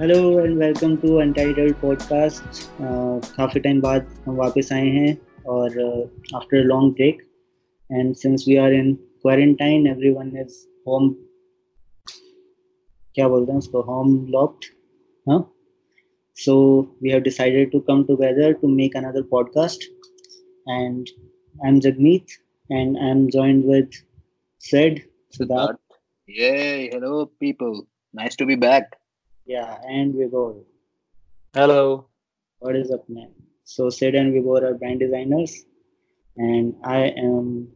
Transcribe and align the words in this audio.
Hello 0.00 0.18
and 0.40 0.56
welcome 0.58 0.96
to 0.96 1.14
untitled 1.20 1.74
podcast 1.80 2.60
काफ़ी 3.36 3.60
time 3.60 3.80
बाद 3.80 4.06
हम 4.26 4.36
वापस 4.36 4.72
आए 4.72 4.86
हैं 4.88 5.16
और 5.54 5.78
after 6.36 6.64
long 6.64 6.92
break 6.92 7.22
and 7.90 8.14
since 8.16 8.44
we 8.48 8.56
are 8.56 8.72
in 8.72 8.92
quarantine 8.94 9.86
everyone 9.86 10.36
is 10.40 10.58
home 10.88 11.10
क्या 13.16 13.28
बोलते 13.28 13.52
हैं 13.52 13.58
उसको 13.58 13.82
होम 13.90 14.14
लॉक्ड 14.30 14.64
हाँ 15.26 15.40
so 16.36 16.56
we 17.02 17.10
have 17.10 17.20
decided 17.22 17.70
to 17.72 17.80
come 17.88 18.04
together 18.04 18.52
to 18.62 18.68
make 18.76 18.96
another 18.96 19.22
podcast 19.30 19.84
and 20.68 21.08
I 21.56 21.68
am 21.68 21.80
Jagmeet 21.80 22.38
and 22.70 22.96
I 22.98 23.10
am 23.10 23.26
joined 23.28 23.64
with 23.66 24.04
Sid 24.62 25.04
Siddharth. 25.34 25.78
Yay, 26.28 26.90
hello 26.90 27.26
people. 27.40 27.86
Nice 28.14 28.36
to 28.36 28.44
be 28.44 28.56
back. 28.56 28.99
Yeah, 29.47 29.77
and 29.87 30.15
Vibhor. 30.15 30.63
Hello. 31.53 32.07
What 32.61 32.75
is 32.75 32.89
up, 32.89 33.07
man? 33.07 33.29
So 33.63 33.89
Sid 33.89 34.15
and 34.15 34.33
Vibhor 34.33 34.63
are 34.63 34.73
brand 34.73 34.99
designers, 34.99 35.65
and 36.37 36.75
I 36.83 37.13
am 37.15 37.67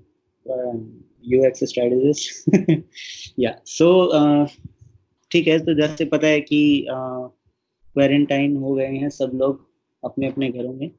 um, 0.45 1.03
UX 1.23 1.59
strategist. 1.59 2.49
yeah. 3.35 3.57
So 3.66 4.09
uh, 4.09 4.48
ठीक 5.31 5.48
है 5.48 5.59
तो 5.66 5.73
जैसे 5.79 6.05
पता 6.05 6.27
है 6.27 6.39
कि 6.41 6.61
quarantine 6.89 8.55
uh, 8.55 8.61
हो 8.61 8.73
गए 8.75 8.95
हैं 8.98 9.09
सब 9.09 9.31
लोग 9.41 9.65
अपने 10.04 10.27
अपने 10.27 10.49
घरों 10.51 10.73
में 10.73 10.91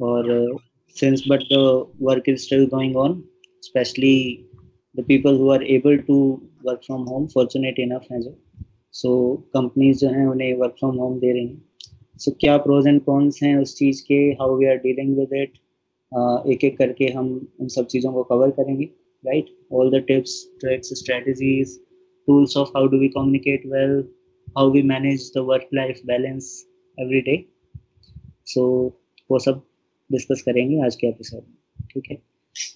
और 0.00 0.58
since 0.96 1.24
but 1.28 1.42
the 1.52 1.62
work 2.02 2.28
is 2.28 2.40
still 2.44 2.66
going 2.74 2.96
on 2.96 3.22
specially 3.64 4.16
the 4.94 5.02
people 5.02 5.36
who 5.38 5.50
are 5.50 5.62
able 5.62 5.96
to 6.04 6.16
work 6.66 6.84
from 6.84 7.06
home 7.06 7.28
fortunate 7.28 7.78
enough 7.86 8.04
हैं 8.12 8.20
जो 8.20 8.38
so 8.93 9.11
companies 9.53 9.99
जो 9.99 10.09
हैं 10.09 10.25
उन्हें 10.27 10.53
वर्क 10.57 10.75
फ्रॉम 10.79 10.97
होम 10.97 11.19
दे 11.19 11.31
रही 11.31 11.47
हैं। 11.47 11.61
सो 12.17 12.31
so, 12.31 12.37
क्या 12.39 12.57
प्रोज 12.57 12.87
एंड 12.87 13.01
कॉन्स 13.03 13.41
हैं 13.43 13.55
उस 13.57 13.77
चीज़ 13.77 14.01
के? 14.03 14.15
How 14.39 14.57
we 14.57 14.65
are 14.65 14.75
dealing 14.77 15.17
with 15.17 15.33
it 15.33 15.57
एक 16.53 16.63
एक 16.63 16.77
करके 16.77 17.05
हम 17.11 17.29
उन 17.59 17.67
सब 17.67 17.85
चीज़ों 17.87 18.11
को 18.13 18.23
कवर 18.23 18.51
करेंगे 18.51 18.85
right 19.23 19.49
all 19.73 19.91
the 19.91 20.03
tips 20.07 20.33
tricks 20.61 20.93
strategies 20.99 21.77
tools 22.27 22.57
of 22.57 22.69
how 22.77 22.87
do 22.87 22.97
we 22.99 23.07
communicate 23.07 23.65
well 23.65 24.03
how 24.57 24.71
we 24.71 24.81
manage 24.89 25.31
the 25.37 25.45
work 25.49 25.69
life 25.73 26.01
balance 26.05 26.49
every 26.97 27.21
day 27.21 27.37
so 28.45 28.63
वो 29.31 29.39
सब 29.39 29.61
डिस्कस 30.09 30.41
करेंगे 30.41 30.81
आज 30.85 30.95
के 30.95 31.07
एपिसोड 31.07 31.41
में 31.41 31.87
ठीक 31.93 32.11
है? 32.11 32.15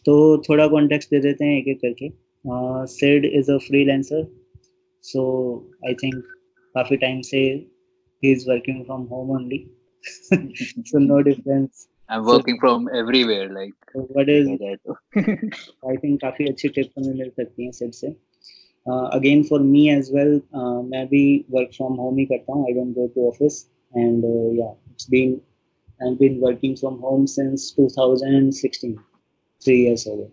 तो 0.05 0.37
थोड़ा 0.37 0.67
कॉन्टेक्स्ट 0.67 1.09
दे 1.09 1.19
देते 1.19 1.45
हैं 1.45 1.57
एक 1.59 1.67
एक 1.67 1.79
करके। 1.81 2.09
Sid 2.93 3.25
is 3.25 3.51
a 3.51 3.57
freelancer 3.85 4.27
so 5.10 5.22
I 5.88 5.94
think 6.02 6.14
काफ़ी 6.74 6.96
टाइम 7.04 7.20
से 7.28 7.38
ही 8.22 8.32
is 8.32 8.48
working 8.50 8.84
from 8.84 9.02
home 9.12 9.30
only 9.36 9.64
so 10.90 10.98
no 10.98 11.20
difference 11.30 11.86
I'm 12.14 12.24
working 12.26 12.56
so, 12.56 12.60
from 12.60 12.86
everywhere. 12.98 13.50
Like 13.56 13.90
so 13.90 14.00
what 14.14 14.30
is? 14.32 14.48
I 15.90 15.92
think 16.04 16.20
काफी 16.22 16.46
अच्छी 16.52 16.68
टिप्स 16.68 16.94
हमें 16.98 17.18
मिल 17.18 17.28
सकती 17.36 17.64
हैं 17.64 17.72
सेट 17.72 17.94
से. 17.94 18.08
Again 19.18 19.42
for 19.50 19.60
me 19.66 19.86
as 19.90 20.10
well 20.14 20.40
मैं 20.86 21.06
भी 21.12 21.22
वर्क 21.50 21.70
फ्रॉम 21.76 22.00
होम 22.04 22.18
ही 22.18 22.24
करता 22.32 22.52
हूँ. 22.52 22.64
I 22.66 22.72
don't 22.80 22.94
go 22.96 23.06
to 23.14 23.28
office 23.28 23.60
and 23.96 24.24
या 24.58 24.74
it's 24.90 25.10
been 25.10 25.40
I've 26.00 26.18
been 26.18 26.36
working 26.42 26.74
from 26.80 26.94
home 27.06 27.24
since 27.30 27.64
2016. 27.78 28.92
three 29.62 29.82
years 29.82 30.06
ago. 30.06 30.30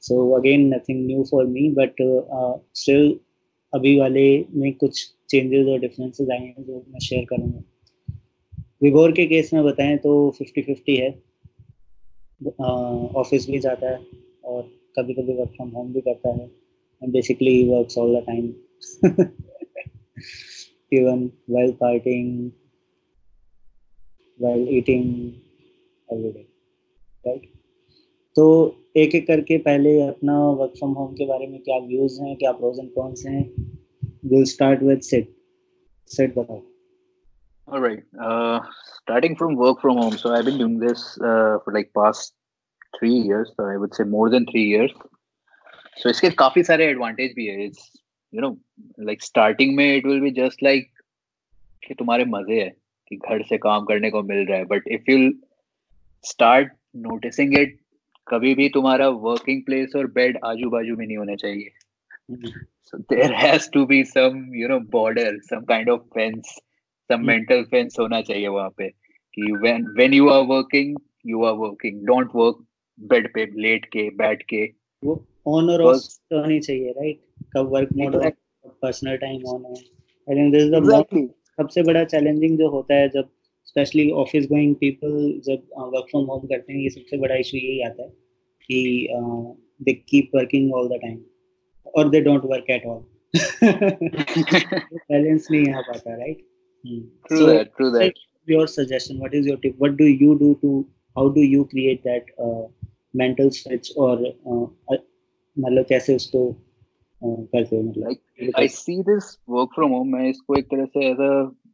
So 0.00 0.36
again, 0.36 0.70
nothing 0.70 1.06
new 1.06 1.24
for 1.24 1.44
me, 1.44 1.72
but 1.74 1.94
uh, 2.00 2.18
uh, 2.38 2.58
still 2.72 3.16
अभी 3.73 3.99
वाले 3.99 4.23
में 4.53 4.73
कुछ 4.73 5.03
changes 5.29 5.67
और 5.67 5.79
differences 5.79 6.29
आए 6.31 6.39
हैं 6.39 6.63
जो 6.63 6.85
मैं 6.87 6.99
शेयर 6.99 7.25
करूँगा। 7.25 7.61
विभोर 8.83 9.11
के 9.11 9.25
केस 9.27 9.53
में 9.53 9.63
बताएँ 9.63 9.97
तो 9.97 10.13
फिफ्टी 10.37 10.61
फिफ्टी 10.61 10.95
है। 10.95 11.09
ऑफ़िस 13.15 13.49
भी 13.49 13.59
जाता 13.59 13.89
है 13.89 13.99
और 14.43 14.63
कभी 14.97 15.13
कभी 15.13 15.33
वर्क 15.33 15.49
फ्रॉम 15.55 15.69
होम 15.69 15.93
भी 15.93 16.01
करता 16.01 16.29
है। 16.29 16.45
And 17.01 17.13
basically 17.13 17.51
he 17.51 17.67
works 17.69 17.97
all 17.97 18.15
the 18.15 18.23
time 18.25 18.53
even 20.93 21.29
partying, 21.79 22.51
while 24.39 24.63
eating 24.69 25.05
every 26.09 26.31
day 26.31 26.45
right? 27.25 27.43
तो 28.35 28.47
एक 28.97 29.15
एक 29.15 29.27
करके 29.27 29.57
पहले 29.67 29.99
अपना 30.01 30.39
वर्क 30.59 30.73
फ्रॉम 30.79 30.91
होम 30.93 31.13
के 31.13 31.25
बारे 31.27 31.47
में 31.47 31.59
क्या 31.61 31.77
व्यूज़ 31.85 32.21
हैं 32.23 32.35
क्या 32.35 32.51
प्रोज 32.53 32.79
एंड 32.79 32.91
कॉन्स 32.93 33.25
हैं 33.25 33.43
will 34.25 34.43
start 34.51 34.83
with 34.83 35.01
Sid 35.11 35.33
Sid 36.11 36.37
बताओ 36.37 36.61
All 37.67 37.79
right. 37.79 38.03
Uh, 38.21 38.59
starting 38.95 39.35
from 39.37 39.55
work 39.55 39.79
from 39.79 39.97
home. 39.97 40.17
So 40.17 40.33
I've 40.33 40.43
been 40.43 40.57
doing 40.57 40.79
this 40.79 41.17
uh, 41.19 41.59
for 41.63 41.73
like 41.73 41.91
past 41.97 42.33
three 42.93 43.13
years. 43.13 43.53
So 43.55 43.65
I 43.65 43.77
would 43.77 43.93
say 43.95 44.03
more 44.05 44.29
than 44.29 44.45
three 44.45 44.63
years. 44.65 44.91
So 45.97 46.09
इसके 46.09 46.29
काफ़ी 46.39 46.63
सारे 46.63 46.85
advantage 46.85 47.33
भी 47.35 47.45
है 47.45 47.65
it's 47.65 47.89
you 48.33 48.41
know 48.41 48.49
like 49.05 49.23
starting 49.23 49.75
में 49.75 49.85
it 49.85 50.05
will 50.05 50.19
be 50.21 50.31
just 50.31 50.63
like 50.63 50.91
कि 51.83 51.93
तुम्हारे 51.93 52.25
मज़े 52.25 52.59
है 52.61 52.69
कि 53.11 53.15
घर 53.17 53.43
से 53.43 53.57
काम 53.65 53.85
करने 53.85 54.09
को 54.11 54.21
मिल 54.23 54.45
रहा 54.47 54.57
है 54.57 54.65
but 54.65 54.87
if 54.97 55.11
you 55.11 55.31
start 56.23 56.73
noticing 57.07 57.57
it 57.59 57.79
कभी 58.31 58.53
भी 58.55 58.69
तुम्हारा 58.69 59.07
वर्किंग 59.27 59.61
प्लेस 59.65 59.95
और 59.95 60.07
बेड 60.17 60.39
आजू 60.45 60.69
बाजू 60.69 60.95
में 60.95 61.05
नहीं 61.05 61.17
होना 61.17 61.35
चाहिए। 61.35 61.69
So 62.89 62.97
there 63.09 63.31
has 63.33 63.69
to 63.69 63.85
be 63.85 64.03
some 64.09 64.41
you 64.61 64.67
know 64.71 64.79
border 64.95 65.29
some 65.49 65.63
kind 65.65 65.89
of 65.93 66.03
fence 66.17 66.51
some 67.09 67.25
mental 67.29 67.63
fence 67.73 67.99
होना 67.99 68.21
चाहिए 68.21 68.47
वहाँ 68.47 68.69
पे 68.77 68.89
कि 69.37 69.53
when 69.65 69.87
when 69.99 70.17
you 70.19 70.29
are 70.35 70.43
working 70.51 70.93
you 71.31 71.43
are 71.49 71.55
working. 71.63 72.03
Don't 72.11 72.37
work 72.41 72.61
bed 72.99 73.27
पे 73.33 73.45
लेट 73.61 73.85
के 73.85 74.09
बैठ 74.15 74.41
के। 74.49 74.63
वो 75.03 75.13
ऑन 75.47 75.69
और 75.69 75.81
ऑफ़ 75.81 76.03
तो 76.29 76.39
होनी 76.41 76.59
चाहिए 76.59 76.91
राइट 76.91 77.19
कब 77.55 77.69
वर्क 77.73 77.89
मोड 77.97 78.15
है 78.23 78.29
पर्सनल 78.65 79.17
टाइम 79.17 79.45
ऑन 79.53 79.63
है 79.65 79.71
I 79.71 80.35
think 80.35 80.53
this 80.53 80.63
is 80.63 80.71
the 80.71 81.29
सबसे 81.59 81.83
बड़ा 81.83 82.03
चैलेंजिंग 82.03 82.57
जो 82.57 82.69
होता 82.69 82.95
है 82.95 83.07
जब 83.09 83.29
स्पेशली 83.65 84.09
ऑफ़िस 84.23 84.47
गोइंग 84.49 84.75
पीपल 84.75 85.11
जब 85.45 85.67
वर्क 85.93 86.07
फ्रॉम 86.11 86.25
होम 86.25 86.47
करते 86.47 86.73
हैं 86.73 86.79
ये 86.79 86.89
सबसे 86.89 87.17
बड़ा 87.17 87.35
इशू 87.35 87.57
यही 87.57 87.81
आता 87.89 88.03
है 88.03 88.09
कि 88.69 89.07
they 89.83 89.93
keep 89.93 90.35
working 90.35 90.73
all 90.73 90.89
the 90.89 90.99
time 91.01 91.19
और 91.95 92.09
they 92.09 92.21
don't 92.21 92.45
work 92.51 92.69
at 92.69 92.85
all 92.85 93.03
balance 95.11 95.47
नहीं 95.51 95.73
आ 95.73 95.81
पाता 95.81 96.15
right 96.15 96.45
true 97.27 97.45
that 97.47 97.71
true 97.77 97.89
that 97.91 98.19
your 98.47 98.67
suggestion? 98.67 99.19
What 99.19 99.33
is 99.33 99.45
your 99.45 99.57
tip? 99.57 99.75
What 99.77 99.97
do 99.97 100.05
you 100.05 100.37
do 100.37 100.57
to 100.61 100.87
how 101.15 101.29
do 101.29 101.41
you 101.41 101.65
create 101.65 102.03
that 102.03 102.23
uh, 102.39 102.67
mental 103.13 103.51
switch 103.51 103.91
or 103.95 104.17
मतलब 105.57 105.85
कैसे 105.85 106.15
उसको 106.15 106.51
करते 107.21 107.75
हो 107.75 107.81
मतलब? 107.81 108.15
I 108.57 108.67
see 108.67 108.97
this 109.03 109.37
work 109.49 109.69
from 109.75 109.91
home 109.91 110.11
मैं 110.11 110.29
इसको 110.29 110.55
एक 110.55 110.65
तरह 110.65 110.85
से 110.85 111.05
एज 111.07 111.19
अ 111.19 111.31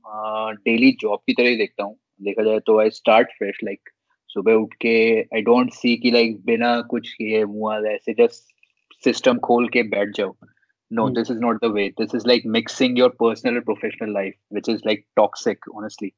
हाँ, 0.07 0.53
डेली 0.55 0.91
जॉब 1.01 1.19
की 1.27 1.33
तरह 1.33 1.49
ही 1.49 1.55
देखता 1.57 1.83
हूँ। 1.83 1.95
देखा 2.21 2.43
जाए 2.43 2.59
तो 2.67 2.79
आई 2.79 2.89
स्टार्ट 2.89 3.27
फ्रेश 3.37 3.57
लाइक 3.63 3.89
सुबह 4.29 4.53
उठ 4.53 4.73
के 4.81 4.97
आई 5.35 5.41
डोंट 5.41 5.71
सी 5.73 5.95
कि 5.97 6.11
लाइक 6.11 6.39
बिना 6.45 6.79
कुछ 6.89 7.11
किए 7.13 7.43
मुआ 7.45 7.77
ऐसे 7.89 8.13
जस्ट 8.19 8.53
सिस्टम 9.03 9.37
खोल 9.47 9.67
के 9.69 9.83
बैठ 9.89 10.15
जाओ। 10.17 10.35
No 10.91 11.09
this 11.09 11.31
is 11.31 11.39
not 11.39 11.61
the 11.63 11.71
way 11.73 11.87
this 11.99 12.15
is 12.15 12.27
like 12.27 12.43
mixing 12.47 12.99
your 12.99 13.09
personal 13.19 13.55
and 13.55 13.63
professional 13.65 14.13
life 14.13 14.33
which 14.53 14.69
is 14.69 14.81
like 14.85 15.05
toxic 15.15 15.69
honestly 15.75 16.11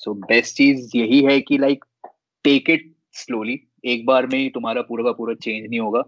so 0.00 0.14
best 0.26 0.56
चीज़ 0.56 0.96
यही 0.96 1.22
है 1.24 1.40
कि 1.40 1.58
लाइक 1.58 1.84
टेक 2.44 2.70
इट 2.70 2.92
स्लोली 3.14 3.60
एक 3.86 4.06
बार 4.06 4.26
में 4.26 4.38
ही 4.38 4.48
तुम्हारा 4.50 4.82
पूरा 4.82 5.04
का 5.04 5.12
पूरा 5.12 5.34
चेंज 5.34 5.68
नहीं 5.68 5.80
होगा। 5.80 6.02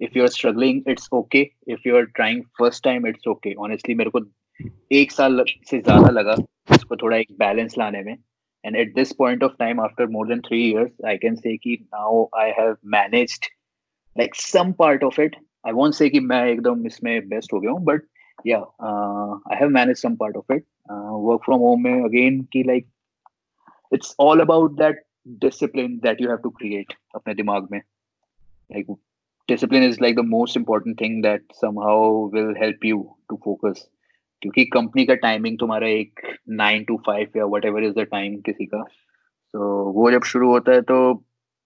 If 0.00 0.16
you 0.18 0.22
are 0.22 0.28
struggling 0.28 0.82
it's 0.88 1.08
okay 1.14 1.40
if 1.68 1.88
you 1.88 1.96
are 1.96 2.04
trying 2.16 2.42
first 2.58 2.84
time 2.84 3.06
it's 3.06 3.28
okay 3.28 3.54
honestly 3.66 3.94
मेरे 3.94 4.10
को 4.10 4.20
एक 4.60 5.12
साल 5.12 5.44
से 5.70 5.78
ज़्यादा 5.78 6.10
लगा 6.10 6.34
उसको 6.74 6.96
थोड़ा 6.96 7.16
एक 7.16 7.32
बैलेंस 7.38 7.74
लाने 7.78 8.02
में। 8.02 8.16
And 8.64 8.76
at 8.76 8.94
this 8.94 9.12
point 9.12 9.42
of 9.42 9.52
time 9.58 9.80
after 9.80 10.06
more 10.06 10.28
than 10.28 10.40
three 10.40 10.60
years 10.68 11.04
I 11.06 11.16
can 11.16 11.34
say 11.34 11.56
now 11.72 12.24
I 12.38 12.50
have 12.58 12.76
managed 12.94 13.44
like 14.16 14.34
some 14.34 14.72
part 14.72 15.04
of 15.04 15.20
it 15.20 15.36
I 15.66 15.72
want 15.72 15.94
say 15.94 16.10
मैं 16.20 16.44
एकदम 16.46 16.86
इसमें 16.86 17.28
बेस्ट 17.28 17.52
हो 17.52 17.60
गया 17.60 17.70
हूँ 17.70 17.84
but 17.84 18.02
yeah 18.46 18.58
I 18.58 19.56
have 19.60 19.68
manage 19.68 19.96
some 19.96 20.16
part 20.16 20.36
of 20.36 20.52
it 20.52 20.64
work 20.90 21.44
from 21.44 21.60
home 21.60 21.82
में 21.84 22.04
again 22.04 22.40
की 22.52 22.62
like 22.62 22.88
it's 23.92 24.14
all 24.20 24.40
about 24.40 24.78
that 24.78 25.04
discipline 25.44 25.98
that 25.98 26.20
you 26.20 26.28
have 26.28 26.36
to 26.36 26.50
create 26.50 26.92
अपने 27.14 27.34
दिमाग 27.34 27.68
में। 27.72 27.78
Like 27.78 28.90
discipline 29.48 29.82
is 29.82 29.98
like 30.02 30.16
the 30.16 30.24
most 30.26 30.56
important 30.56 31.00
thing 31.00 31.22
that 31.22 31.44
somehow 31.54 32.26
will 32.34 32.54
help 32.58 32.84
you 32.84 33.02
to 33.28 33.40
focus 33.44 33.88
क्योंकि 34.42 34.64
company 34.64 35.04
का 35.06 35.14
timing 35.14 35.58
तुम्हारा 35.58 35.88
एक 35.88 36.20
nine 36.48 36.84
to 36.84 36.96
five 37.06 37.28
या 37.36 37.44
what 37.54 37.64
ever 37.64 37.84
is 37.84 37.94
the 37.94 38.06
time 38.10 38.36
किसी 38.46 38.66
का। 38.66 38.82
तो 38.82 39.58
so, 39.58 39.94
वो 39.94 40.10
जब 40.10 40.22
शुरू 40.22 40.50
होता 40.50 40.72
है 40.72 40.80
तो 40.82 40.98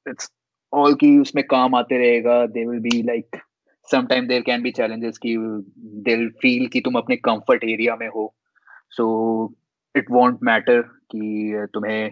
इट्स 0.07 0.31
ऑल 0.73 0.95
की 0.95 1.19
उसमें 1.19 1.45
काम 1.45 1.75
आते 1.75 1.99
रहेगा। 1.99 2.45
They 2.47 2.65
will 2.67 2.81
be 2.81 3.03
like 3.03 3.37
sometime 3.89 4.27
there 4.27 4.43
can 4.43 4.63
be 4.63 4.71
challenges 4.71 5.19
की 5.19 5.37
दे 6.07 6.17
फील 6.43 6.67
कि 6.67 6.81
तुम 6.81 6.95
अपने 6.95 7.17
कंफर्ट 7.17 7.65
एरिया 7.65 7.97
में 7.97 8.09
हो। 8.09 8.33
सो 8.91 9.07
इट 9.95 10.11
वॉन्ट 10.11 10.39
मैटर 10.43 10.81
कि 10.83 11.67
तुम्हें 11.75 12.11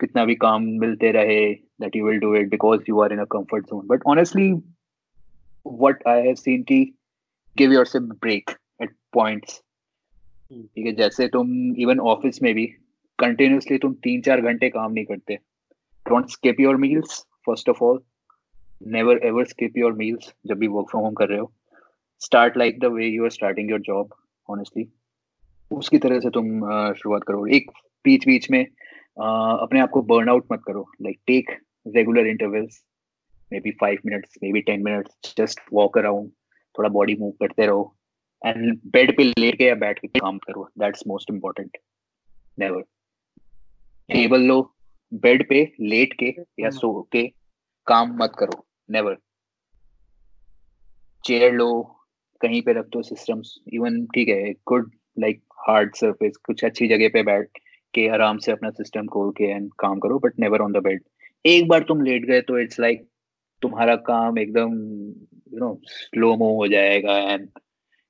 कितना 0.00 0.24
भी 0.24 0.34
काम 0.34 0.64
मिलते 0.80 1.10
रहे 1.12 1.52
that 1.54 1.96
you 1.96 2.06
will 2.06 2.18
do 2.20 2.34
it 2.36 2.50
because 2.50 2.80
you 2.88 3.00
are 3.00 3.12
in 3.12 3.18
a 3.18 3.24
comfort 3.32 3.66
zone 3.66 3.86
but 3.86 4.02
honestly 4.06 4.50
what 4.52 6.06
I 6.08 6.22
have 6.22 6.34
seen 6.34 6.62
की 6.62 6.82
give 7.56 7.72
yourself 7.72 8.18
break 8.20 8.50
at 8.82 8.94
points 9.12 9.62
ठीक 10.50 10.86
है, 10.86 10.92
जैसे 10.92 11.26
तुम 11.28 11.48
इवन 11.76 12.00
ऑफ़िस 12.10 12.42
में 12.42 12.52
भी 12.54 12.66
कंटिन्यूसली 13.18 13.78
तुम 13.78 13.94
तीन 14.04 14.20
चार 14.22 14.40
घंटे 14.40 14.68
काम 14.70 14.92
नहीं 14.92 15.04
करते। 15.04 15.34
Don't 16.06 16.28
skip 16.30 16.60
your 16.60 16.76
meals 16.76 17.18
first 17.46 17.68
of 17.68 17.82
all 17.84 18.00
never 18.86 19.20
ever 19.26 19.44
skip 19.46 19.76
your 19.78 19.92
meals 19.94 20.32
जब 20.46 20.58
भी 20.58 20.66
वर्क 20.68 20.86
फ्रॉम 20.90 21.04
होम 21.04 21.14
कर 21.14 21.28
रहे 21.28 21.38
हो। 21.38 21.52
Start 22.22 22.56
like 22.56 22.78
the 22.80 22.84
way 22.94 23.06
you 23.06 23.24
are 23.24 23.30
starting 23.30 23.70
your 23.70 23.80
job 23.80 24.14
honestly 24.48 24.88
उसकी 25.70 25.98
तरह 25.98 26.20
से 26.20 26.30
तुम 26.30 26.60
शुरुआत 26.94 27.24
करो। 27.28 27.46
एक 27.46 27.70
बीच 28.04 28.26
बीच 28.26 28.50
में 28.50 28.64
अपने 28.64 29.80
आप 29.80 29.90
को 29.90 30.02
बर्न 30.04 30.28
आउट 30.28 30.46
मत 30.52 30.62
करो। 30.66 30.86
Like 31.02 31.20
take 31.26 31.50
regular 31.86 32.26
intervals 32.26 32.82
maybe 33.60 33.70
five 33.80 33.98
minutes 34.06 34.38
maybe 34.52 34.60
ten 34.62 34.82
minutes 34.84 35.34
just 35.38 35.60
walk 35.72 35.98
around 35.98 36.30
थोड़ा 36.74 36.88
बॉडी 36.90 37.16
मूव 37.20 37.30
करते 37.40 37.66
रहो। 37.66 37.94
एंड 38.46 38.78
बेड 38.86 39.16
पे 39.16 39.24
लेट 39.24 39.58
के 39.58 39.64
या 39.64 39.74
बैठ 39.74 39.98
के 39.98 40.08
काम 40.08 40.38
करो 40.38 40.68
that's 40.78 41.02
most 41.06 41.30
important 41.30 41.76
never 42.58 42.82
table 44.08 44.40
low 44.40 44.60
bed 45.12 45.48
पे 45.48 45.62
लेट 45.80 46.12
के 46.22 46.34
या 46.60 46.70
सो 46.70 46.90
के 47.12 47.26
काम 47.86 48.16
मत 48.22 48.32
करो. 48.38 48.64
नेवर 48.90 49.16
चेयर 51.24 51.52
लो 51.52 51.70
कहीं 52.40 52.62
पे 52.62 52.72
रख 52.72 52.86
दो 52.86 53.02
सिस्टम्स 53.02 53.54
इवन 53.72 54.04
ठीक 54.06 54.28
है 54.28 54.52
गुड 54.52 54.90
लाइक 55.18 55.42
हार्ड 55.68 55.94
सरफेस 55.94 56.36
कुछ 56.36 56.64
अच्छी 56.64 56.88
जगह 56.88 57.08
पे 57.08 57.22
बैठ 57.22 57.58
के 57.94 58.08
आराम 58.08 58.38
से 58.38 58.52
अपना 58.52 58.70
सिस्टम 58.70 59.06
खोल 59.06 59.30
के 59.30 59.44
एंड 59.44 59.70
काम 59.78 59.98
करो 59.98 60.18
but 60.18 60.38
never 60.40 60.60
on 60.60 60.72
the 60.72 60.82
bed 60.82 61.02
एक 61.44 61.68
बार 61.68 61.82
तुम 61.88 62.00
लेट 62.00 62.24
गए 62.24 62.40
तो 62.40 62.58
इट्स 62.58 62.80
लाइक 62.80 62.98
like, 62.98 63.10
तुम्हारा 63.62 63.96
काम 63.96 64.38
एकदम 64.38 64.74
यू 65.52 65.58
नो 65.58 65.80
स्लो 65.86 66.36
मो 66.36 66.54
हो 66.56 66.68
जाएगा 66.68 67.18
and 67.18 67.48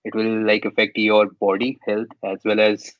it 0.04 0.16
will 0.16 0.46
like 0.46 0.66
affect 0.66 0.98
your 0.98 1.36
body 1.40 1.76
health 1.88 2.14
as 2.24 2.38
well 2.46 2.60
as 2.60 2.90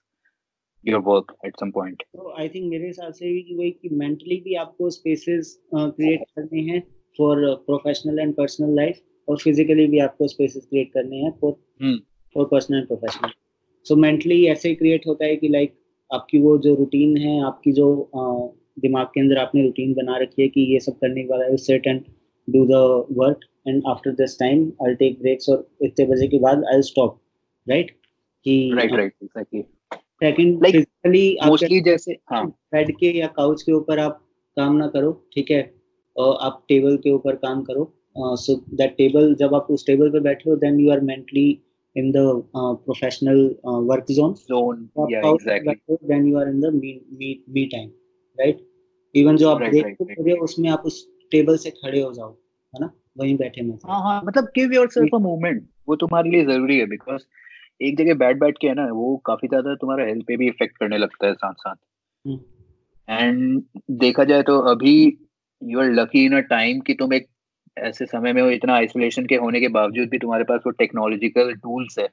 your 0.85 1.01
work 1.07 1.35
at 1.47 1.57
some 1.61 1.71
point 1.71 2.03
तो 2.15 2.35
आई 2.39 2.49
थिंक 2.49 2.71
मेरे 2.71 2.87
हिसाब 2.87 3.13
से 3.13 3.33
भी 3.33 3.57
वही 3.57 3.71
कि 3.71 3.89
मेंटली 3.95 4.41
भी 4.41 4.55
आपको 4.55 4.91
स्पेसेस 4.91 5.59
क्रिएट 5.75 6.25
करने 6.37 6.61
हैं 6.63 6.81
for 7.19 7.45
professional 7.67 8.19
and 8.19 8.35
personal 8.35 8.75
life 8.77 9.01
और 9.29 9.39
फिजिकली 9.39 9.87
भी 9.87 9.99
आपको 9.99 10.29
स्पेसेस 10.29 10.67
क्रिएट 10.67 10.93
करने 10.93 11.17
हैं 11.17 11.31
for 11.41 11.53
for 12.37 12.45
personal 12.45 12.79
and 12.79 12.87
professional 12.87 13.33
so 13.87 13.97
mentally 13.97 14.45
ऐसे 14.47 14.75
क्रिएट 14.75 15.07
होता 15.07 15.25
है 15.25 15.37
कि 15.37 15.49
लाइक 15.49 15.75
आपकी 16.11 16.39
वो 16.41 16.57
जो 16.59 16.75
रूटीन 16.75 17.17
है 17.17 17.41
आपकी 17.47 17.73
जो 17.73 17.89
दिमाग 18.81 19.07
के 19.07 19.21
अंदर 19.21 19.39
आपने 19.39 19.63
रूटीन 19.63 19.93
बना 19.95 20.17
रखी 20.19 20.43
है 20.43 20.49
कि 20.49 20.61
ये 20.73 20.81
सब 20.81 20.99
करने 20.99 21.23
के 21.23 21.29
बाद 21.29 21.41
I 21.41 21.57
set 21.57 21.87
and 21.87 22.05
do 22.49 22.65
the 22.67 22.83
work 23.19 23.41
and 23.69 23.83
after 23.87 24.11
this 24.21 24.39
time 24.39 24.73
I 24.87 24.95
take 24.95 25.19
breaks 25.21 25.49
और 25.49 25.67
इतने 25.83 26.07
बजे 26.07 26.29
के 26.29 26.39
बाद 26.39 26.65
आई 26.75 26.83
स्टॉप 26.83 27.21
राइट 27.67 27.91
कि 28.47 28.57
right 28.77 28.93
right 28.93 29.15
exactly 29.23 29.63
second 30.23 30.65
physically 30.65 31.37
mostly 31.47 31.81
जैसे 31.81 32.19
हाँ। 32.31 32.47
बेड 32.73 32.97
के 32.97 33.19
या 33.19 33.27
काउच 33.27 33.63
के 33.63 33.73
ऊपर 33.73 33.99
आप 33.99 34.25
काम 34.57 34.77
ना 34.77 34.87
करो 34.89 35.13
ठीक 35.35 35.51
है? 35.51 35.75
और 36.17 36.39
आप 36.43 36.65
टेबल 36.69 36.97
के 36.97 37.11
ऊपर 37.11 37.35
काम 37.35 37.63
करो। 37.63 37.93
सो 38.17 38.55
दैट 38.75 38.97
टेबल 38.97 39.35
जब 39.35 39.55
आप 39.55 39.67
उस 39.71 39.87
टेबल 39.87 40.11
पे 40.11 40.21
बैठे 40.21 40.51
हो 40.51 40.57
then 40.57 40.81
you 40.81 40.91
are 40.91 41.01
mentally 41.01 41.49
in 41.97 42.13
the 42.13 42.43
uh, 42.55 42.75
professional 42.75 43.39
uh, 43.67 43.81
work 43.81 44.07
zone 44.09 44.35
zone 44.37 44.89
yeah 45.09 45.23
exactly. 45.25 45.97
then 46.07 46.27
you 46.27 46.37
are 46.39 46.49
in 46.49 46.61
the 46.61 46.71
me 46.71 46.91
me 47.21 47.31
me 47.49 47.69
time 47.69 47.93
right? 48.39 48.59
Even 49.15 49.37
जो 49.37 49.49
आप 49.49 49.63
देख 49.73 49.87
हो 50.01 50.45
उसमें 50.45 50.69
आप 50.71 50.83
उस 50.87 50.97
टेबल 51.33 51.57
से 51.57 51.71
खड़े 51.71 52.01
हो 52.01 52.13
जाओ 52.13 52.31
है 52.75 52.81
ना? 52.81 52.91
वहीं 53.19 53.37
बैठे 53.37 53.63
में 53.63 53.75
हाँ 53.87 54.01
हाँ 54.03 54.21
मतलब 54.25 54.45
गिव 54.55 54.73
योरसेल्फ 54.73 55.15
अ 55.15 55.19
मोमेंट 55.19 55.67
वो 55.89 55.97
तुम्हारे 55.97 56.31
लिए 56.31 56.45
ज़रूरी 56.45 56.79
है 56.79 56.87
बिकॉज़ 56.87 57.23
एक 57.81 57.97
जगह 57.99 58.15
बैठ 58.15 58.37
बैठ 58.37 58.59
के 58.61 58.69
है 58.69 58.75
ना 58.75 58.87
वो 58.93 59.17
काफ़ी 59.27 59.49
ज़्यादा 59.49 59.75
तुम्हारा 59.75 60.05
हेल्थ 60.05 60.27
पे 60.27 60.37
भी 60.37 60.49
इफ़ेक्ट 60.49 60.79
करने 60.79 60.99
लगता 60.99 61.27
है 61.27 61.35
साथ 61.35 61.55
साथ 61.55 61.77
एंड। 63.09 63.63
देखा 63.99 64.25
जाए 64.25 64.43
तो 64.43 64.59
अभी 64.71 64.95
you 65.63 65.81
are 65.81 65.91
lucky 65.93 66.25
in 66.25 66.37
a 66.37 66.41
time 66.49 66.81
कि 66.81 66.95
तुम 66.95 67.13
एक 67.15 67.27
ऐसे 67.77 68.07
समय 68.07 68.33
में 68.33 68.43
वो 68.43 68.51
इतना 68.51 68.75
आइसोलेशन 68.75 69.27
के 69.27 69.37
होने 69.37 69.61
के 69.61 69.69
बावजूद 69.69 70.09
भी 70.09 70.19
तुम्हारे 70.19 70.45
पास 70.45 70.61
वो 70.67 70.71
टेक्नोलॉजिकल 70.73 71.53
टूल्स 71.55 71.99
है 71.99 72.07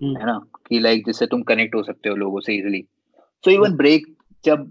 हम्म। 0.00 0.16
है 0.16 0.26
ना? 0.26 0.40
कि 0.68 0.78
लाइक 0.78 1.04
जिससे 1.06 1.26
तुम 1.26 1.42
कनेक्ट 1.42 1.74
हो 1.74 1.82
सकते 1.82 2.08
हो 2.08 2.16
लोगों 2.16 2.40
से 2.40 2.54
इजिली 2.54 2.84
सो 3.44 3.50
इवन 3.50 3.76
ब्रेक 3.76 4.06
जब 4.44 4.68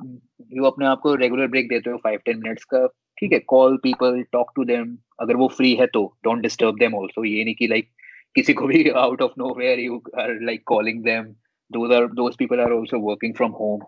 यू 0.53 0.63
अपने 0.63 0.85
आप 0.85 0.99
को 0.99 1.15
रेगुलर 1.15 1.47
ब्रेक 1.47 1.69
देते 1.69 1.89
हो 1.89 1.97
फाइव 1.97 2.19
टेन 2.25 2.39
मिनट्स 2.39 2.63
का 2.63 2.85
ठीक 3.17 3.33
है 3.33 3.39
call 3.39 3.77
people 3.77 4.23
talk 4.31 4.51
to 4.55 4.63
them 4.63 4.97
अगर 5.19 5.35
वो 5.35 5.47
फ्री 5.47 5.73
है 5.75 5.87
तो 5.87 6.17
डोंट 6.23 6.41
डिस्टर्ब 6.41 6.77
देम 6.79 6.95
ऑल्सो 6.95 7.23
ये 7.23 7.43
नहीं 7.43 7.55
की 7.55 7.67
लाइक 7.67 7.89
किसी 8.35 8.53
को 8.53 8.67
भी 8.67 8.89
out 8.89 9.21
of 9.21 9.31
nowhere 9.57 9.79
you 9.79 10.03
are 10.19 10.39
like 10.41 10.63
calling 10.65 11.03
them 11.03 11.23
those 11.71 12.35
people 12.35 12.59
are 12.59 12.71
also 12.71 12.99
working 12.99 13.33
from 13.33 13.51
home 13.51 13.81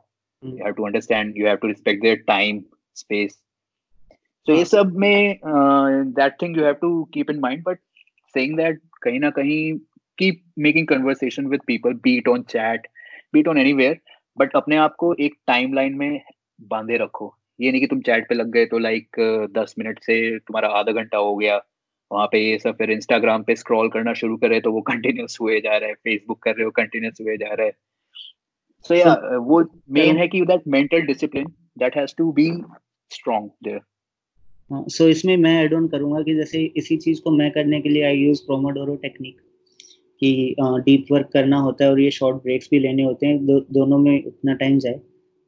you 0.44 0.66
have 0.66 0.74
to 0.74 0.86
understand 0.86 1.38
you 1.38 1.48
have 1.48 1.56
to 1.56 1.68
respect 1.68 2.02
their 2.02 2.24
time 2.28 2.64
space 2.96 3.42
तो 4.48 4.54
ये 4.54 4.58
हाँ. 4.58 4.66
सब 4.66 4.96
में 4.96 5.40
that 6.14 6.42
thing 6.42 6.58
you 6.58 6.64
have 6.64 6.74
to 6.74 7.04
keep 7.04 7.30
in 7.30 7.40
mind 7.40 7.64
but 7.64 7.80
saying 8.34 8.58
that 8.58 8.82
कहीं 9.02 9.20
ना 9.20 9.30
कहीं 9.30 9.78
keep 10.18 10.44
making 10.60 10.88
conversation 10.88 11.48
with 11.48 11.62
people 11.68 11.94
be it 11.94 12.28
on 12.28 12.42
chat 12.42 12.88
be it 13.34 13.48
on 13.48 13.58
anywhere 13.58 14.00
but 14.38 14.56
अपने 14.56 14.76
आप 14.76 14.96
को 14.96 15.14
एक 15.14 15.36
टाइमलाइन 15.48 15.94
में 15.94 16.22
बांधे 16.62 16.98
रखो। 16.98 17.36
ये 17.60 17.72
नहीं 17.72 17.82
कि 17.82 17.88
तुम 17.88 18.02
चैट 18.02 18.28
पे 18.30 18.36
लग 18.36 18.52
गए 18.52 18.66
तो 18.66 18.78
लाइक 18.80 19.20
दस 19.52 19.76
मिनट 19.80 20.00
से 20.00 20.18
तुम्हारा 20.40 20.70
आधा 20.70 20.92
घंटा 20.92 21.18
हो 21.18 21.36
गया। 21.36 21.56
वहाँ 22.12 22.28
पे 22.28 22.40
ये 22.40 22.58
सब 22.60 22.78
फिर 22.78 22.92
इंस्टाग्राम 22.92 23.44
पे 23.44 23.56
स्क्रॉल 23.56 23.90
करना 23.90 24.14
शुरू 24.14 24.38
करे 24.38 24.60
तो 24.62 24.72
वो 24.72 24.82
कंटिन्यूस 24.82 25.38
हुए 25.42 25.60
जा 25.62 25.78
रहा 25.78 25.90
है। 25.90 25.94
फेसबुक 25.94 26.42
कर 26.44 26.52
रहे 26.52 26.66
हो 26.66 26.72
कंटिन्यूस 26.72 27.22
हुए 27.22 27.38
जा 27.38 27.54
रहा 27.54 27.66
है। 27.66 27.72
सो 28.86 28.94
so, 28.94 29.00
या 29.00 29.06
yeah, 29.06 29.38
वो 29.48 29.64
मेन 29.92 30.18
है 30.18 30.28
कि 30.28 30.42
that 30.42 30.68
mental 30.68 31.02
discipline 31.02 31.46
that 31.80 31.98
has 31.98 32.14
to 32.18 32.32
be 32.32 32.50
strong 33.12 33.50
there 33.64 33.80
so 34.90 35.08
इसमें 35.08 35.36
मैं 35.38 35.64
ऐड 35.64 35.74
ऑन 35.74 35.88
करूँगा 35.88 36.22
कि 36.22 36.36
जैसे 36.36 36.64
इसी 36.78 36.98
चीज़ 36.98 37.22
को 37.22 37.32
मैं 37.32 37.52
करने 37.52 37.82
के 37.82 37.90
लिए 37.90 38.04
आई 38.04 38.18
यूज़ 38.18 38.42
प्रोमोडोरो 38.42 38.96
टेक्निक 38.96 39.42
कि 40.22 40.56
डीप 40.60 41.06
वर्क 41.12 41.30
करना 41.34 41.58
होता 41.58 41.86
है 41.86 41.92
और 41.92 42.00
ये 42.00 42.12
शॉर्ट 42.12 42.38
ब्रेक्स 42.38 42.68
भी 42.72 42.80
लेने 42.80 43.04
होते 43.04 43.28
हैं। 43.28 43.46
दो, 43.46 43.60
दोनों 43.60 43.98
में 43.98 44.24
उतना 44.24 44.54
टाइम 44.54 44.80
जाए। 44.80 45.00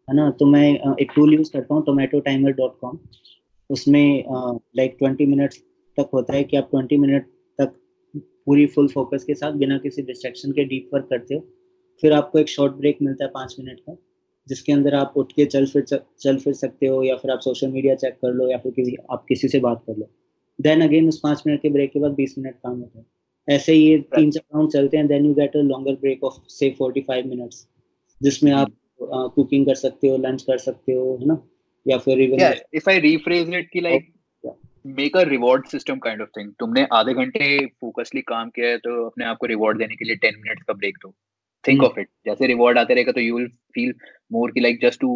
है 0.10 0.16
ना? 0.16 0.30
तो 0.32 0.46
मैं 0.46 0.96
एक 0.96 1.12
टूल 1.16 1.34
यूज़ 1.34 1.52
करता 1.52 1.74
हूँ 1.74 1.84
टोमेटो 1.86 2.20
टाइमर 2.20 2.52
डॉट 2.54 2.80
कॉम 2.82 2.98
उसमें 3.70 4.24
लाइक 4.78 4.96
ट्वेंटी 5.00 5.26
मिनट्स 5.26 5.58
तक 5.98 6.10
होता 6.14 6.34
है 6.34 6.44
कि 6.44 6.58
आप 6.58 6.68
ट्वेंटी 6.72 6.98
मिनट 6.98 7.26
तक 7.60 7.74
पूरी 8.16 8.66
फुल 8.68 8.88
फोकस 8.88 9.24
के 9.24 9.34
साथ 9.36 9.54
बिना 9.54 9.78
किसी 9.78 10.02
डिस्ट्रैक्शन 10.02 10.52
के 10.52 10.64
डीप 10.66 10.90
वर्क 10.94 11.08
करते 11.10 11.36
हो। 11.36 11.42
फिर 12.04 12.14
आपको 12.14 12.40
एक 12.40 12.50
शॉर्ट 12.50 12.74
ब्रेक 12.74 12.98
मिलता 13.02 13.26
है 13.26 13.32
पाँच 13.32 13.56
मिनट 13.60 13.80
का, 13.80 13.96
जिसके 14.48 14.74
अंदर 14.74 14.96
आप 14.96 15.14
उठ 15.18 15.32
के 15.32 15.46
चल 15.46 15.66
फिर 15.66 15.84
चल 15.84 16.38
फिर 16.38 16.54
सकते 16.54 16.88
हो 16.88 17.02
या 17.04 17.16
फिर 17.16 17.32
आप 17.32 17.40
सोशल 17.40 17.72
मीडिया 17.72 17.96
चेक 17.96 18.14
कर 18.14 18.34
लो 18.34 18.50
या 18.50 18.58
फिर 18.58 18.72
किसी, 18.72 18.96
आप 19.12 19.26
किसी 19.30 19.48
से 19.48 19.60
बात 19.60 19.84
कर 19.88 19.98
लो। 19.98 20.10
देन 20.60 20.82
अगेन 20.82 21.08
उस 21.08 21.20
पाँच 21.20 21.44
मिनट 21.48 21.62
के 21.62 21.70
ब्रेक 21.70 21.92
के 21.92 22.00
बाद 22.00 22.12
बीस 22.12 22.36
मिनट 22.38 22.56
काम 22.56 22.80
होता 22.80 23.00
है। 23.00 23.06
ऐसे 23.48 23.74
ये 23.74 23.98
तीन 24.16 24.32
चार 24.32 24.44
राउंड 24.56 24.72
चलते 24.72 24.98
हैं 24.98 25.08
then 25.08 25.26
you 25.26 25.34
get 25.34 25.56
a 25.58 25.62
longer 25.62 25.94
break 26.02 26.24
of 26.24 26.40
से 26.50 26.70
फोर्टी 26.80 27.02
फाइव 27.02 27.28
मिनट्स 27.28 27.66
जिसमें 28.22 28.52
आप 28.52 28.72
कुकिंग 29.02 29.66
कर 29.66 29.76
सकते 29.76 30.08
हो 30.08 30.18
लंच 30.18 30.42
कर 30.42 30.58
सकते 30.58 30.94
हो 30.94 31.18
है 31.22 31.28
ना? 31.28 31.38
या 31.86 31.98
फिर 31.98 32.22
even 32.22 32.54
if 32.74 32.90
I 32.90 33.00
rephrase 33.00 33.54
it 33.54 33.70
कि 33.74 33.82
like 33.82 34.12
make 34.88 35.18
a 35.18 35.22
reward 35.22 35.66
system 35.68 35.98
kind 36.00 36.22
of 36.22 36.30
thing 36.38 36.52
तुमने 36.60 36.86
आधे 36.94 37.14
घंटे 37.14 37.66
फोकसली 37.82 38.22
काम 38.22 38.50
किया 38.50 38.70
है 38.70 38.78
तो 38.78 39.06
अपने 39.06 39.26
आप 39.26 39.38
को 39.38 39.46
रिवॉर्ड 39.46 39.78
देने 39.78 39.96
के 39.96 40.06
लिए 40.06 40.16
टेन 40.16 40.40
मिनट्स 40.40 40.64
का 40.64 40.74
ब्रेक 40.74 40.98
दो। 41.02 41.14
थिंक 41.64 41.84
ऑफ़ 41.84 42.00
इट 42.00 42.08
जैसे 42.26 42.48
रिवॉर्ड 42.48 42.78
आते 42.78 42.94
रहेगा 42.94 43.12
तो 43.12 43.22
यू 43.22 43.38
विल 43.38 43.48
फील 43.74 43.94
मोर 44.32 44.52
की 44.52 44.60
like 44.60 44.80
just 44.82 45.00
to 45.02 45.10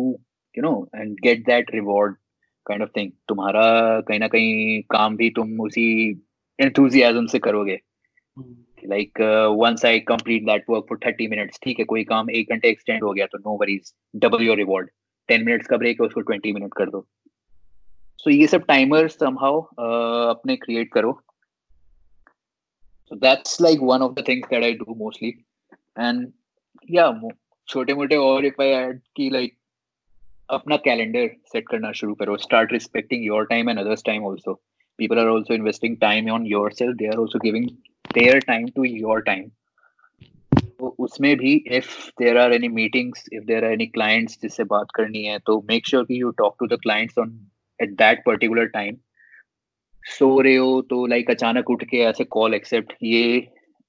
you 0.57 0.61
know 0.63 0.89
and 0.95 1.15
get 1.19 1.45
that 1.45 1.73
reward 1.73 2.15
kind 2.65 2.83
of 2.83 2.89
thing 2.97 3.11
तुम्हारा 3.27 3.63
कहीं 4.01 4.19
ना 4.19 4.27
कहीं 4.27 4.81
काम 4.91 5.15
भी 5.17 5.29
तुम 5.29 5.59
उसी 5.61 5.87
एंथुजियाज्म 6.59 7.25
से 7.25 7.39
करोगे। 7.39 7.79
Like 8.89 9.19
once 9.59 9.85
I 9.85 9.99
complete 10.09 10.43
that 10.45 10.65
work 10.69 10.85
for 10.89 10.97
thirty 11.05 11.27
minutes 11.27 11.59
ठीक 11.63 11.79
है 11.79 11.85
कोई 11.85 12.03
काम 12.03 12.29
एक 12.39 12.51
घंटे 12.51 12.69
एक्सटेंड 12.69 13.03
हो 13.03 13.11
गया 13.11 13.25
तो 13.31 13.37
no 13.37 13.57
worries 13.61 13.93
double 14.15 14.43
your 14.43 14.57
reward 14.57 14.89
ten 15.29 15.45
minutes 15.45 15.67
का 15.67 15.77
ब्रेक 15.77 16.01
है 16.01 16.07
उसको 16.07 16.21
ट्वेंटी 16.21 16.53
मिनट 16.53 16.73
कर 16.77 16.89
दो। 16.89 17.05
सो 18.19 18.29
so, 18.29 18.35
ये 18.35 18.47
सब 18.47 18.65
टाइमर 18.65 19.07
समहाउ 19.07 19.61
uh, 19.61 20.29
अपने 20.29 20.55
क्रिएट 20.55 20.91
करो। 20.93 21.13
So 23.11 23.15
that's 23.15 23.61
like 23.61 23.79
one 23.83 24.01
of 24.01 24.13
the 24.19 24.27
things 24.27 24.49
that 24.49 24.63
I 24.63 24.73
do 24.73 24.95
mostly 24.97 25.29
and 25.99 26.27
या 26.91 27.07
छोटे 27.67 27.93
मोटे 27.93 28.15
और 28.17 28.45
इफ़ 28.45 28.61
आई 28.61 28.69
ऐड 28.81 28.99
की 29.15 29.29
लाइक 29.29 29.57
अपना 30.49 30.77
कैलेंडर 30.85 31.29
सेट 31.51 31.67
करना 31.69 31.91
शुरू 32.01 32.13
करो। 32.15 32.37
Start 32.37 32.73
respecting 32.73 33.25
your 33.25 33.45
time 33.45 33.69
and 33.69 33.79
others 33.79 34.03
time 34.05 34.27
also 34.27 34.61
people 34.99 35.19
are 35.19 35.29
also 35.29 35.55
investing 35.55 35.93
time 36.01 36.27
on 36.33 36.43
yourself. 36.47 36.91
They 36.97 37.07
are 37.11 37.19
also 37.21 37.39
giving 37.43 37.63
their 38.13 38.39
time 38.41 38.69
to 38.77 38.89
your 39.01 39.21
time. 39.23 39.51
तो 40.79 40.87
उसमें 40.99 41.35
भी 41.37 41.53
if 41.77 41.89
there 42.19 42.37
are 42.37 42.53
any 42.53 42.67
meetings 42.67 43.23
if 43.33 43.43
there 43.45 43.65
are 43.65 43.71
any 43.71 43.85
clients 43.87 44.37
जिससे 44.41 44.63
बात 44.71 44.87
करनी 44.95 45.23
है 45.23 45.37
तो 45.47 45.59
make 45.69 45.87
sure 45.87 46.03
कि 46.05 46.21
you 46.21 46.29
talk 46.39 46.55
to 46.59 46.67
the 46.67 46.79
clients 46.83 47.17
on 47.19 47.29
at 47.79 47.91
that 47.97 48.23
particular 48.25 48.65
time 48.73 48.95
सो 50.17 50.29
रहे 50.41 50.55
हो 50.55 50.81
तो 50.89 51.05
लाइक 51.07 51.29
अचानक 51.31 51.69
उठ 51.69 51.83
के 51.91 51.97
ऐसे 52.09 52.23
कॉल 52.37 52.53
एक्सेप्ट 52.53 52.93
ये 53.03 53.23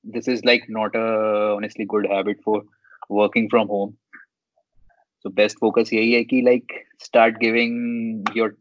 this 0.04 0.28
is 0.28 0.42
like 0.46 0.66
not 0.78 0.96
honestly 0.96 1.86
good 1.94 2.06
habit 2.12 2.40
for 2.44 2.66
working 3.10 3.48
from 3.50 3.66
home 3.70 3.94
so 5.24 5.30
best 5.40 5.58
focus 5.60 5.92
यही 5.92 6.12
है 6.12 6.22
कि 6.24 6.40
like 6.42 6.72
start 7.04 7.38
giving 7.38 8.36
your 8.36 8.56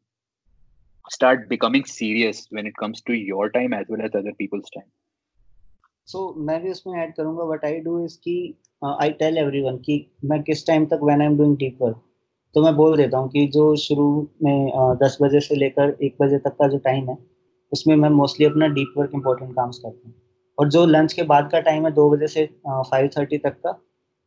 start 1.05 1.50
becoming 1.50 1.86
serious 1.86 2.48
when 2.50 2.65
it 2.65 2.75
comes 2.77 3.01
to 3.01 3.13
your 3.13 3.50
time 3.50 3.74
as 3.74 3.86
well 3.89 4.01
as 4.01 4.15
other 4.15 4.34
people's 4.34 4.70
time. 4.70 4.89
So 6.08 6.34
मैं 6.46 6.62
भी 6.64 6.72
उसमें 6.72 7.00
add 7.04 7.14
करूँगा 7.16 7.44
what 7.44 7.66
I 7.66 7.80
do 7.80 8.00
is 8.06 8.18
कि 8.24 8.36
I 9.02 9.10
tell 9.20 9.38
everyone 9.38 9.78
कि 9.78 10.06
मैं 10.26 10.42
किस 10.44 10.66
टाइम 10.68 10.86
तक 10.86 11.00
when 11.04 11.22
I 11.22 11.28
am 11.28 11.38
doing 11.38 11.56
deep 11.58 11.78
work 11.82 12.02
तो 12.56 12.64
मैं 12.64 12.76
बोल 12.76 12.98
देता 12.98 13.18
हूँ 13.18 13.30
कि 13.30 13.46
जो 13.54 13.76
शुरू 13.76 14.08
में 14.44 14.72
दस 15.04 15.18
बजे 15.22 15.40
से 15.40 15.56
लेकर 15.56 15.96
एक 16.04 16.16
बजे 16.22 16.38
तक 16.40 16.56
का 16.60 16.68
जो 16.68 16.78
टाइम 16.80 17.10
है 17.10 17.18
उसमें 17.72 17.96
मैं 17.96 18.10
मोस्टली 18.10 18.46
अपना 18.46 18.68
डीप 18.74 18.94
वर्क 18.98 19.12
इंपॉर्टेंट 19.16 19.56
काम 19.56 19.72
करता 19.72 20.08
हूँ। 20.08 20.14
और 20.58 20.70
जो 20.70 20.86
लंच 20.86 21.14
के 21.14 21.24
बाद 21.24 21.50
का 21.52 21.60
टाइम 21.60 21.86
है 21.86 21.92
दो 21.92 22.10
बजे 22.10 22.28
से 22.28 22.46
फाइव 22.68 23.10
थर्टी 23.18 23.38
तक 23.38 23.56
का 23.64 23.80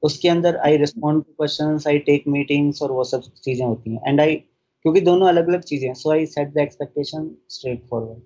उसके 0.03 0.29
अंदर 0.29 0.57
I 0.67 0.77
respond 0.77 1.25
to 1.25 1.33
question 1.33 1.79
I 1.89 1.99
take 2.09 2.25
meetings 2.29 2.83
और 2.83 2.93
वो 2.93 3.05
सब 3.05 3.23
चीज़ें 3.45 3.67
होती 3.67 3.95
हैं। 3.95 4.01
एंड 4.09 4.21
आई 4.21 4.35
क्योंकि 4.35 5.01
दोनों 5.01 5.29
अलग 5.29 5.49
अलग 5.49 5.63
चीज़ें 5.63 5.87
हैं 5.89 5.95
so 5.95 6.11
I 6.13 6.27
set 6.27 6.53
the 6.55 6.59
expectation 6.59 7.31
straightforward 7.91 8.21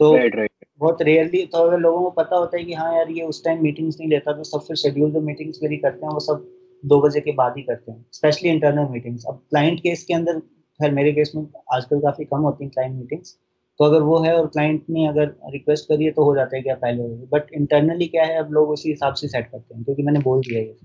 तो 0.00 0.12
right, 0.12 0.34
right. 0.34 0.55
बहुत 0.80 1.02
रेयरली 1.02 1.44
तो 1.46 1.58
अगर 1.58 1.78
लोगों 1.78 2.02
को 2.02 2.10
पता 2.12 2.36
होता 2.36 2.56
है 2.58 2.64
कि 2.64 2.72
हाँ 2.74 2.92
यार 2.94 3.10
ये 3.10 3.22
उस 3.24 3.44
टाइम 3.44 3.62
मीटिंग्स 3.62 3.96
नहीं 4.00 4.08
लेता 4.10 4.32
तो 4.32 4.44
सब 4.44 4.66
फिर 4.66 4.76
शेड्यूल 4.76 5.10
जो 5.12 5.20
मीटिंग्स 5.20 5.58
मेरी 5.62 5.76
करते 5.76 6.06
हैं, 6.06 6.12
वो 6.12 6.20
सब 6.20 6.46
दो 6.84 7.00
बजे 7.00 7.20
के 7.20 7.32
बाद 7.32 7.54
ही 7.56 7.62
करते 7.62 7.92
हैं 7.92 8.04
स्पेशली 8.12 8.50
इंटरनल 8.50 8.88
मीटिंग्स 8.90 9.24
अब 9.28 9.42
क्लाइंट 9.50 9.80
केस 9.80 10.04
के 10.04 10.14
अंदर, 10.14 10.38
खैर 10.80 10.92
मेरे 10.92 11.12
केस 11.12 11.32
में 11.36 11.46
आजकल 11.74 12.00
काफ़ी 12.00 12.24
कम 12.24 12.40
होती 12.40 12.64
हैं 12.64 12.70
क्लाइंट 12.72 12.94
मीटिंग्स 12.96 13.36
तो 13.80 13.84
अगर 13.84 14.02
वो 14.02 14.18
है 14.18 14.36
और 14.36 14.46
क्लाइंट 14.46 14.84
ने 14.90 15.06
अगर 15.08 15.34
रिक्वेस्ट 15.52 15.88
करी 15.88 16.04
है 16.04 16.10
तो 16.10 16.24
हो 16.24 16.34
जाता 16.36 16.56
है 16.56 16.62
क्या 16.62 16.74
पहले 16.74 17.02
हो 17.02 17.28
बट 17.32 17.50
इंटरनली 17.54 18.06
क्या 18.06 18.24
है, 18.24 18.38
अब 18.38 18.52
लोग 18.52 18.70
उसी 18.70 18.88
हिसाब 18.90 19.14
से 19.14 19.28
सेट 19.28 19.50
करते 19.50 19.74
हैं, 19.74 19.84
क्योंकि 19.84 20.02
मैंने 20.02 20.20
बोल 20.20 20.40
दिया 20.40 20.60
ये 20.60 20.76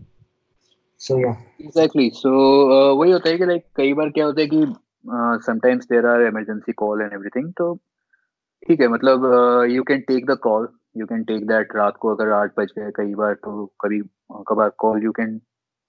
सो 1.01 1.19
या 1.19 1.31
एग्जैक्टली 1.61 2.09
सो 2.15 2.31
वही 2.95 3.11
होता 3.11 3.29
है 3.29 3.37
कि 3.37 3.45
लाइक 3.45 3.65
कई 3.75 3.93
बार 3.93 4.09
क्या 4.09 4.25
होता 4.25 4.41
है 4.41 4.47
कि 4.47 4.65
sometimes 5.45 5.85
there 5.85 6.05
are 6.05 6.21
emergency 6.21 6.71
call 6.73 7.01
and 7.01 7.13
everything 7.13 7.51
तो 7.57 7.73
ठीक 8.67 8.81
है 8.81 8.87
मतलब 8.87 9.25
you 9.69 9.83
can 9.83 10.01
take 10.01 10.25
the 10.25 10.37
call 10.37 10.67
you 10.97 11.05
can 11.05 11.23
take 11.23 11.47
that 11.47 11.75
रात 11.75 11.97
को 11.97 12.15
अगर 12.15 12.31
आठ 12.31 12.51
बज 12.57 12.71
गए 12.77 12.91
कई 12.95 13.13
बार 13.15 13.33
तो 13.33 13.65
कभी 13.81 13.99
कभार 14.47 14.69
call 14.77 15.03
you 15.03 15.11
can 15.11 15.39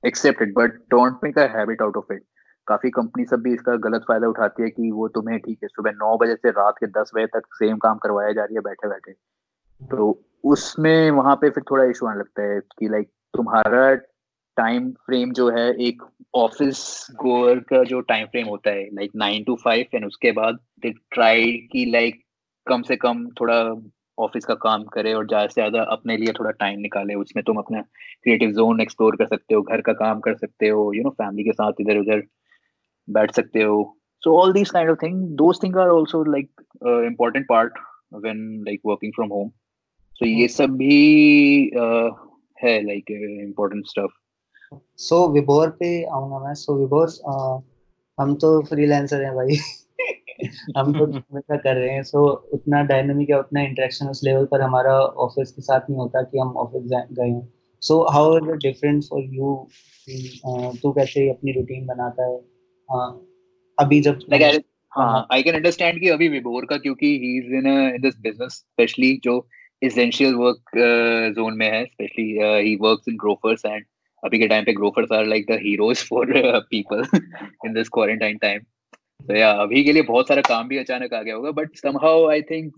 accept 0.07 0.43
it 0.43 0.55
but 0.57 0.71
don't 0.91 1.19
make 1.25 1.39
a 1.39 1.47
habit 1.57 1.83
out 1.83 1.97
of 1.97 2.13
it 2.13 2.23
काफ़ी 2.67 2.91
कंपनी 2.91 3.25
सब 3.25 3.41
भी 3.41 3.53
इसका 3.55 3.77
गलत 3.77 4.05
फ़ायदा 4.09 4.29
उठाती 4.29 4.63
है 4.63 4.69
कि 4.71 4.91
वो 4.91 5.09
तुम्हें, 5.09 5.39
ठीक 5.39 5.59
है, 5.63 5.69
सुबह 5.69 5.91
नौ 5.91 6.17
बजे 6.17 6.35
से 6.35 6.51
रात 6.51 6.75
के 6.81 6.87
दस 6.87 7.11
बजे 7.15 7.27
तक 7.27 7.43
सेम 7.55 7.77
काम 7.77 7.99
करवाया 7.99 8.33
जा 8.33 8.45
रही 8.45 8.55
है 8.55 8.61
बैठे 8.61 8.89
बैठे 8.89 9.13
तो 9.81 10.23
उसमें 10.45 11.11
वहाँ 11.11 11.35
पे 11.37 11.51
फिर 11.51 11.65
थोड़ा 11.71 11.85
इशू 11.85 12.07
आने 12.07 12.19
लगता 12.19 12.43
है 12.43 12.61
कि 12.79 12.89
लाइक 12.89 13.09
तुम्हारा 13.35 13.95
टाइम 14.57 14.91
फ्रेम 15.07 15.33
जो 15.33 15.49
है, 15.51 15.69
एक 15.75 16.03
ऑफ़िस 16.35 17.07
गोअर 17.17 17.59
का 17.59 17.83
जो 17.85 18.01
टाइम 18.01 18.27
फ्रेम 18.27 18.47
होता 18.47 18.71
है 18.71 18.85
like 18.85 19.11
nine 19.17 19.45
to 19.45 19.57
five 19.65 19.87
and 19.95 20.07
उसके 20.07 20.33
बाद 20.33 20.59
ट्राई 20.87 21.53
की 21.73 21.91
लाइक 21.91 22.23
कम 22.67 22.83
से 22.83 22.97
कम 22.97 23.27
थोड़ा 23.41 23.55
ऑफ़िस 24.19 24.45
का 24.45 24.55
काम 24.63 24.83
करे 24.95 25.13
और 25.15 25.27
ज़्यादा 25.27 25.47
से 25.47 25.55
ज़्यादा 25.55 25.83
अपने 25.93 26.17
लिए 26.17 26.33
थोड़ा 26.39 26.51
टाइम 26.51 26.81
निकाले। 26.81 27.15
उसमें 27.15 27.43
तुम 27.45 27.57
अपना 27.59 27.81
क्रिएटिव 27.81 28.51
जोन 28.53 28.81
एक्सप्लोर 28.81 29.17
कर 29.17 29.27
सकते 29.27 29.55
हो 29.55 29.63
घर 29.63 29.81
का 29.81 29.93
काम 30.01 30.21
कर 30.21 30.35
सकते 30.37 30.69
हो 30.69 30.93
यू 30.95 31.03
नो 31.03 31.11
फैमिली 31.13 31.45
के 31.45 31.53
साथ 31.53 31.81
इधर 31.81 31.99
उधर 31.99 32.23
बैठ 33.09 33.31
सकते 33.35 33.63
हो। 33.63 33.83
So 34.23 34.37
all 34.41 34.53
these 34.53 34.71
kind 34.71 34.91
of 34.91 34.99
thing 35.03 35.23
those 35.37 35.63
thing 35.63 35.77
are 35.77 35.89
also 35.89 36.23
like 36.25 36.63
important 37.07 37.47
part 37.49 37.79
when 38.15 38.39
like 38.67 38.81
working 38.87 39.13
from 39.15 39.29
home 39.31 39.49
so 39.49 40.27
ये 40.27 40.47
hmm. 40.47 40.57
सब 40.57 40.77
भी 40.77 41.71
uh, 41.71 42.11
है 42.59 42.81
लाइक 42.87 43.11
इम्पोर्टेंट 43.11 43.87
स्टफ़ 43.87 44.13
सो 45.01 45.27
विभोर 45.33 45.71
पे 45.81 45.89
आऊँगा 46.05 46.39
मैं। 46.39 46.55
सो 46.55 46.79
विभोर 46.79 47.09
हम 48.19 48.35
तो 48.35 48.61
फ्रीलांसर 48.65 49.23
हैं 49.23 49.35
भाई। 49.35 49.57
हम 50.77 50.93
तो 50.99 51.05
हमेशा 51.07 51.57
कर 51.65 51.75
रहे 51.77 51.91
हैं 51.91 52.03
सो 52.03 52.19
so, 52.19 52.55
उतना 52.55 52.83
डायनेमिक 52.83 53.31
या 53.31 53.39
उतना 53.39 53.63
इंटरेक्शन 53.63 54.09
उस 54.09 54.21
लेवल 54.25 54.45
पर 54.45 54.61
हमारा 54.61 54.93
ऑफ़िस 55.27 55.51
के 55.51 55.63
साथ 55.63 55.81
नहीं 55.81 55.99
होता 55.99 56.23
कि 56.23 56.39
हम 56.39 56.57
ऑफ़िस 56.57 56.83
गए 57.13 57.29
हैं। 57.29 57.49
So 57.83 58.01
how 58.13 58.37
is 58.39 58.51
different 58.59 59.05
for 59.05 59.23
you 59.23 59.55
तू 60.83 60.93
कैसे 60.93 61.31
अपनी 61.31 61.53
रूटीन 61.53 61.87
बनाता 61.87 62.27
है? 62.27 62.39
uh, 62.89 63.13
अभी 63.79 64.01
जब 64.01 64.19
like, 64.33 64.63
हाँ 64.93 65.27
आई 65.33 65.43
कैन 65.43 65.55
अंडरस्टैंड 65.55 66.01
कि 66.01 66.09
अभी 66.09 66.29
विभोर 66.29 66.65
का 66.65 66.77
क्योंकि 66.77 67.07
he 67.07 67.39
is 67.39 67.55
in 67.55 67.67
in 67.67 68.03
this 68.03 68.19
business 68.21 68.53
specially 68.53 69.21
जो 69.25 69.49
एसेंशियल 69.85 70.35
वर्क 70.35 70.71
जोन 71.37 71.57
में 71.57 71.71
है 71.71 71.85
specially 71.85 72.25
he 72.67 72.77
works 72.77 73.09
in 73.09 73.17
Grofers 73.17 73.63
and 73.67 73.85
अभी 74.25 74.39
के 74.39 74.49
टाइम 74.49 74.65
पे 74.65 74.73
Grofers 74.73 75.13
are 75.13 75.27
like 75.27 75.47
the 75.47 75.59
heroes 75.63 76.03
for 76.09 76.33
people 76.71 77.05
in 77.67 77.73
this 77.73 77.89
quarantine 77.89 78.37
time 78.37 78.61
तो 79.29 79.35
या 79.35 79.51
अभी 79.63 79.85
के 79.85 79.93
लिए 79.93 80.03
बहुत 80.03 80.29
सारा 80.29 80.43
काम 80.43 80.69
भी 80.69 80.79
अचानक 80.79 81.15
आ 81.15 81.23
गया 81.23 81.35
होगा 81.35 81.51
बट 81.51 81.77
समहाउ 81.77 82.29
आई 82.31 82.43
थिंक 82.43 82.73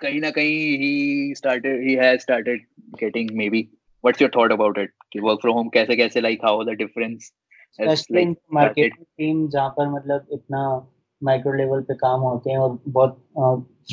कहीं 0.00 0.20
ना 0.20 0.30
कहीं 0.30 0.78
he 0.78 1.34
started 1.34 1.82
he 1.82 1.94
has 1.94 2.20
started 2.20 2.66
getting 3.00 3.30
maybe 3.50 3.60
what's 4.04 4.22
your 4.22 4.30
thought 4.36 4.52
about 4.52 4.78
it 4.78 4.92
कि 5.12 5.20
वर्क 5.20 5.40
फ्रॉम 5.40 5.54
होम 5.54 5.68
कैसे 5.68 5.96
कैसे 5.96 6.20
like 6.20 6.44
how 6.44 6.64
the 6.64 6.68
difference 6.68 7.32
specially 7.72 8.24
marketing 8.52 9.04
team 9.18 9.48
जहाँ 9.48 9.68
पर 9.68 9.88
मतलब 9.90 10.26
इतना 10.32 10.90
माइक्रो 11.22 11.52
लेवल 11.52 11.80
पे 11.80 11.94
काम 11.94 12.20
होते 12.20 12.50
हैं 12.50 12.58
और 12.58 12.78
बहुत 12.88 13.22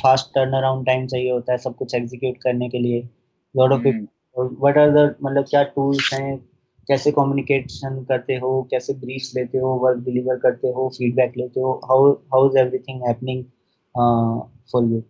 फास्ट 0.01 0.33
टर्न 0.35 0.53
अराउंड 0.53 0.85
टाइम 0.85 1.07
चाहिए 1.07 1.31
होता 1.31 1.51
है 1.51 1.57
सब 1.57 1.75
कुछ 1.75 1.95
एग्जीक्यूट 1.95 2.37
करने 2.43 2.69
के 2.69 2.79
लिए। 2.79 3.01
Lot 3.55 3.71
of 3.71 3.87
what 4.37 4.77
are 4.77 4.89
the 4.89 5.15
मतलब 5.23 5.43
क्या 5.43 5.63
टूल्स 5.75 6.13
हैं 6.13 6.50
कैसे 6.87 7.11
कम्युनिकेशन 7.11 8.03
करते 8.09 8.35
हो, 8.35 8.61
कैसे 8.71 8.93
ब्रीफ 8.99 9.29
लेते 9.35 9.57
हो 9.57 9.69
वर्क 9.83 10.03
डिलीवर 10.05 10.37
करते 10.39 10.67
हो 10.67 10.87
फीडबैक 10.97 11.33
लेते 11.37 11.59
हो 11.61 11.73
how 11.85 12.11
how 12.33 12.49
is 12.49 12.57
everything 12.57 13.01
happening 13.07 13.43
for 14.71 14.83
you 14.83 15.01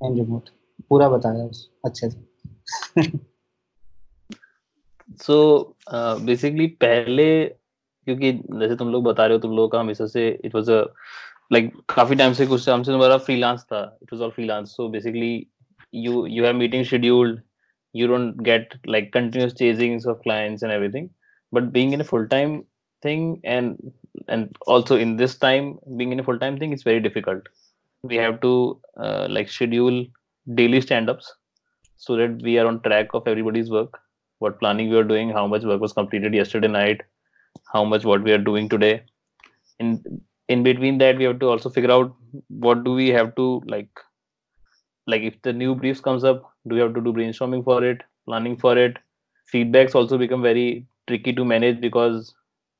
in 0.00 0.16
remote 0.16 0.48
पूरा 0.88 1.08
बताया 1.08 1.44
उस 1.44 1.68
अच्छे 1.84 2.10
से। 2.10 3.10
सो 5.20 5.76
बेसिकली 6.24 6.66
पहले, 6.84 7.44
क्योंकि 7.46 8.32
जैसे 8.32 8.76
तुम 8.76 8.88
लोग 8.92 9.04
बता 9.04 9.26
रहे 9.26 9.36
हो, 9.36 9.40
तुम 9.40 9.56
लोगों 9.56 9.68
का 9.68 9.80
हमेशा 9.80 10.06
से 10.06 10.28
इट 10.44 10.54
वाज 10.54 10.70
अ 10.70 10.82
लाइक 11.52 11.72
काफ़ी 11.94 12.16
टाइम 12.16 12.32
से 12.32 12.46
कुछ 12.46 12.66
टाइम 12.66 12.82
से 12.82 12.92
तुम्हारा 12.92 13.16
फ्रीलांस 13.18 13.62
था 13.64 13.80
it 14.02 14.12
was 14.12 14.22
all 14.22 14.30
freelance 14.30 14.76
so 14.76 14.88
basically 14.88 15.46
you 15.94 16.20
you 16.34 16.44
have 16.44 16.54
meeting 16.56 16.84
scheduled 16.88 17.40
you 17.92 18.06
don't 18.06 18.42
get 18.42 18.74
like 18.86 19.12
continuous 19.12 19.54
chasings 19.54 20.06
of 20.06 20.22
clients 20.22 20.62
and 20.62 20.72
everything. 20.72 21.10
But 21.52 21.72
being 21.72 21.92
in 21.92 22.00
a 22.00 22.04
full-time 22.04 22.64
thing 23.02 23.40
and 23.44 23.92
and 24.28 24.56
also 24.66 24.96
in 24.96 25.16
this 25.16 25.36
time 25.36 25.78
being 25.96 26.12
in 26.12 26.20
a 26.20 26.24
full-time 26.24 26.58
thing 26.58 26.72
is 26.72 26.82
very 26.82 27.00
difficult. 27.00 27.42
We 28.02 28.16
have 28.16 28.40
to 28.40 28.80
uh, 28.96 29.26
like 29.30 29.48
schedule 29.48 30.06
daily 30.54 30.80
stand-ups 30.80 31.32
so 31.96 32.16
that 32.16 32.42
we 32.42 32.58
are 32.58 32.66
on 32.66 32.82
track 32.82 33.08
of 33.14 33.28
everybody's 33.28 33.70
work 33.70 34.00
what 34.40 34.58
planning 34.58 34.90
we 34.90 34.96
are 34.96 35.04
doing 35.04 35.30
how 35.30 35.46
much 35.46 35.62
work 35.62 35.80
was 35.80 35.92
completed 35.92 36.34
yesterday 36.34 36.66
night 36.66 37.02
how 37.72 37.84
much 37.84 38.04
what 38.04 38.22
we 38.22 38.32
are 38.32 38.38
doing 38.38 38.68
today. 38.68 39.04
In 39.78 40.02
in 40.48 40.62
between 40.62 40.98
that 40.98 41.18
we 41.18 41.24
have 41.24 41.38
to 41.40 41.48
also 41.48 41.70
figure 41.70 41.90
out 41.90 42.14
what 42.48 42.84
do 42.84 42.92
we 42.92 43.08
have 43.08 43.34
to 43.36 43.62
like 43.66 44.00
like 45.06 45.22
if 45.22 45.40
the 45.42 45.52
new 45.52 45.74
briefs 45.74 46.00
comes 46.00 46.24
up 46.24 46.42
do 46.68 46.74
we 46.74 46.80
have 46.80 46.94
to 46.94 47.00
do 47.00 47.12
brainstorming 47.12 47.64
for 47.64 47.82
it 47.84 48.02
planning 48.26 48.56
for 48.56 48.76
it 48.78 48.98
feedbacks 49.54 49.94
also 49.94 50.18
become 50.18 50.42
very 50.42 50.86
tricky 51.08 51.32
to 51.32 51.44
manage 51.44 51.80
because 51.80 52.34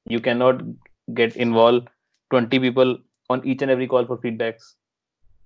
you 0.07 0.21
cannot 0.21 0.63
get 1.15 1.37
involved 1.37 1.89
20 2.31 2.59
people 2.59 2.97
on 3.31 3.45
each 3.45 3.63
and 3.63 3.71
every 3.71 3.87
call 3.87 4.07
for 4.07 4.19
feedbacks 4.19 4.75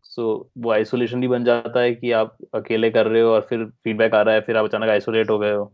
so 0.03 0.27
वो 0.59 0.71
isolation 0.73 1.23
ही 1.23 1.29
बन 1.29 1.45
जाता 1.45 1.81
है 1.81 1.95
कि 1.95 2.11
आप 2.13 2.37
अकेले 2.55 2.91
कर 2.91 3.07
रहे 3.07 3.23
हो 3.23 3.31
और 3.31 3.47
फिर 3.49 3.65
फीडबैक 3.85 4.15
आ 4.15 4.21
रहा 4.23 4.35
है 4.35 4.41
फिर 4.41 4.57
आप 4.57 4.65
अचानक 4.65 4.89
आइसोलेट 4.91 5.31
हो 5.31 5.39
गए 5.39 5.53
हो 5.53 5.73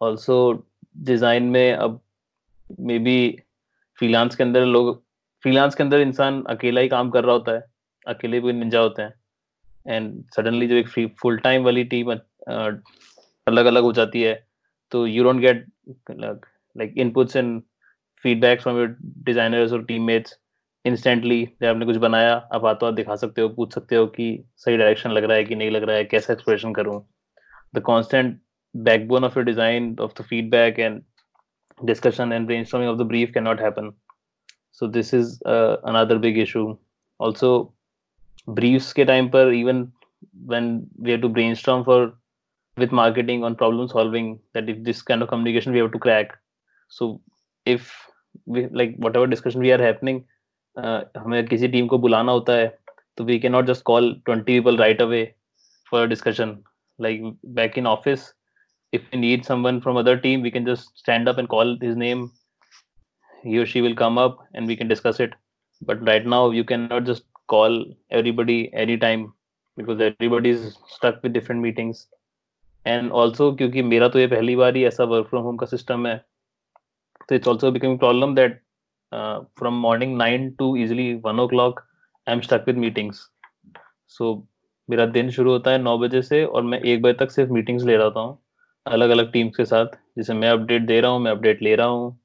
ऑल्सो 0.00 0.36
डिज़ाइन 1.08 1.42
में 1.54 1.72
अब 1.72 2.00
मे 2.80 2.98
बी 2.98 3.16
फ्रीलांस 3.98 4.36
के 4.36 4.42
अंदर 4.44 4.64
लोग 4.64 4.94
फ्रीलांस 5.44 5.74
के 5.74 5.82
अंदर 5.82 6.00
इंसान 6.00 6.42
अकेला 6.50 6.80
ही 6.80 6.88
काम 6.88 7.10
कर 7.10 7.24
रहा 7.24 7.34
होता 7.34 7.52
है 7.52 7.64
अकेले 8.06 8.40
भी 8.40 8.52
निंजा 8.52 8.80
होते 8.80 9.02
हैं 9.02 9.12
एंड 9.86 10.24
सडनली 10.36 10.68
जो 10.68 10.74
एक 10.74 10.88
फुल 11.22 11.38
टाइम 11.38 11.64
वाली 11.64 11.84
टीम 11.84 12.10
अलग 12.12 13.66
अलग 13.66 13.82
हो 13.82 13.92
जाती 13.92 14.22
है 14.22 14.46
तो 14.90 15.06
you 15.06 15.24
don't 15.24 15.40
get 15.40 15.66
like 16.10 16.94
inputs 16.98 17.36
and 17.36 17.62
feedbacks 18.22 18.62
from 18.62 18.78
your 18.78 18.96
designers 19.00 19.72
और 19.72 19.84
टीममेट्स 19.84 20.38
इंस्टेंटली 20.84 21.44
जब 21.62 21.68
आपने 21.68 21.86
कुछ 21.86 21.96
बनाया 21.96 22.34
आप 22.54 22.64
हाथों 22.64 22.88
हाथ 22.88 22.96
दिखा 22.96 23.16
सकते 23.16 23.40
हो 23.40 23.48
पूछ 23.48 23.74
सकते 23.74 23.96
हो 23.96 24.06
कि 24.06 24.44
सही 24.56 24.76
डायरेक्शन 24.76 25.10
लग 25.10 25.24
रहा 25.24 25.36
है 25.36 25.44
कि 25.44 25.54
नहीं 25.54 25.70
लग 25.70 25.82
रहा 25.82 25.96
है 25.96 26.04
कैसा 26.04 26.32
एक्सप्रेशन 26.32 26.72
करूँ। 26.72 27.08
The 27.74 27.82
constant 27.86 28.40
backbone 28.74 29.24
of 29.24 29.34
your 29.34 29.44
design 29.44 29.96
of 29.98 30.14
the 30.14 30.22
feedback 30.22 30.78
and 30.78 31.02
discussion 31.84 32.32
and 32.32 32.48
brainstorming 32.48 32.90
of 32.90 32.98
the 32.98 33.04
brief 33.04 33.32
cannot 33.32 33.58
happen. 33.58 33.94
So 34.72 34.86
this 34.86 35.12
is 35.12 35.40
uh, 35.46 35.76
another 35.84 36.18
big 36.18 36.38
issue. 36.38 36.76
Briefs 38.48 38.92
के 38.92 39.04
टाइम 39.04 39.28
पर 39.28 39.52
even 39.54 39.82
when 40.48 40.76
we 41.00 41.10
have 41.10 41.20
to 41.20 41.28
brainstorm 41.28 41.82
for 41.84 42.06
with 42.78 42.92
marketing 42.92 43.44
on 43.44 43.54
problem 43.54 43.86
solving 43.86 44.34
that 44.54 44.68
if 44.68 44.78
this 44.84 45.02
kind 45.02 45.22
of 45.22 45.30
communication 45.30 45.72
we 45.72 45.78
have 45.78 45.88
to 45.88 45.98
crack 45.98 46.32
so 46.92 47.10
if 47.66 47.92
like 48.48 48.96
whatever 49.00 49.26
discussion 49.26 49.60
we 49.60 49.70
are 49.70 49.82
happening 49.82 50.20
हमें 51.18 51.44
किसी 51.46 51.68
team 51.68 51.86
को 51.86 51.98
बुलाना 51.98 52.32
होता 52.32 52.52
है 52.52 52.76
तो 53.18 53.24
we 53.24 53.38
can 53.38 53.52
not 53.52 53.66
just 53.66 53.82
call 53.84 54.10
20 54.30 54.42
people 54.46 54.76
right 54.76 55.02
away 55.02 55.24
for 55.90 56.02
a 56.02 56.06
discussion 56.06 56.58
like 56.98 57.22
back 57.54 57.78
in 57.78 57.86
office 57.86 58.32
if 58.92 59.02
we 59.12 59.20
need 59.20 59.44
someone 59.44 59.98
other 59.98 60.16
team 60.18 60.42
we 60.42 60.50
can 60.50 60.64
just 60.64 60.98
stand 60.98 61.28
up 61.28 61.38
and 61.38 61.48
call 61.48 61.78
call 61.78 61.96
name 61.96 61.98
name. 61.98 62.30
He 63.44 63.58
or 63.58 63.66
she 63.66 63.80
will 63.80 63.94
come 63.94 64.18
up 64.18 64.38
and 64.54 64.66
we 64.66 64.76
can 64.76 64.88
discuss 64.88 65.20
it. 65.20 65.34
But 65.82 66.00
right 66.06 66.24
now, 66.26 66.50
you 66.50 66.64
cannot 66.64 67.04
just 67.04 67.27
call 67.48 67.76
everybody 68.18 68.56
anytime 68.84 69.26
because 69.78 70.00
everybody 70.00 70.50
is 70.50 70.64
stuck 70.86 71.22
with 71.22 71.32
different 71.32 71.62
meetings. 71.62 72.06
And 72.86 73.12
also 73.12 73.50
क्योंकि 73.56 73.82
मेरा 73.82 74.08
तो 74.08 74.18
ये 74.18 74.26
पहली 74.26 74.56
बार 74.56 74.76
ही 74.76 74.84
ऐसा 74.84 75.04
work 75.04 75.26
from 75.30 75.42
home 75.42 75.56
का 75.56 75.66
system 75.66 76.06
है 76.06 76.16
तो 77.28 77.34
it's 77.34 77.48
also 77.48 77.70
becoming 77.72 77.98
problem 77.98 78.34
that 78.34 78.60
from 79.58 79.74
morning 79.80 80.16
nine 80.16 80.50
to 80.58 80.74
easily 80.76 81.12
one 81.24 81.40
o'clock 81.48 81.80
I 82.26 82.34
am 82.34 82.40
stuck 82.40 82.64
with 82.66 82.76
meetings 82.76 83.28
so 84.08 84.34
मेरा 84.90 85.06
दिन 85.06 85.30
शुरू 85.30 85.50
होता 85.50 85.70
है 85.70 85.78
नौ 85.82 85.96
बजे 85.98 86.22
से 86.22 86.44
और 86.44 86.62
मैं 86.62 86.80
एक 86.80 87.02
बजे 87.02 87.24
तक 87.24 87.30
सिर्फ़ 87.30 87.52
मीटिंग्स 87.52 87.84
ले 87.84 87.96
रहा 87.96 88.20
हूँ 88.20 88.38
अलग 88.86 89.10
अलग 89.10 89.32
टीम्स 89.32 89.56
के 89.56 89.64
साथ 89.64 89.86
जिसे 90.18 90.34
मैं 90.34 90.50
अपडेट 90.50 90.82
दे 90.86 91.00
रहा 91.00 91.10
हूँ, 91.10 91.20
मैं 91.20 91.30
अपडेट 91.30 91.62
ले 91.62 91.74
रहा 91.76 91.86
हूँ 91.86 92.18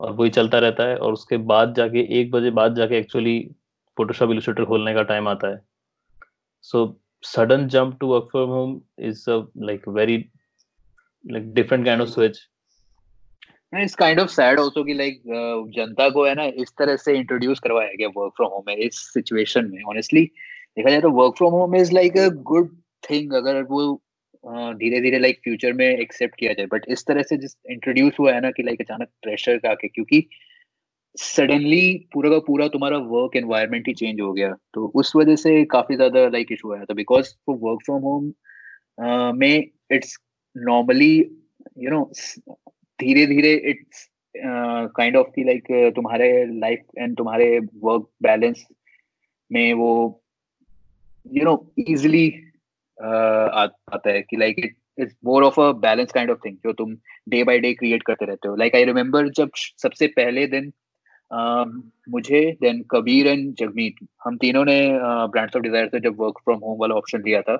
और 0.00 0.12
वही 0.12 0.30
चलता 0.30 0.58
रहता 0.58 0.84
है। 0.84 0.96
और 0.96 1.12
उसके 1.12 1.36
बाद 1.36 1.74
जाके, 1.74 2.00
एक 2.20 2.30
बजे 2.30 2.50
बाद 2.50 2.74
जाके 2.74 2.98
एक्चुअली 2.98 3.38
फोटोशॉप 4.00 4.30
इलिस्ट्रेटर 4.30 4.64
खोलने 4.64 4.94
का 4.94 5.02
टाइम 5.12 5.28
आता 5.28 5.48
है। 5.48 5.60
So 6.64 6.84
sudden 7.24 7.66
jump 7.68 7.96
to 8.00 8.06
work 8.08 8.28
from 8.30 8.50
home 8.50 8.80
is 9.06 9.30
a 9.30 9.42
like 9.64 9.88
very 9.90 10.16
like 11.24 11.52
different 11.54 11.84
kind 11.84 12.02
of 12.02 12.08
switch 12.08 12.38
it's 13.72 13.94
kind 13.94 14.20
of 14.20 14.28
sad 14.30 14.60
also 14.60 14.82
कि 14.84 14.94
लाइक 14.94 15.22
जनता 15.74 16.08
को 16.10 16.24
है 16.24 16.34
ना, 16.34 16.44
इस 16.44 16.70
तरह 16.78 16.96
से 16.96 17.14
इंट्रोड्यूस 17.16 17.60
करवाया 17.60 17.92
गया 17.98 18.08
वर्क 18.16 18.32
फ्रॉम 18.36 18.50
होम 18.52 18.70
इस 18.70 18.98
सिचुएशन 19.12 19.70
में। 19.70 19.82
ऑनेस्टली 19.90 20.24
देखा 20.24 20.90
जाए 20.90 21.00
तो 21.00 21.10
work 21.10 21.34
from 21.38 21.52
home 21.52 21.76
is 21.76 21.92
like 21.94 22.16
a 22.18 22.28
good 22.50 22.70
thing 23.02 23.32
अगर 23.34 23.62
वो 23.70 23.82
धीरे 24.74 25.00
धीरे 25.00 25.18
लाइक 25.18 25.40
फ्यूचर 25.44 25.72
में 25.72 25.86
एक्सेप्ट 25.86 26.34
किया 26.38 26.52
जाए। 26.52 26.66
बट 26.66 26.84
इस 26.88 27.06
तरह 27.06 27.22
से 27.22 27.36
जिस 27.36 27.56
इंट्रोड्यूस 27.70 28.18
हुआ 28.20 28.32
है 28.32 28.40
ना 28.40 28.50
कि 28.50 28.62
लाइक 28.62 28.80
अचानक 28.80 29.08
प्रेशर 29.22 29.58
का 29.58 29.74
क्योंकि 29.74 30.20
सडनली 31.18 32.08
पूरा 32.12 32.30
का 32.30 32.38
पूरा 32.46 32.66
तुम्हारा 32.68 32.96
वर्क 33.06 33.36
एनवायरनमेंट 33.36 33.88
ही 33.88 33.94
चेंज 33.94 34.20
हो 34.20 34.32
गया। 34.32 34.54
तो 34.74 34.86
उस 34.94 35.12
वजह 35.16 35.36
से 35.36 35.64
काफ़ी 35.70 35.96
ज़्यादा 35.96 36.26
लाइक 36.28 36.52
इशू 36.52 36.72
आया 36.74 36.84
था। 36.84 36.94
Because 36.94 37.34
for 37.46 37.56
work 37.62 37.80
from 37.84 38.02
home 38.02 38.32
में 39.38 39.64
इट्स 39.92 40.16
नॉर्मली 40.56 41.14
यू 41.78 41.90
नो 41.90 42.02
धीरे 42.98 43.26
धीरे 43.26 43.52
इट्स 43.70 44.08
काइंड 44.96 45.16
ऑफ़ 45.16 45.26
की 45.26 45.44
लाइक 45.44 45.92
तुम्हारे 45.96 46.30
लाइफ 46.58 46.80
एंड 46.98 47.16
तुम्हारे 47.16 47.58
वर्क 47.58 48.08
बैलेंस 48.22 48.66
में 49.50 49.72
वो 49.74 49.90
यू 51.26 51.44
नो 51.44 51.54
इजिली 51.78 52.28
आता 52.98 54.10
है 54.10 54.20
कि 54.22 54.36
like 54.36 54.58
it 54.58 54.76
is 54.98 55.14
more 55.24 55.44
of 55.44 55.60
a 55.60 55.70
balance 55.80 56.12
kind 56.12 56.30
of 56.30 56.38
thing 56.44 56.56
जो 56.64 56.72
तुम 56.72 56.96
डे 57.28 57.42
बाय 57.44 57.58
डे 57.58 57.72
क्रिएट 57.74 58.02
करते 58.02 58.26
रहते 58.26 58.48
हो। 58.48 58.56
लाइक 58.56 58.74
आई 58.76 58.84
रिमेम्बर 58.84 59.28
जब 59.30 59.50
सबसे 59.54 60.06
पहले 60.16 60.46
दिन 60.46 60.72
मुझे 61.32 62.40
देन 62.60 62.82
कबीर 62.90 63.26
एंड 63.26 63.52
जगमीत 63.54 64.06
हम 64.24 64.36
तीनों 64.36 64.64
ने 64.64 64.80
ब्रांड्स 64.92 65.56
ऑफ़ 65.56 65.62
डिज़ायर 65.62 65.88
से 65.88 66.00
जब 66.00 66.16
वर्क 66.20 66.38
फ्रॉम 66.44 66.58
होम 66.64 66.78
वाला 66.80 66.94
ऑप्शन 66.94 67.22
लिया 67.26 67.42
था। 67.42 67.56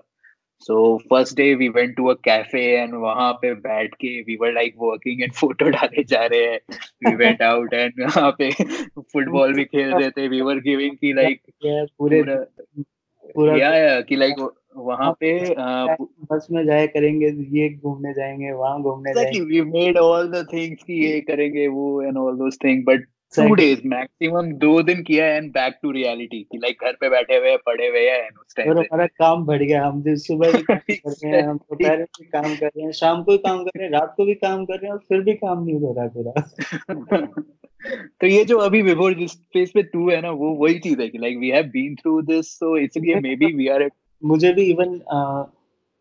So 0.62 0.96
first 1.11 1.37
day 1.37 1.54
we 1.54 1.68
went 1.68 1.96
to 1.96 2.06
a 2.06 2.14
cafe 2.24 2.62
and 2.72 2.94
वहाँ 2.94 3.33
पे 3.42 3.52
बैठ 3.56 3.94
के 3.94 4.09
we 4.22 4.37
were 4.37 4.52
like 4.52 4.74
working 4.78 5.22
and 5.22 5.33
photo 5.33 5.68
डाले 5.70 6.02
जा 6.04 6.24
रहे 6.24 6.44
हैं। 6.44 6.59
वी 7.04 7.14
वेंट 7.16 7.42
आउट 7.42 7.74
एंड 7.74 8.00
वहाँ 8.00 8.30
पे 8.38 8.50
फुटबॉल 8.52 9.52
भी 9.54 9.64
खेल 9.64 9.90
रहे 9.90 10.11
थे। 10.11 10.26
वी 10.28 10.40
वर 10.40 10.59
गिविंग 10.61 10.96
की 10.96 11.12
लाइक 11.12 11.40
पूरे 11.64 12.22
पूरा 12.22 13.56
या 13.56 13.74
या 13.74 14.00
कि 14.00 14.16
लाइक 14.16 14.40
वहाँ 14.76 15.12
पे 15.20 15.30
बस 16.33 16.46
में 16.50 16.64
जाया 16.66 16.87
करेंगे 16.87 17.26
ये 17.59 17.68
घूमने 17.74 18.12
जाएँगे 18.14 18.52
वहाँ 18.52 18.83
घूमने 18.83 19.14
जाएँगे। 19.14 19.40
We 19.40 19.61
made 19.70 19.98
all 19.98 20.28
the 20.30 20.46
things 20.52 20.83
कि 20.83 21.04
ये 21.04 21.20
करेंगे 21.20 21.66
वो 21.68 22.02
and 22.02 22.18
all 22.18 22.37
those 22.38 22.59
thing 22.64 22.85
but 22.87 23.06
two 23.32 23.54
days 23.54 23.80
maximum 23.86 24.52
दो 24.52 24.82
दिन 24.82 25.02
किया 25.02 25.26
एंड 25.26 25.50
बैक 25.50 25.78
टू 25.82 25.90
रियलिटी 25.90 26.42
कि 26.42 26.58
लाइक 26.58 26.76
घर 26.84 26.92
पे 26.92 27.08
बैठे 27.08 27.36
हुए 27.36 27.56
पड़े 27.56 27.88
हुए 27.88 28.08
हैं 28.10 28.28
उस 28.30 28.56
टाइम 28.56 28.74
पे। 28.74 28.80
हमारा 28.80 29.06
काम 29.06 29.44
बढ़ 29.44 29.62
गया 29.62 29.86
हम 29.86 30.02
दिन 30.02 30.16
सुबह 30.16 30.52
भी 30.52 30.62
काम 30.62 30.78
कर 30.88 31.10
रहे 31.10 31.32
हैं 31.32 31.42
हम 31.48 31.56
दोपहर 31.72 31.98
में 31.98 32.28
काम 32.28 32.54
कर 32.54 32.66
रहे 32.66 32.82
हैं 32.82 32.92
शाम 32.92 33.22
को 33.22 33.32
भी 33.32 33.38
काम 33.38 33.64
कर 33.64 33.78
रहे 33.78 33.84
हैं 33.84 33.92
रात 33.92 34.14
को 34.16 34.24
भी 34.24 34.34
काम 34.34 34.64
कर 34.64 34.74
रहे 34.74 34.86
हैं 34.86 34.92
और 34.92 34.98
फिर 34.98 35.20
भी 35.20 35.34
काम 35.34 35.64
नहीं 35.64 35.80
हो 35.80 35.94
रहा 35.98 36.06
पूरा। 36.06 37.30
तो 38.20 38.26
ये 38.26 38.44
जो 38.44 38.58
अभी 38.58 38.82
बिफोर 38.82 39.14
जिस 39.14 39.32
फ़ेज़ 39.32 39.70
पे 39.74 39.82
तू 39.82 40.10
है 40.10 40.20
ना 40.20 40.30
वो 40.30 40.54
वही 40.54 40.78
चीज़ 40.78 41.00
है 41.00 41.08
कि 41.08 41.18
like 41.18 41.38
we 41.38 41.50
have 41.50 41.64
been 41.64 41.94
through 41.94 42.22
this 42.22 42.58
so 42.58 42.76
इसलिए 42.78 43.20
मे 43.20 43.36
बी 43.36 43.52
वी 43.52 43.68
आर 43.68 43.90
मुझे 44.24 44.52
भी 44.52 44.62
इवन 44.62 44.98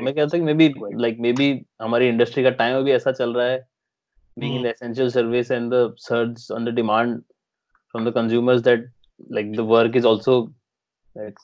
मैं 0.00 0.14
कहता 0.14 0.36
हूँ 0.36 0.44
may 0.46 0.54
be 0.54 0.72
like 0.94 1.18
may 1.20 1.32
be 1.32 1.64
हमारी 1.82 2.08
इंडस्ट्री 2.08 2.42
का 2.42 2.50
टाइम 2.50 2.76
अभी 2.76 2.92
ऐसा 2.92 3.12
चल 3.12 3.34
रहा 3.34 3.46
है 3.46 3.74
being 4.36 4.56
in 4.56 4.62
the 4.62 4.70
essential 4.70 5.10
service 5.10 5.50
and 5.50 5.72
the 5.72 5.94
surge 5.96 6.50
on 6.50 6.64
the 6.64 6.72
demand 6.72 7.22
from 7.90 8.04
the 8.04 8.12
consumers 8.12 8.62
that 8.62 8.80
like 9.30 9.52
the 9.52 9.64
work 9.64 9.94
is 9.94 10.04
also 10.04 10.50
like 11.16 11.36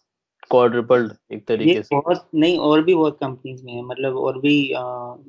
quadrupled 0.51 1.13
एक 1.33 1.47
तरीके 1.49 1.83
से 1.83 1.97
बहुत 1.97 2.29
नहीं 2.35 2.59
और 2.59 2.83
भी 2.85 2.95
बहुत 2.95 3.19
कंपनीज़ 3.21 3.65
में 3.65 3.73
है 3.73 3.83
मतलब 3.83 4.17
और 4.17 4.39
भी 4.39 4.75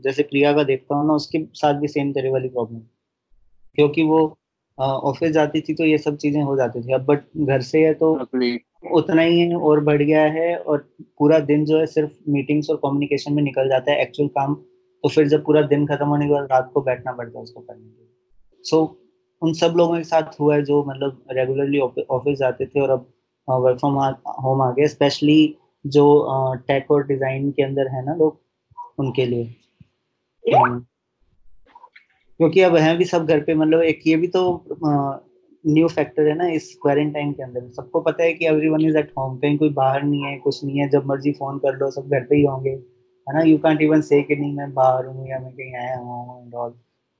जैसे 0.03 0.23
प्रिया 0.23 0.53
का 0.53 0.63
देखता 0.63 0.95
हूँ 0.95 1.07
ना 1.07 1.13
उसके 1.13 1.45
साथ 1.53 1.73
भी 1.73 1.87
सेम 1.87 2.11
तरह 2.13 2.31
वाली 2.31 2.49
प्रॉब्लम 2.49 2.79
क्योंकि 3.75 4.03
वो 4.03 4.37
ऑफ़िस 4.81 5.31
जाती 5.31 5.61
थी 5.61 5.73
तो 5.73 5.85
ये 5.85 5.97
सब 5.97 6.17
चीज़ें 6.17 6.41
हो 6.43 6.55
जाती 6.57 6.81
थी। 6.81 6.93
अब 6.93 7.05
बट 7.05 7.23
घर 7.37 7.61
से 7.61 7.85
है 7.85 7.93
तो 7.93 8.13
उतना 8.91 9.21
ही 9.21 9.39
है 9.39 9.55
और 9.57 9.79
बढ़ 9.83 10.01
गया 10.01 10.23
है 10.33 10.55
और 10.57 10.77
पूरा 11.19 11.39
दिन 11.41 11.65
जो 11.65 11.79
है 11.79 11.85
सिर्फ़ 11.87 12.11
मीटिंग्स 12.29 12.69
और 12.69 12.77
कम्युनिकेशन 12.77 13.33
में 13.33 13.41
निकल 13.43 13.69
जाता 13.69 13.91
है 13.91 14.01
एक्चुअल 14.01 14.29
काम। 14.29 14.55
तो 15.03 15.09
फिर 15.09 15.27
जब 15.27 15.43
पूरा 15.45 15.61
दिन 15.63 15.85
खत्म 15.87 16.07
होने 16.07 16.25
के 16.27 16.33
बाद 16.33 16.47
रात 16.51 16.71
को 16.73 16.81
बैठना 16.81 17.11
पड़ता 17.11 17.37
है 17.37 17.43
उसको 17.43 17.61
करने 17.61 17.81
के 17.81 18.01
लिए। 18.01 18.09
सो 18.65 18.97
उन 19.41 19.53
सब 19.53 19.73
लोगों 19.77 19.97
के 19.97 20.03
साथ 20.03 20.39
हुआ 20.39 20.55
है 20.55 20.63
जो 20.63 20.83
मतलब 20.87 21.23
रेगुलरली 21.31 21.79
ऑफ़िस 21.79 22.37
जाते 22.39 22.65
थे 22.65 22.81
और 22.81 22.89
अब 22.89 23.05
वर्क 23.47 23.79
फ्रॉम 23.79 23.97
होम 24.43 24.61
आ 24.61 24.71
गए। 24.71 24.87
स्पेशली 24.87 25.55
जो 25.85 26.03
टेक 26.67 26.91
और 26.91 27.05
डिज़ाइन 27.07 27.49
के 27.51 27.63
अंदर 27.63 27.87
है 27.87 28.05
ना 28.05 28.15
लोग 28.15 28.39
उनके 28.99 29.25
लिए। 29.25 29.43
क्योंकि 32.41 32.61
अब 32.61 32.75
हैं 32.75 32.97
भी 32.97 33.05
सब 33.05 33.25
घर 33.25 33.39
पे 33.45 33.53
मतलब 33.55 33.81
एक 33.83 33.99
ये 34.07 34.15
भी 34.17 34.27
तो 34.27 34.41
न्यू 35.63 35.87
फैक्टर 35.87 36.27
है 36.27 36.33
ना 36.35 36.47
इस 36.49 36.73
क्वारंटाइन 36.81 37.31
के 37.31 37.43
अंदर। 37.43 37.67
सबको 37.71 37.99
पता 38.01 38.23
है 38.23 38.33
कि 38.33 38.45
every 38.47 38.69
one 38.69 38.85
is 38.85 38.97
at 38.97 39.11
home 39.17 39.37
कहीं 39.39 39.57
कोई 39.57 39.69
बाहर 39.73 40.03
नहीं 40.03 40.21
है 40.23 40.37
कुछ 40.45 40.63
नहीं 40.63 40.79
है 40.79 40.87
जब 40.89 41.05
मर्ज़ी 41.07 41.31
फ़ोन 41.33 41.57
कर 41.65 41.77
लो 41.77 41.89
सब 41.91 42.07
घर 42.09 42.23
पे 42.29 42.35
ही 42.35 42.43
होंगे 42.43 42.69
है 42.69 43.35
ना? 43.35 43.41
यू 43.41 43.57
कैंट 43.57 43.81
इवन 43.81 44.01
से 44.01 44.21
कि 44.21 44.35
नहीं 44.35 44.53
मैं 44.53 44.73
बाहर 44.73 45.05
हूँ 45.05 45.27
या 45.29 45.39
मैं 45.39 45.51
कहीं 45.51 45.75
आया 45.75 45.97
हूँ 45.97 46.41
and 46.41 46.55
all 46.55 46.73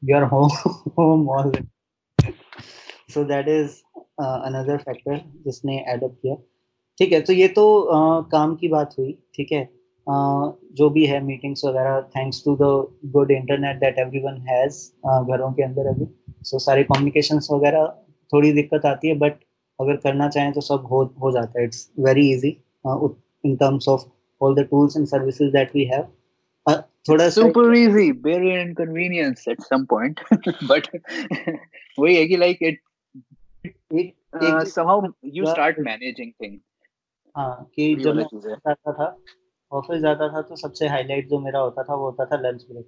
you 0.03 0.15
are 0.17 0.23
home 0.23 0.49
home 0.97 1.29
all 1.29 1.51
so 3.13 3.23
that 3.23 3.47
is 3.49 3.79
another 4.21 4.77
factor 4.77 5.21
जिसने 5.45 5.77
एडअप 5.88 6.17
किया। 6.21 6.36
ठीक 6.97 7.12
है 7.13 7.21
तो 7.21 7.34
ये 7.34 7.47
तो 7.47 7.65
uh, 7.81 8.31
काम 8.31 8.55
की 8.55 8.67
बात 8.67 8.95
हुई 8.99 9.17
ठीक 9.36 9.51
है? 9.51 9.63
जो 10.07 10.89
भी 10.89 11.05
है 11.05 11.19
मीटिंग्स 11.23 11.65
वगैरह 11.65 12.01
thanks 12.01 12.43
to 12.45 12.55
the 12.55 12.87
good 13.11 13.31
internet 13.31 13.79
that 13.79 13.99
everyone 13.99 14.37
has 14.49 14.81
घरों 15.05 15.51
के 15.53 15.63
अंदर 15.63 15.87
अभी। 15.87 16.05
सो 16.05 16.57
so, 16.57 16.63
सारे 16.63 16.83
कम्युनिकेशंस 16.83 17.47
वगैरह 17.51 17.85
थोड़ी 18.33 18.51
दिक्कत 18.53 18.85
आती 18.85 19.07
है 19.07 19.15
बट 19.17 19.33
अगर 19.79 19.95
करना 19.95 20.29
चाहें 20.29 20.51
तो 20.53 20.61
सब 20.61 20.87
हो 20.91 21.03
हो 21.21 21.31
जाता 21.31 21.59
है। 21.59 21.65
It's 21.65 21.91
very 21.99 22.31
easy 22.31 22.49
in 23.45 23.55
terms 23.55 23.87
of 23.87 24.05
all 24.41 24.55
the 24.55 24.67
tools 24.71 24.97
and 24.97 25.07
services 25.07 25.51
that 25.51 25.75
we 25.75 25.83
have 25.85 26.07
थोड़ा 27.09 27.29
super 27.29 27.73
easy 27.75 28.11
very 28.11 28.61
inconvenience 28.61 29.45
at 29.47 29.61
some 29.61 29.85
point 29.85 30.19
but 30.63 30.87
वही 31.99 32.15
है 32.15 32.25
कि 32.27 32.37
like 32.37 32.57
it 32.61 32.79
somehow 34.65 34.95
you 35.37 35.45
start 35.45 35.79
managing 35.87 36.29
things 36.41 36.59
हाँ 37.35 37.69
कि 37.75 37.95
जब 37.95 38.15
मैं 38.15 38.25
जाता 38.33 38.93
था 38.93 39.15
ऑफ़िस 39.71 40.01
जाता 40.01 40.27
था 40.29 40.41
तो 40.41 40.55
सबसे 40.55 40.88
हाईलाइट 40.88 41.29
जो 41.29 41.39
मेरा 41.39 41.60
होता 41.60 41.84
था 41.84 41.95
वो 41.95 42.05
होता 42.05 42.25
था 42.25 42.49
लंच 42.49 42.65
ब्रेक 42.71 42.86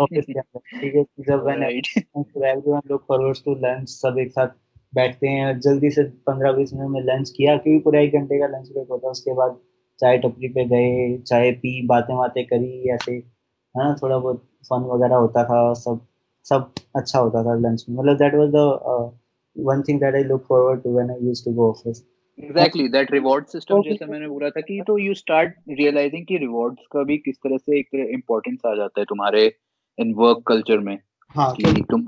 ऑफ़िस 0.00 0.24
के 0.24 0.38
अंदर 0.38 0.80
ठीक 0.80 0.94
है? 0.94 1.02
जब 1.02 1.48
everyone 2.44 2.80
look 2.90 3.04
forward 3.08 3.36
to 3.44 3.54
lunch 3.54 3.88
सब 3.88 4.18
एक 4.18 4.32
साथ 4.32 4.48
बैठते 4.94 5.28
हैं 5.28 5.60
जल्दी 5.60 5.90
से 5.90 6.02
पंद्रह 6.02 6.52
बीस 6.52 6.74
मिनट 6.74 6.90
में 6.90 7.00
लंच 7.00 7.30
किया 7.30 7.56
क्योंकि 7.56 7.82
पूरा 7.84 8.00
एक 8.00 8.12
घंटे 8.12 8.38
का 8.38 8.46
लंच 8.46 8.68
ब्रेक 8.68 8.88
होता 8.90 9.06
है 9.06 9.10
उसके 9.10 9.34
बाद 9.34 9.58
चाय 10.00 10.18
टपरी 10.18 10.48
पे 10.48 10.64
गए 10.64 11.18
चाय 11.18 11.50
पी 11.52 11.86
बातें 11.86 12.16
बातें 12.16 12.44
करी 12.46 12.90
ऐसे 12.94 13.12
है 13.12 13.84
ना 13.84 13.96
थोड़ा 14.02 14.18
बहुत 14.18 14.44
फन 14.70 14.82
वगैरह 14.82 15.16
होता 15.16 15.44
था 15.44 15.72
सब 15.74 16.06
सब 16.44 16.72
अच्छा 16.96 17.18
होता 17.18 17.44
था 17.44 17.54
लंच 17.54 17.84
में। 17.88 17.96
मतलब 17.96 18.16
that 18.16 18.34
was 18.34 18.48
the 18.48 18.56
one 19.56 19.82
thing 19.82 20.00
that 20.00 20.14
I 20.14 20.24
look 20.24 20.46
forward 20.48 20.82
to 20.82 20.94
when 20.94 21.10
I 21.10 21.16
used 21.22 21.44
to 21.44 21.52
go 21.52 21.68
office 21.68 22.06
exactly 22.44 22.88
that 22.88 23.12
reward 23.12 23.46
system 23.46 23.82
जैसा 23.82 24.06
मैंने 24.06 24.28
बोला 24.28 24.50
था 24.50 24.60
कि 24.60 24.80
तो 24.86 24.98
यू 24.98 25.14
स्टार्ट 25.14 25.54
रियलाइजिंग 25.68 26.26
कि 26.26 26.36
रिवॉर्ड्स 26.38 26.86
का 26.92 27.02
भी 27.02 27.18
किस 27.18 27.36
तरह 27.36 27.56
से 27.56 27.78
एक 27.78 27.94
इंपॉर्टेंस 27.94 28.58
आ 28.66 28.74
जाता 28.74 29.00
है 29.00 29.04
तुम्हारे 29.04 29.46
इन 29.98 30.14
वर्क 30.14 30.42
कल्चर 30.46 30.78
में 30.78 30.98
हाँ 31.36 31.52
कि 31.54 31.62
तो 31.62 31.82
तुम 31.90 32.06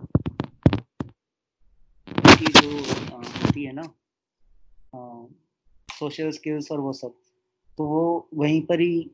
की 2.36 2.52
जो 2.52 2.68
होती 3.12 3.64
है 3.64 3.72
ना 3.72 3.82
सोशल 5.88 6.30
स्किल्स 6.30 6.70
और 6.72 6.80
वो 6.80 6.92
सब 6.92 7.14
तो 7.78 7.84
वो 7.86 8.28
वहीं 8.34 8.60
पर 8.66 8.80
ही 8.80 9.10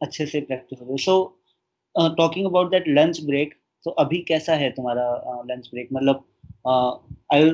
अच्छे 0.00 0.26
से 0.26 0.40
प्रैक्टिस 0.40 0.80
होती 0.80 0.92
है। 0.92 0.96
So 0.96 2.14
talking 2.16 2.46
about 2.46 2.70
that 2.70 2.84
lunch 2.88 3.20
break 3.24 3.54
तो 3.84 3.90
अभी 3.90 4.18
कैसा 4.28 4.54
है 4.54 4.70
तुम्हारा 4.70 5.42
लंच 5.50 5.68
ब्रेक 5.74 5.88
मतलब 5.92 6.24
आई 7.32 7.50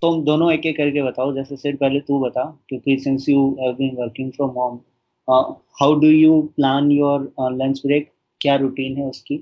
तुम 0.00 0.22
दोनों 0.24 0.52
एक 0.52 0.66
एक 0.66 0.76
करके 0.76 1.02
बताओ 1.02 1.32
जैसे 1.34 1.56
सिर्फ़ 1.56 1.78
पहले 1.78 2.00
तू 2.00 2.18
बता 2.20 2.44
क्योंकि 2.68 2.96
since 2.98 3.28
you 3.28 3.48
have 3.60 3.72
been 3.74 3.96
working 3.96 4.32
from 4.32 4.50
home 4.50 4.80
how 5.28 5.94
do 6.00 6.06
you 6.06 6.40
plan 6.56 6.90
your 6.90 7.32
lunch 7.40 7.80
break 7.86 8.10
क्या 8.40 8.54
रूटीन 8.56 8.96
है 8.96 9.08
उसकी? 9.08 9.36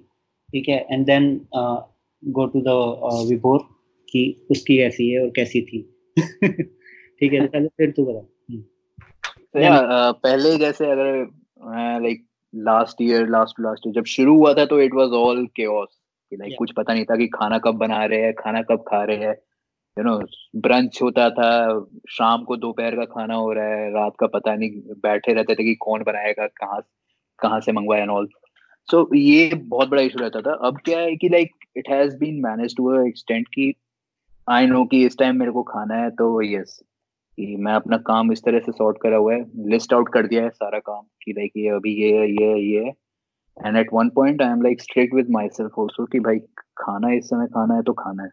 ठीक 0.49 0.69
है? 0.69 0.87
And 0.91 1.07
then 1.07 1.41
go 2.23 2.47
to 2.47 2.61
the 2.61 3.29
Vibhor 3.31 3.59
कि 4.09 4.47
उसकी 4.51 4.77
कैसी 4.77 5.09
है 5.11 5.23
और 5.23 5.31
कैसी 5.37 5.63
थी। 5.63 5.81
ठीक 6.19 7.33
है 7.33 7.41
तो 7.41 7.47
पहले 7.47 7.69
फिर 7.69 7.91
तू 7.91 8.05
बता। 8.05 8.19
हम्म। 8.51 8.63
तो 9.53 9.61
या 9.61 9.81
पहले 10.13 10.57
जैसे 10.59 10.91
अगर 10.91 12.01
like 12.03 12.25
last 12.55 13.03
year 13.03 13.29
last 13.29 13.61
last 13.61 13.87
year 13.87 13.95
जब 13.95 14.05
शुरू 14.05 14.37
हुआ 14.39 14.53
था 14.55 14.65
तो 14.65 14.81
इट 14.81 14.95
वाज 14.95 15.13
ऑल 15.19 15.47
केओस 15.57 15.99
कि 16.31 16.37
लाइक 16.37 16.55
कुछ 16.59 16.73
पता 16.77 16.95
नहीं 16.95 17.05
था 17.05 17.17
कि 17.17 17.27
खाना 17.27 17.59
कब 17.59 17.75
बना 17.75 18.05
रहे 18.05 18.21
हैं 18.21 18.35
खाना 18.35 18.63
कब 18.63 18.85
खा 18.89 19.03
रहे 19.05 19.17
हैं। 19.17 19.35
यू 19.97 20.05
नो 20.05 20.19
ब्रंच 20.61 20.99
होता 21.03 21.29
था 21.31 21.49
शाम 22.11 22.45
को 22.45 22.57
दोपहर 22.57 22.97
का 22.97 23.05
खाना 23.05 23.35
हो 23.35 23.53
रहा 23.53 23.65
है 23.65 23.91
रात 23.95 24.13
का 24.21 24.27
पता 24.27 24.55
नहीं 24.55 24.71
बैठे 25.03 25.33
रहते 25.33 25.55
थे 25.55 25.65
कि 25.65 25.75
कौन 25.81 26.03
बनाएगा 26.03 26.47
कहाँ 26.61 26.81
कहाँ 27.39 27.61
से 27.61 27.73
मंगवाया 27.73 28.03
एंड 28.03 28.11
ऑल 28.11 28.29
सो 28.89 29.09
ये 29.17 29.55
बहुत 29.55 29.89
बड़ा 29.89 30.03
इशू 30.03 30.19
रहता 30.19 30.41
था। 30.41 30.53
अब 30.69 30.79
क्या 30.85 30.99
है 31.01 31.17
कि 31.17 31.29
like 31.29 31.51
it 31.77 31.89
has 31.91 32.17
been 32.19 32.41
manage 32.43 32.77
to 32.77 32.91
extent 33.07 33.49
कि 33.49 33.73
आई 34.49 34.67
नो 34.67 34.85
कि 34.85 35.05
इस 35.07 35.19
टाइम 35.19 35.39
मेरे 35.39 35.53
को 35.53 35.63
खाना 35.63 35.95
है 35.95 36.11
तो 36.11 36.43
यस 36.43 36.79
कि 37.39 37.57
मैं 37.57 37.73
अपना 37.73 37.97
काम 38.07 38.33
इस 38.33 38.43
तरह 38.45 38.61
से 38.61 38.73
सॉर्ट 38.73 38.97
करा 39.03 39.17
हुआ 39.17 39.35
है 39.35 39.45
लिस्ट 39.71 39.95
आउट 39.95 40.13
कर 40.15 40.27
दिया 40.27 40.43
है 40.43 40.51
सारा 40.51 40.79
काम 40.79 41.03
कि 41.23 41.33
लाइक 41.33 41.53
ये 41.57 41.69
अभी 41.69 41.95
ये 42.03 42.13
है, 42.19 42.29
ये 42.31 42.47
है, 42.47 42.61
ये 42.63 42.85
है। 42.85 42.93
And 43.67 43.77
at 43.77 43.89
one 43.93 44.09
point 44.11 44.43
I 44.43 44.49
am 44.49 44.63
like 44.63 44.81
strict 44.83 45.15
with 45.15 45.31
myself 45.49 45.79
also 45.79 46.05
कि 46.07 46.21
भाई 46.21 46.39
खाना 46.79 47.13
इस 47.15 47.27
समय 47.27 47.47
खाना 47.47 47.75
है 47.75 47.83
तो 47.83 47.93
खाना 47.93 48.23
है। 48.23 48.31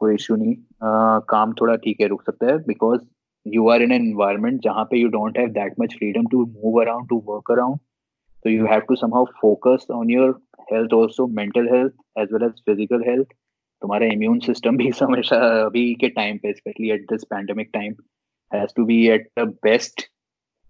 कोई 0.00 0.14
इशू 0.14 0.36
नहीं। 0.36 0.54
uh, 0.54 1.24
काम 1.30 1.52
थोड़ा 1.60 1.76
ठीक 1.76 2.00
है 2.00 2.06
रुक 2.08 2.22
सकता 2.22 2.46
है। 2.46 2.58
Because 2.64 3.00
you 3.46 3.68
are 3.68 3.82
in 3.82 3.92
an 3.92 4.02
environment 4.02 4.60
जहाँ 4.62 4.84
पे 4.84 4.98
you 4.98 5.08
don't 5.08 5.38
have 5.38 5.48
that 5.50 5.74
much 5.80 5.94
freedom 5.94 6.26
to 6.30 6.44
move 6.46 6.80
around 6.80 7.08
to 7.08 7.22
work 7.28 7.50
around 7.50 7.78
तो 8.44 8.50
you 8.50 8.66
have 8.66 8.80
to 8.80 8.94
somehow 8.96 9.24
focus 9.40 9.86
on 9.90 10.10
your 10.10 10.38
health 10.72 10.92
also 10.94 11.26
mental 11.36 11.68
health 11.74 11.92
as 12.18 12.32
well 12.32 12.44
as 12.44 12.62
physical 12.66 13.02
health 13.08 13.28
तुम्हारा 13.82 14.06
immune 14.12 14.38
system 14.40 14.76
भी 14.76 14.90
हमेशा 15.02 15.36
अभी 15.64 15.92
के 16.00 16.08
time 16.08 16.38
पे 16.38 16.52
specially 16.52 16.90
at 16.90 17.04
this 17.12 17.24
pandemic 17.30 17.70
time 17.74 17.94
has 18.52 18.74
to 18.76 18.84
be 18.84 19.06
at 19.08 19.28
the 19.38 19.46
best 19.64 20.08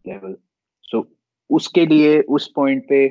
level 0.05 0.37
so 0.85 1.07
उसके 1.51 1.87
लिए 1.87 2.21
उस 2.37 2.53
point 2.57 2.85
पे 2.89 3.05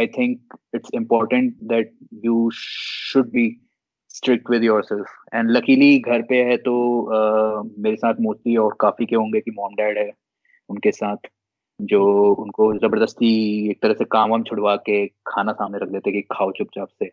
I 0.00 0.06
think 0.18 0.56
it's 0.74 0.90
important 0.94 1.54
that 1.72 1.92
you 2.24 2.48
should 2.54 3.30
be 3.30 3.46
strict 4.22 4.50
with 4.50 4.64
yourself 4.82 5.06
and 5.34 5.50
luckily 5.50 5.98
घर 5.98 6.22
पे 6.22 6.42
है 6.42 6.56
तो 6.56 6.72
uh, 7.10 7.70
मेरे 7.78 7.96
साथ 7.96 8.14
मोस्टली 8.20 8.56
और 8.56 8.76
काफ़ी 8.80 9.06
के 9.06 9.16
होंगे 9.16 9.40
कि 9.40 9.50
मॉम 9.50 9.74
डैड 9.74 9.98
है 9.98 10.10
उनके 10.68 10.90
साथ 10.90 11.28
जो 11.80 12.02
उनको 12.34 12.72
ज़बरदस्ती 12.74 13.30
एक 13.70 13.82
तरह 13.82 13.94
से 13.94 14.04
काम 14.04 14.30
वाम 14.30 14.42
छुड़वा 14.42 14.74
के 14.76 15.06
खाना 15.26 15.52
सामने 15.52 15.78
रख 15.78 15.88
देते 15.88 16.12
कि 16.12 16.20
खाओ 16.32 16.50
चुपचाप 16.50 16.88
से। 16.88 17.04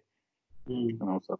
हम्म। 0.69 1.17
सब। 1.19 1.37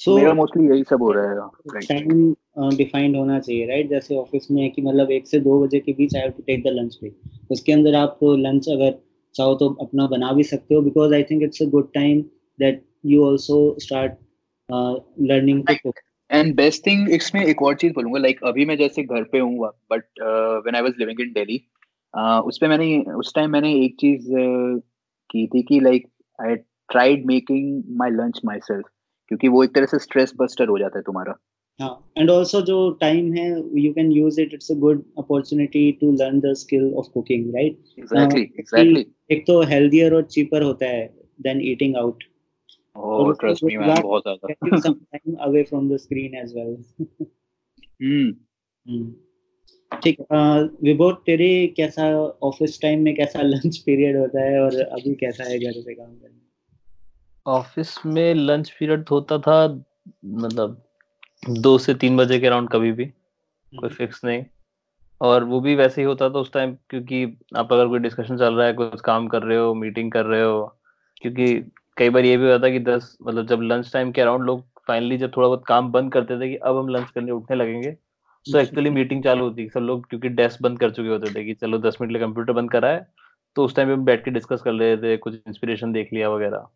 सो 0.00 0.16
मेरा 0.16 0.34
मोस्टली 0.34 0.66
यही 0.68 0.84
सब 0.84 1.02
हो 1.02 1.10
रहा 1.12 1.30
है 1.30 1.80
टाइम 1.80 2.34
डिफाइंड 2.76 3.16
होना 3.16 3.38
चाहिए 3.38 3.66
राइट 3.66 3.88
जैसे 3.90 4.16
ऑफ़िस 4.16 4.50
में 4.50 4.62
है 4.62 4.68
कि 4.68 4.82
मतलब 4.82 5.10
एक 5.10 5.26
से 5.26 5.40
दो 5.40 5.58
बजे 5.64 5.80
के 5.80 5.92
बीच 5.92 6.16
I 6.16 6.22
have 6.22 6.30
to 6.30 6.42
take 6.42 6.62
the 6.62 6.66
lunch 6.66 6.98
break 7.00 7.50
उसके 7.50 7.72
अंदर 7.72 7.94
आप 7.94 8.18
लंच 8.22 8.68
अगर 8.68 8.94
चाहो 9.34 9.54
तो 9.54 9.68
अपना 9.80 10.06
बना 10.06 10.32
भी 10.32 10.42
सकते 10.42 10.74
हो 10.74 10.80
because 10.82 11.14
I 11.14 11.22
think 11.22 11.42
it's 11.42 11.62
a 11.62 11.66
good 11.66 11.92
time 11.94 12.22
that 12.58 12.84
you 13.06 13.28
also 13.30 13.58
start 13.78 14.12
learning 14.68 15.64
to 15.68 15.92
and 16.30 16.54
best 16.56 16.86
thing 16.86 17.10
इसमें 17.10 17.44
एक 17.44 17.62
और 17.62 17.74
चीज़ 17.74 17.92
बोलूँगा 17.92 18.18
लाइक 18.18 18.42
अभी 18.44 18.64
मैं 18.66 18.76
जैसे 18.76 19.02
घर 19.02 19.22
पे 19.22 19.38
हूँ 19.38 19.70
but 19.90 20.04
when 20.20 20.76
I 20.76 20.82
was 20.82 20.92
living 20.98 21.20
in 21.20 21.32
Delhi 21.32 21.60
उस 22.46 22.58
पे 22.58 22.68
मैंने 22.68 22.96
उस 23.14 23.32
टाइम 23.34 23.50
मैंने 23.50 23.74
एक 23.74 23.96
चीज़ 24.00 24.22
uh, 24.22 24.80
की 25.30 25.46
थी 25.46 25.62
कि 25.62 25.80
like 25.80 26.06
I 26.38 26.56
tried 26.90 27.26
making 27.26 27.82
my 27.98 28.10
lunch 28.10 28.40
myself 28.58 28.84
क्योंकि 29.28 29.48
वो 29.48 29.64
एक 29.64 29.74
तरह 29.74 29.86
से 29.86 29.98
स्ट्रेस 29.98 30.32
बस्टर 30.38 30.68
हो 30.68 30.78
जाता 30.78 30.98
है 30.98 31.02
तुम्हारा। 31.02 31.34
हाँ 31.80 32.12
एंड 32.18 32.30
ऑल्सो 32.30 32.60
जो 32.62 32.78
टाइम 33.00 33.32
है 33.32 33.48
you 33.80 33.92
can 33.92 34.10
use 34.12 34.40
it 34.40 34.54
it's 34.54 34.70
a 34.70 34.74
good 34.74 35.04
opportunity 35.18 35.90
to 36.00 36.10
learn 36.12 36.40
the 36.40 36.52
skill 36.54 36.92
of 36.94 37.06
cooking 37.14 37.54
right 37.54 37.78
exactly 37.98 38.42
exactly 38.42 39.06
एक 39.30 39.46
तो 39.46 39.60
हेल्दियर 39.62 40.14
और 40.14 40.22
चीपर 40.30 40.62
होता 40.62 40.86
है 40.86 41.06
than 41.40 41.60
eating 41.62 41.96
out 41.96 42.24
oh 42.96 43.32
trust 43.32 43.64
me 43.64 43.76
man 43.76 44.02
बहुत 44.02 44.22
ज़्यादा। 44.22 44.78
some 44.78 44.96
time 45.14 45.36
away 45.40 45.64
from 45.64 45.88
the 45.88 45.98
screen 45.98 46.34
as 46.44 46.54
well. 46.54 46.72
हम्म। 48.02 48.34
हम्म। 48.86 49.14
ठीक 49.92 50.20
विभोर 50.82 51.22
तेरे 51.26 51.66
कैसा 51.76 52.08
ऑफ़िस 52.42 52.80
टाइम 52.82 53.02
में 53.02 53.14
कैसा 53.14 53.42
लंच 53.42 53.76
पीरियड 53.78 54.16
होता 54.16 54.40
है 54.40 54.60
और 54.60 54.80
अभी 54.80 55.14
कैसा 55.14 55.44
है 55.44 55.58
घर 55.58 55.72
से 55.72 55.94
काम 55.94 56.14
करना? 56.16 56.38
ऑफ़िस 57.46 57.94
में 58.06 58.34
लंच 58.34 58.70
पीरियड 58.70 59.08
होता 59.10 59.38
था 59.38 59.56
मतलब 60.24 60.82
दो 61.50 61.78
से 61.78 61.94
तीन 61.94 62.16
बजे 62.16 62.38
के 62.40 62.46
अराउंड 62.46 62.68
कभी 62.70 62.92
भी 62.92 63.04
कोई 63.04 63.78
हम्म, 63.78 63.88
फिक्स 63.88 64.24
नहीं। 64.24 64.44
और 65.20 65.44
वो 65.44 65.60
भी 65.60 65.74
वैसे 65.74 66.00
ही 66.00 66.06
होता 66.06 66.28
था 66.30 66.38
उस 66.38 66.52
टाइम 66.52 66.74
क्योंकि 66.90 67.24
आप 67.56 67.72
अगर 67.72 67.88
कोई 67.88 67.98
डिस्कशन 67.98 68.36
चल 68.36 68.54
रहा 68.54 68.66
है 68.66 68.72
कुछ 68.72 69.00
काम 69.00 69.28
कर 69.28 69.42
रहे 69.42 69.58
हो 69.58 69.74
मीटिंग 69.74 70.12
कर 70.12 70.24
रहे 70.24 70.42
हो 70.42 70.78
क्योंकि 71.22 71.54
कई 71.96 72.08
बार 72.10 72.24
ये 72.24 72.36
भी 72.36 72.50
होता 72.50 72.66
है 72.66 72.72
कि 72.72 72.78
दस 72.78 73.16
मतलब 73.22 73.46
जब 73.46 73.60
लंच 73.62 73.92
टाइम 73.92 74.12
के 74.12 74.20
अराउंड 74.20 74.44
लोग 74.44 74.64
फाइनली 74.88 75.18
जब 75.18 75.32
थोड़ा 75.36 75.48
बहुत 75.48 75.64
काम 75.66 75.90
बंद 75.92 76.12
करते 76.12 76.40
थे 76.40 76.48
कि 76.48 76.56
अब 76.56 76.76
हम 76.76 76.88
लंच 76.88 77.10
करने 77.10 77.32
उठने 77.32 77.56
लगेंगे 77.56 77.90
तो 78.46 78.58
एक्चुअली 78.58 78.90
मीटिंग 78.90 79.24
चालू 79.24 79.44
होती 79.44 79.68
सब 79.68 79.80
लोग 79.80 80.08
क्योंकि 80.08 80.28
डेस्क 80.28 80.62
बंद 80.62 80.78
कर 80.78 80.90
चुके 80.90 81.08
होते 81.08 81.34
थे 81.34 81.44
कि 81.44 81.54
चलो 81.54 81.78
दस 81.78 81.98
मिनट 82.00 82.12
लिए 82.12 82.22
कंप्यूटर 82.22 82.52
बंद 82.52 82.70
करा 82.70 82.88
है 82.88 83.06
तो 83.56 83.64
उस 83.64 83.76
टाइम 83.76 83.88
पे 83.88 83.94
हम 83.94 84.04
बैठ 84.04 84.24
के 84.24 84.30
डिस्कस 84.30 84.62
कर 84.62 84.72
रहे 84.72 84.96
थे 84.96 85.16
कुछ 85.16 85.34
इंस्पिरेशन 85.48 85.92
देख 85.92 86.12
लिया 86.12 86.30
वगैरह। 86.30 86.66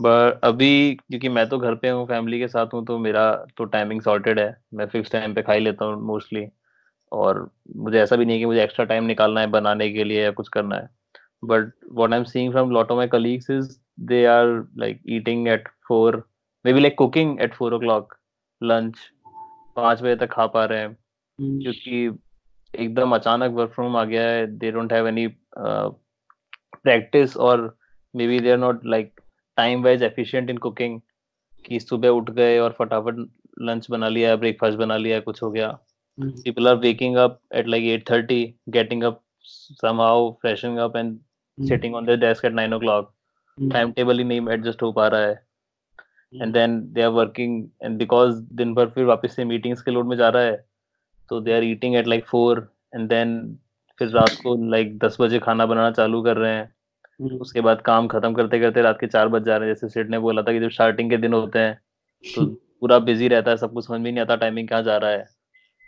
बट 0.00 0.40
अभी 0.44 0.94
क्योंकि 0.94 1.28
मैं 1.28 1.48
तो 1.48 1.58
घर 1.58 1.74
पे 1.74 1.88
हूँ 1.88 2.06
फैमिली 2.06 2.38
के 2.38 2.48
साथ 2.48 2.66
हूँ 2.74 2.84
तो 2.86 2.98
मेरा 2.98 3.30
तो 3.56 3.64
टाइमिंग 3.64 4.02
सॉर्टेड 4.02 4.38
है। 4.38 4.56
मैं 4.74 4.86
फिक्स 4.86 5.12
टाइम 5.12 5.34
पे 5.34 5.42
खा 5.42 5.52
ही 5.52 5.60
लेता 5.60 5.84
हूँ 5.84 6.02
मोस्टली 6.06 6.46
और 7.12 7.50
मुझे 7.76 7.98
ऐसा 8.00 8.16
भी 8.16 8.24
नहीं 8.24 8.36
है 8.36 8.40
कि 8.40 8.46
मुझे 8.46 8.62
एक्स्ट्रा 8.62 8.84
टाइम 8.84 9.04
निकालना 9.04 9.40
है 9.40 9.46
बनाने 9.46 9.90
के 9.90 10.04
लिए 10.04 10.22
या 10.24 10.30
कुछ 10.30 10.48
करना 10.48 10.76
है। 10.76 10.88
But 11.44 11.72
what 11.98 12.14
i'm 12.14 12.24
seeing 12.24 12.50
from 12.50 12.70
lot 12.70 12.90
of 12.90 12.96
my 12.96 13.08
colleagues 13.08 13.50
is 13.50 13.68
they 13.98 14.26
are 14.26 14.68
like 14.76 15.00
eating 15.04 15.48
at 15.48 15.68
four 15.88 16.26
maybe 16.64 16.80
like 16.80 16.96
cooking 16.96 17.38
at 17.40 17.54
four 17.54 17.72
o'clock 17.72 18.16
lunch 18.62 18.98
पाँच 19.76 20.02
बजे 20.02 20.16
तक 20.16 20.32
खा 20.32 20.46
पा 20.46 20.64
रहे 20.64 20.80
हैं 20.80 20.88
hmm. 20.88 21.62
क्योंकि 21.62 22.18
एकदम 22.82 23.14
अचानक 23.14 23.52
वर्क 23.52 23.70
फ्रॉम 23.70 23.96
आ 23.96 24.04
गया 24.04 24.28
है 24.28 24.46
they 24.46 24.70
don't 24.70 24.92
have 24.92 25.08
any 25.08 25.26
practice 26.82 27.36
और 27.36 27.78
maybe 28.26 28.40
they 28.40 28.50
are 28.50 28.58
not 28.58 28.86
like 28.86 29.20
time 29.56 29.84
wise 29.84 30.02
efficient 30.02 30.50
in 30.50 30.56
cooking 30.56 31.00
कि 31.66 31.80
सुबह 31.80 32.08
उठ 32.08 32.30
गए 32.30 32.58
और 32.58 32.76
फटाफट 32.78 33.28
लंच 33.60 33.90
बना 33.90 34.08
लिया 34.08 34.36
ब्रेकफास्ट 34.36 34.78
बना 34.78 34.96
लिया 34.96 35.20
कुछ 35.20 35.42
हो 35.42 35.50
गया। 35.50 35.78
People 36.20 36.68
are 36.68 36.74
waking 36.74 37.16
up 37.16 37.40
at 37.54 37.68
like 37.68 37.84
at 37.84 38.10
thirty 38.10 38.54
getting 38.68 39.02
up 39.02 39.22
somehow 39.82 40.32
freshing 40.32 40.78
up 40.78 40.96
and 40.96 41.18
sitting 41.60 41.94
on 41.94 42.06
the 42.06 42.10
desk 42.10 42.44
at 42.44 42.52
nine 42.52 42.74
o'clock 42.78 43.15
time 43.58 43.92
table 43.92 44.18
ही 44.18 44.24
नहीं 44.24 44.48
एडजस्ट 44.50 44.82
हो 44.82 44.90
पा 44.92 45.06
रहा 45.08 45.20
है। 45.20 45.44
And 46.32 46.52
then 46.54 46.80
they 46.92 47.02
are 47.02 47.10
working 47.10 47.62
and 47.82 47.98
because 47.98 48.40
दिन 48.54 48.74
भर 48.74 48.88
फिर 48.90 49.04
वापस 49.04 49.36
से 49.36 49.44
मीटिंग्स 49.44 49.82
के 49.82 49.90
लोड 49.90 50.06
में 50.06 50.16
जा 50.16 50.28
रहा 50.28 50.42
है 50.42 50.56
तो 51.30 51.40
they 51.40 51.52
are 51.52 51.64
eating 51.64 51.94
at 51.96 52.06
like 52.06 52.24
four 52.26 52.68
and 52.94 53.08
then 53.08 53.36
फिर 54.00 54.08
रात 54.08 54.36
को 54.42 54.54
लाइक 54.70 54.98
दस 54.98 55.16
बजे 55.20 55.38
खाना 55.38 55.66
बनाना 55.66 55.90
चालू 55.90 56.22
कर 56.22 56.36
रहे 56.36 56.52
हैं। 56.52 56.64
हम्म। 57.20 57.36
उसके 57.38 57.60
बाद 57.60 57.80
काम 57.82 58.06
खत्म 58.08 58.32
करते 58.34 58.60
करते 58.60 58.82
रात 58.82 58.98
के 59.00 59.06
चार 59.06 59.28
बज 59.28 59.44
जा 59.44 59.56
रहे 59.56 59.68
हैं। 59.68 59.74
जैसे 59.74 59.88
सेठ 59.88 60.08
ने 60.08 60.18
बोला 60.18 60.42
था 60.42 60.52
कि 60.52 60.60
जब 60.60 60.70
स्टार्टिंग 60.70 61.10
के 61.10 61.16
दिन 61.16 61.32
होते 61.32 61.58
हैं 61.58 61.74
तो 62.24 62.44
पूरा 62.80 62.98
बिज़ी 63.00 63.28
रहता 63.28 63.50
है 63.50 63.56
सब 63.56 63.72
कुछ 63.72 63.86
समझ 63.86 64.00
में 64.00 64.10
नहीं 64.10 64.20
आता 64.22 64.36
टाइमिंग 64.36 64.68
कहाँ 64.68 64.82
जा 64.82 64.96
रहा 64.96 65.10
है। 65.10 65.24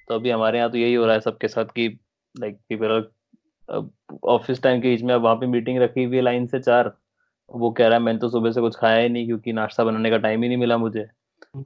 तो 0.08 0.14
अभी 0.14 0.30
हमारे 0.30 0.58
यहाँ 0.58 0.70
तो 0.70 0.78
यही 0.78 0.94
हो 0.94 1.04
रहा 1.04 1.14
है 1.14 1.20
सबके 1.20 1.48
साथ 1.48 1.64
कि 1.76 1.88
लाइक 2.34 2.58
पीपल 2.68 3.02
ऑफ़िस 4.26 4.62
टाइम 4.62 4.80
के 4.80 4.88
बीच 4.88 5.02
में 5.02 5.14
अब 5.14 5.22
वहाँ 5.22 5.36
पे 5.36 5.46
मीटिंग 5.46 5.78
रखी 5.78 6.04
हुई 6.04 6.16
है 6.16 6.22
लाइन 6.22 6.46
से 6.46 6.60
चार। 6.60 6.92
वो 7.50 7.70
कह 7.70 7.86
रहा 7.86 7.98
है 7.98 8.04
मैंने 8.04 8.18
तो 8.18 8.28
सुबह 8.28 8.50
से 8.50 8.60
कुछ 8.60 8.76
खाया 8.76 8.96
ही 8.96 9.08
नहीं 9.08 9.26
क्योंकि 9.26 9.52
नाश्ता 9.52 9.84
बनाने 9.84 10.10
का 10.10 10.16
टाइम 10.16 10.42
ही 10.42 10.48
नहीं 10.48 10.58
मिला 10.58 10.78
मुझे. 10.78 11.08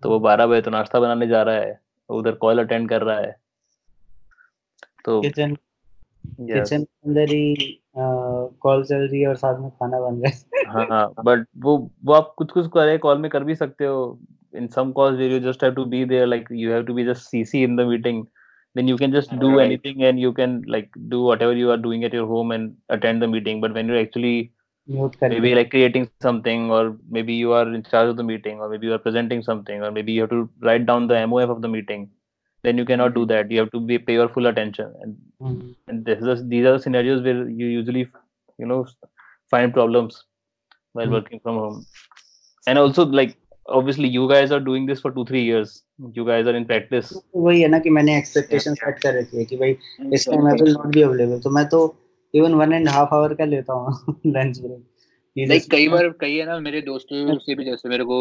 तो 0.02 0.10
वो 0.10 0.20
बारह 0.20 0.46
बजे 0.46 0.60
तो 0.60 0.70
नाश्ता 0.70 1.00
बनाने 1.00 1.26
जा 1.26 1.42
रहा 1.42 1.54
है 1.54 1.80
उधर 2.08 2.32
कॉल 2.32 2.58
अटेंड 2.58 2.88
कर 2.88 3.02
रहा 3.02 3.18
है। 3.18 3.36
तो 5.04 5.20
किचन 5.20 5.54
किचन 6.40 6.84
कॉल 8.60 8.84
चल 8.84 8.96
रही 8.96 9.20
है 9.20 9.28
और 9.28 9.36
साथ 9.36 9.60
में 9.60 9.70
खाना 9.70 10.00
बन 10.00 10.20
बट 10.20 10.66
हाँ, 10.68 10.86
हाँ, 10.90 11.44
वो 11.58 11.90
वो 12.04 12.12
आप 12.12 12.34
कुछ 12.38 12.50
कुछ 12.50 12.66
करे 12.66 12.98
कॉल 12.98 13.18
में 13.18 13.30
कर 13.30 13.44
भी 13.44 13.54
सकते 13.54 13.84
हो। 13.84 14.20
In 14.54 14.66
some 14.66 14.94
you 14.98 15.40
just 15.40 15.64
have 15.64 15.72
to 15.72 15.84
be 15.84 16.04
there 16.04 16.26
like 16.26 16.48
you 16.52 16.72
have 16.72 16.82
to 16.82 16.94
be 16.94 17.04
just 17.04 17.22
CC 17.22 17.62
in 17.62 17.76
the 17.76 17.80
meeting 17.80 18.24
then 18.78 18.88
you 18.88 18.96
can 18.96 19.12
just 19.12 19.30
maybe 24.87 25.53
like 25.53 25.69
creating 25.69 26.09
something 26.21 26.71
or 26.71 26.97
maybe 27.09 27.33
you 27.33 27.51
are 27.51 27.67
in 27.73 27.83
charge 27.83 28.09
of 28.09 28.17
the 28.17 28.23
meeting 28.23 28.59
or 28.59 28.69
maybe 28.69 28.87
you 28.87 28.93
are 28.93 29.03
presenting 29.07 29.41
something 29.43 29.83
or 29.83 29.91
maybe 29.91 30.13
you 30.13 30.21
have 30.21 30.29
to 30.29 30.49
write 30.61 30.85
down 30.85 31.07
the 31.07 31.15
mof 31.31 31.49
of 31.49 31.61
the 31.61 31.67
meeting 31.67 32.09
then 32.63 32.77
you 32.77 32.85
cannot 32.85 33.13
do 33.13 33.25
that 33.25 33.51
you 33.51 33.59
have 33.59 33.71
to 33.71 33.79
be 33.79 33.97
pay 33.97 34.13
your 34.13 34.29
full 34.29 34.47
attention 34.47 34.93
and 35.01 35.17
mm-hmm. 35.41 35.71
and 35.87 36.05
this 36.05 36.21
is 36.21 36.47
these 36.47 36.65
are 36.65 36.73
the 36.77 36.83
scenarios 36.85 37.21
where 37.21 37.49
you 37.49 37.67
usually 37.67 38.07
you 38.57 38.65
know 38.65 38.85
find 39.49 39.73
problems 39.73 40.23
while 40.93 41.05
mm-hmm. 41.05 41.15
working 41.15 41.39
from 41.41 41.57
home 41.57 41.85
and 42.67 42.79
also 42.79 43.05
like 43.05 43.37
obviously 43.67 44.07
you 44.07 44.27
guys 44.29 44.51
are 44.51 44.61
doing 44.61 44.85
this 44.85 45.01
for 45.01 45.11
2 45.11 45.25
3 45.25 45.43
years 45.43 45.83
you 46.13 46.25
guys 46.25 46.47
are 46.47 46.57
in 46.61 46.65
practice 46.73 47.13
वही 47.35 47.61
है 47.61 47.67
ना 47.67 47.79
कि 47.79 47.89
मैंने 47.99 48.17
expectation 48.17 48.73
set 48.81 48.99
कर 49.03 49.17
रखी 49.19 49.37
है 49.37 49.45
कि 49.45 49.57
भाई 49.63 49.77
इस 50.13 50.27
time 50.29 50.47
I 50.47 50.63
will 50.63 50.73
not 50.73 50.93
be 50.95 51.01
available 51.01 51.39
तो 51.39 51.49
मैं 51.59 51.65
तो 51.75 51.79
even 52.34 52.54
one 52.54 52.72
and 52.72 52.88
half 52.88 53.14
hour 53.14 53.34
का 53.34 53.44
लेता 53.44 53.72
हूँ 53.72 54.16
लंच 54.26 54.58
ब्रेक 54.58 54.84
लाइक 55.36 55.62
कई 55.70 55.88
बार 55.88 56.08
कई 56.20 56.36
है 56.36 56.46
ना 56.46 56.58
मेरे 56.60 56.80
दोस्तों 56.80 57.36
से 57.38 57.54
भी 57.54 57.64
जैसे 57.64 57.88
मेरे 57.88 58.04
को 58.04 58.16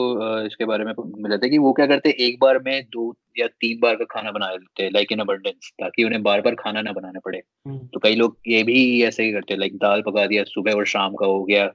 इसके 0.46 0.66
बारे 0.66 0.86
में 0.86 0.94
मिला 0.98 1.38
था 1.38 1.48
कि 1.48 1.58
वो 1.58 1.74
क्या 1.74 1.86
करते 1.88 2.10
हैं 2.10 2.16
एक 2.16 2.38
बार 2.42 2.60
में 2.60 2.84
दो 2.84 3.14
या 3.40 3.48
तीन 3.62 3.80
बार 3.80 3.96
का 3.96 4.06
खाना 4.12 4.32
बना 4.32 4.50
लेते 4.52 4.84
हैं 4.84 4.92
लाइक 4.92 5.12
इन 5.12 5.20
अबंडेंस 5.20 5.72
ताकि 5.82 6.04
उन्हें 6.04 6.22
बार 6.24 6.42
बार 6.42 6.56
खाना 6.56 6.82
ना 6.82 6.92
बनाना 6.92 7.20
पड़े। 7.20 7.42
हम्म। 7.68 7.78
तो 7.94 8.00
कई 8.00 8.16
लोग 8.16 8.38
ये 8.48 8.64
भी 8.64 9.04
ऐसे 9.04 9.24
ही 9.24 9.32
करते 9.32 9.54
हैं 9.54 9.60
लाइक 9.60 9.76
दाल 9.78 10.02
पका 10.02 10.26
दिया 10.26 10.44
सुबह 10.44 10.74
और 10.74 10.86
शाम 10.86 11.16
का 11.16 11.26
हो 11.26 11.44
गया। 11.44 11.70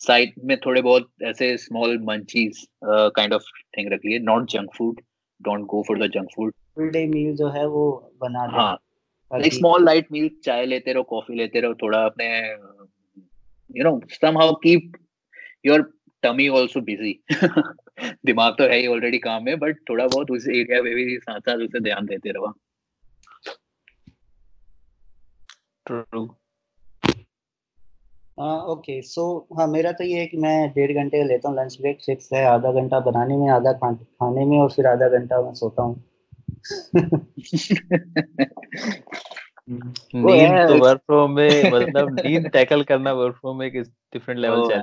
साइड 0.00 0.32
में 0.44 0.56
थोड़े 0.66 0.82
बहुत 0.82 1.08
ऐसे 1.22 1.56
small 1.56 1.98
munchies 2.02 2.66
kind 2.84 3.32
of 3.32 3.42
thing 3.78 3.92
रख 3.92 4.00
लिए 4.06 4.18
not 4.18 4.50
junk 4.50 4.70
food 4.78 5.00
don't 5.40 5.66
go 5.66 5.82
for 5.88 5.98
the 5.98 6.10
junk 6.10 6.28
food 6.36 6.52
full 6.74 6.90
day 6.90 7.06
meal 7.06 7.34
जो 7.36 7.48
है 7.48 7.66
वो 7.66 8.12
बना 8.20 8.46
हाँ 8.52 8.76
लाइक 9.38 9.54
स्मॉल 9.54 9.84
लाइट 9.84 10.06
मील 10.12 10.30
चाय 10.44 10.66
लेते 10.66 10.92
रहो 10.92 11.02
कॉफ़ी 11.02 11.34
लेते 11.34 11.60
रहो 11.60 11.74
थोड़ा 11.74 12.04
अपने 12.04 12.56
you 13.76 13.84
know 13.84 14.00
somehow 14.24 14.52
keep 14.66 14.96
your 15.66 15.84
tummy 16.26 16.48
also 16.50 16.80
busy. 16.80 17.14
दिमाग 18.26 18.52
तो 18.52 18.64
है 18.64 18.76
ही 18.76 18.86
ऑलरेडी 18.86 19.18
काम 19.18 19.44
में 19.44 19.58
बट 19.58 19.76
थोड़ा 19.88 20.06
बहुत 20.06 20.30
उस 20.30 20.48
एरिया 20.48 20.82
में 20.82 20.94
भी 20.94 21.18
साथ 21.18 21.40
साथ 21.40 21.56
उसे 21.56 21.80
ध्यान 21.80 22.06
देते 22.06 22.30
रहो 22.30 22.52
ट्रू 25.86 26.24
ओके 28.72 29.02
सो 29.02 29.48
हाँ 29.58 29.66
मेरा 29.66 29.92
तो 29.92 30.04
ये 30.04 30.20
है 30.20 30.26
कि 30.26 30.36
मैं 30.36 30.70
डेढ़ 30.70 30.92
घंटे 30.92 31.24
लेता 31.24 31.48
हूँ 31.48 31.56
लंच 31.56 31.78
ब्रेक 31.80 31.98
फिक्स 32.06 32.32
है 32.32 32.44
आधा 32.44 32.72
घंटा 32.72 33.00
बनाने 33.00 33.36
में 33.36 33.48
आधा 33.48 33.72
खाने 33.72 34.44
में 34.44 34.58
और 34.58 34.70
फिर 34.72 34.86
आधा 34.86 35.08
घंटा 35.08 35.42
मैं 35.42 35.54
सोता 35.54 35.82
हूँ। 35.82 36.09
नींद 39.68 40.68
तो 40.68 40.78
वर्क 40.78 41.00
फ्रॉम 41.06 41.32
में 41.32 41.70
मतलब 41.72 42.20
नींद 42.20 42.48
टैकल 42.52 42.82
करना 42.84 43.12
वर्क 43.12 43.36
फ्रॉम 43.36 43.58
में 43.58 43.66
एक 43.66 43.76
डिफरेंट 43.76 44.40
लेवल 44.40 44.68
से 44.68 44.78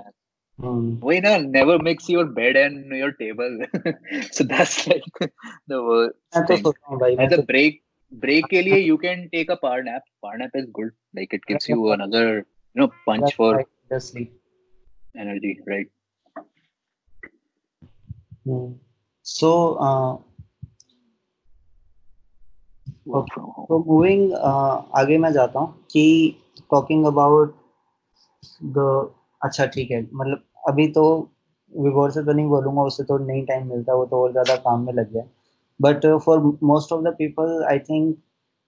वही 0.60 1.20
ना 1.22 1.38
never 1.38 1.82
mix 1.84 2.10
your 2.10 2.26
bed 2.34 2.58
and 2.58 2.94
your 2.94 3.12
table 3.20 3.66
so 4.32 4.44
that's 4.44 4.88
like 4.88 5.24
the 5.70 5.82
worst 5.88 6.52
at 6.52 7.34
the 7.34 7.44
break 7.48 7.82
break 8.12 8.46
के 8.50 8.62
लिए 8.62 8.78
you 8.78 8.98
can 8.98 9.28
take 9.28 9.52
a 9.52 9.56
power 9.62 9.84
nap 9.84 10.02
power 10.22 10.38
nap 10.38 10.58
is 10.58 10.70
good 10.72 10.92
like 11.16 11.34
it 11.34 11.46
gives 11.48 11.70
you 11.70 11.86
another 11.94 12.34
you 12.36 12.82
know 12.82 12.88
punch 13.08 13.34
for 13.38 13.64
energy 15.18 15.54
right 15.70 15.90
so 19.26 19.76
uh, 19.78 20.18
तो 23.08 23.84
moving 23.88 24.32
uh, 24.32 24.84
आगे 24.96 25.18
मैं 25.18 25.34
जाता 25.34 25.60
हूँ 25.60 25.74
कि 25.92 26.36
talking 26.72 27.06
about 27.06 27.56
the 28.64 29.10
अच्छा 29.44 29.66
ठीक 29.66 29.92
है 29.92 30.08
मतलब 30.14 30.44
अभी 30.68 30.88
तो 30.88 31.30
विगोर 31.80 32.12
से 32.12 32.24
तो 32.24 32.32
नहीं 32.32 32.46
बोलूँगा 32.46 32.82
उससे 32.82 33.04
तो 33.04 33.18
नहीं 33.18 33.46
टाइम 33.46 33.70
मिलता 33.70 33.94
वो 33.94 34.06
तो 34.06 34.24
और 34.24 34.32
ज़्यादा 34.32 34.56
काम 34.56 34.86
में 34.86 34.94
लग 34.94 35.14
जाए 35.14 35.26
but 35.82 36.22
for 36.24 36.60
most 36.64 36.94
of 36.94 37.02
the 37.02 37.08
people 37.08 37.64
I 37.64 37.80
think 37.80 38.18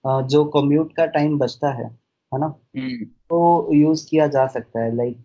जो 0.08 0.45
कम्यूट 0.45 0.93
का 0.95 1.06
टाइम 1.06 1.38
बचता 1.38 1.69
है 1.69 1.86
है 2.34 2.39
ना? 2.39 2.56
hmm. 2.56 3.13
तो 3.30 3.69
यूज़ 3.73 4.08
किया 4.10 4.28
जा 4.28 4.47
सकता 4.47 4.80
है 4.80 4.95
like 4.95 5.17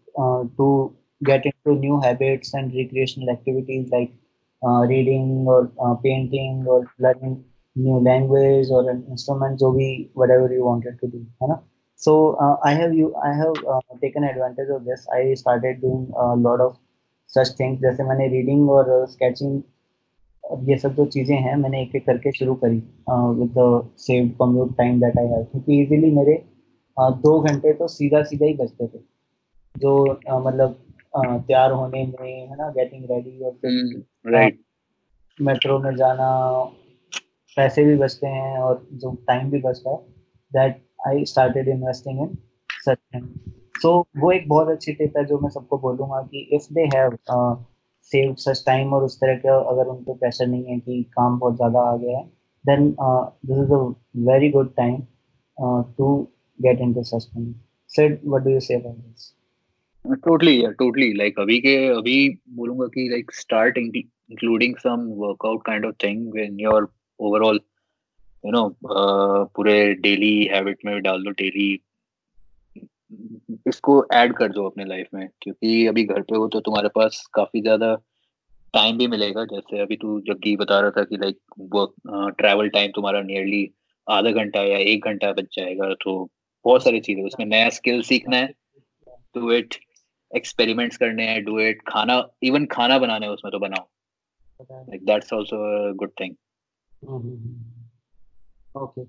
to 0.57 0.95
get 1.23 1.47
in 1.47 1.53
to 1.65 1.73
new 1.73 1.99
habits 1.99 2.55
and 2.55 2.75
recreational 2.75 3.29
activities 3.29 3.87
like 3.87 4.21
reading 4.65 5.49
और 5.49 5.75
पेंटिंग 5.83 6.69
और 6.69 6.87
learning 7.01 7.37
new 7.77 8.01
language 8.01 8.69
or 8.71 8.89
an 8.91 9.05
instrument 9.11 9.57
जो 9.59 9.71
भी 9.73 9.89
whatever 10.15 10.53
you 10.55 10.65
wanted 10.65 10.99
to 11.01 11.11
do 11.15 11.21
है 11.43 11.49
ना 11.49 11.61
so 12.01 12.37
uh, 12.37 12.57
I 12.63 12.75
have 12.75 12.95
you 12.95 13.15
I 13.17 13.33
have 13.35 13.61
uh, 13.67 13.81
taken 14.03 14.25
advantage 14.25 14.71
of 14.71 14.85
this 14.85 15.07
I 15.13 15.35
started 15.35 15.81
doing 15.81 16.11
a 16.17 16.35
lot 16.37 16.61
of 16.61 16.75
such 17.33 17.55
things 17.61 17.81
जैसे 17.83 18.05
मैंने 18.05 18.29
reading 18.35 18.69
और 18.71 18.91
sketching 19.13 19.63
ये 20.45 20.77
सब 20.79 20.95
जो 20.95 21.05
चीज़ें 21.07 21.37
हैं 21.37 21.55
मैंने 21.57 21.81
एक 21.83 21.95
एक 21.97 22.05
करके 22.07 22.31
शुरू 22.33 22.55
करी 22.65 22.77
with 23.39 23.53
the 23.59 23.91
save 23.99 24.29
commute 24.41 24.77
time 24.79 25.01
that 25.01 25.19
I 25.19 25.27
have 25.27 25.45
क्योंकि 25.45 25.81
इजीली 25.83 26.11
मेरे 26.17 26.35
uh, 26.97 27.13
दो 27.23 27.39
घंटे 27.41 27.73
तो 27.75 27.89
सीधा 27.89 28.23
सीधा 28.23 28.47
ही 28.47 28.55
बचते 28.55 28.87
थे 28.87 28.99
जो 29.77 29.95
uh, 30.07 30.47
मतलब 30.47 30.77
uh, 31.19 31.41
तैयार 31.47 31.73
होने 31.73 32.05
में 32.21 32.49
है 32.49 32.57
ना 32.57 32.69
गेटिंग 32.77 33.05
रेडी 33.11 33.39
और 33.45 33.53
फिर 33.65 34.53
मेट्रो 35.39 35.79
में 35.79 35.95
जाना 35.97 36.29
पैसे 37.57 37.85
भी 37.85 37.97
बचते 37.97 38.27
हैं 38.29 38.59
और 38.59 38.87
जो 38.95 39.15
टाइम 39.29 39.51
भी 39.51 39.61
बचता 39.63 39.91
है 39.91 39.97
that 40.53 40.83
I 41.09 41.25
started 41.25 41.69
investing 41.69 42.21
in 42.21 42.37
such 42.87 42.99
so 43.83 43.99
वो 44.19 44.33
एक 44.33 44.49
बहुत 44.49 44.69
अच्छी 44.69 44.93
टिप 44.93 45.17
है 45.17 45.25
जो 45.25 45.39
मैं 45.39 45.51
सबको 45.51 45.79
बोलूँगा 45.79 46.21
कि 46.23 46.49
if 46.57 46.73
they 46.75 46.83
have 46.95 47.17
save 48.13 48.35
such 48.39 48.63
time 48.67 48.93
और 48.95 49.05
उस 49.05 49.17
तरह 49.21 49.37
का 49.37 49.57
अगर 49.71 49.87
उनको 49.87 50.15
प्रेशर 50.15 50.47
नहीं 50.47 50.65
है 50.65 50.79
कि 50.79 51.03
काम 51.13 51.39
बहुत 51.39 51.57
ज़्यादा 51.57 51.81
आ 51.83 51.97
गया 51.97 52.19
है 52.19 52.25
then 52.65 52.91
this 53.01 53.59
is 53.59 53.73
a 53.73 53.83
very 54.31 54.51
good 54.51 54.75
time 54.77 55.01
to 55.99 56.17
get 56.61 56.81
in 56.81 56.95
to 56.95 57.03
such 57.03 57.29
thing 57.37 57.55
said 57.93 58.21
what 58.25 58.43
do 58.43 58.51
you 58.51 58.61
say 58.61 58.75
about 58.75 60.19
totally 60.25 60.63
यार 60.63 60.73
टोटली 60.73 61.13
लाइक 61.13 61.39
अभी 61.41 61.59
के, 61.61 61.77
अभी 61.89 62.29
बोलूँगा 62.51 62.87
कि 62.87 63.09
like 63.11 63.33
start 63.35 63.79
including 63.79 64.77
some 64.77 65.07
workout 65.17 65.63
kind 65.67 65.87
of 65.87 65.95
thing 66.05 66.33
when 66.33 66.61
your 66.61 66.89
overall 67.27 67.61
you 68.45 68.53
know 68.53 68.69
पूरे 69.55 69.77
daily 69.97 70.35
habit 70.53 70.85
में 70.87 71.01
डाल 71.03 71.23
दो 71.25 71.31
डेली 71.33 71.69
इसको 73.69 73.95
ऐड 74.15 74.33
कर 74.37 74.53
दो 74.53 74.67
अपने 74.69 74.85
लाइफ 74.85 75.09
में। 75.15 75.29
क्योंकि 75.43 75.87
अभी 75.87 76.05
घर 76.05 76.21
पे 76.23 76.37
हो 76.37 76.49
तो 76.49 76.61
तुम्हारे 76.61 76.89
पास 76.95 77.27
काफ़ी 77.35 77.61
ज़्यादा 77.61 77.95
टाइम 78.75 78.99
भी 78.99 79.07
मिलेगा। 79.07 79.45
जैसे 79.47 79.81
अभी 79.83 79.97
तू 79.97 80.21
जबकि 80.27 80.57
बता 80.57 80.79
रहा 80.81 80.91
था 80.91 81.05
कि 81.05 81.17
लाइक 81.17 81.39
वर्क 81.75 82.35
ट्रैवल 82.39 82.69
टाइम 82.69 82.91
तुम्हारा 82.95 83.21
नियरली 83.23 83.69
आधा 84.07 84.31
घंटा 84.33 84.63
या 84.63 84.79
एक 84.93 85.05
घंटा 85.05 85.33
बच 85.33 85.57
जाएगा 85.57 85.93
तो 86.03 86.15
बहुत 86.65 86.85
सारी 86.85 87.01
चीज़ें 87.01 87.23
उसमें 87.25 87.47
नया 87.47 87.69
स्किल 87.71 88.03
सीखना 88.03 88.37
है 88.37 88.47
डू 89.35 89.51
इट 89.53 89.75
एक्सपेरिमेंट्स 90.31 90.97
करने 90.97 91.27
हैं 91.27 91.43
डू 91.45 91.59
इट 91.61 91.83
खाना 91.89 92.23
इवन 92.43 92.67
खाना 92.67 92.99
बनाना 92.99 93.27
है, 93.27 93.33
उसमें 93.33 93.51
तो 93.53 93.59
बनाओ। 93.59 93.87
Like 94.61 95.05
that's 95.07 95.33
also 95.35 95.57
a 95.57 95.93
good 95.95 96.11
thing 96.21 96.35
Mm-hmm. 97.05 97.39
Okay, 98.75 99.07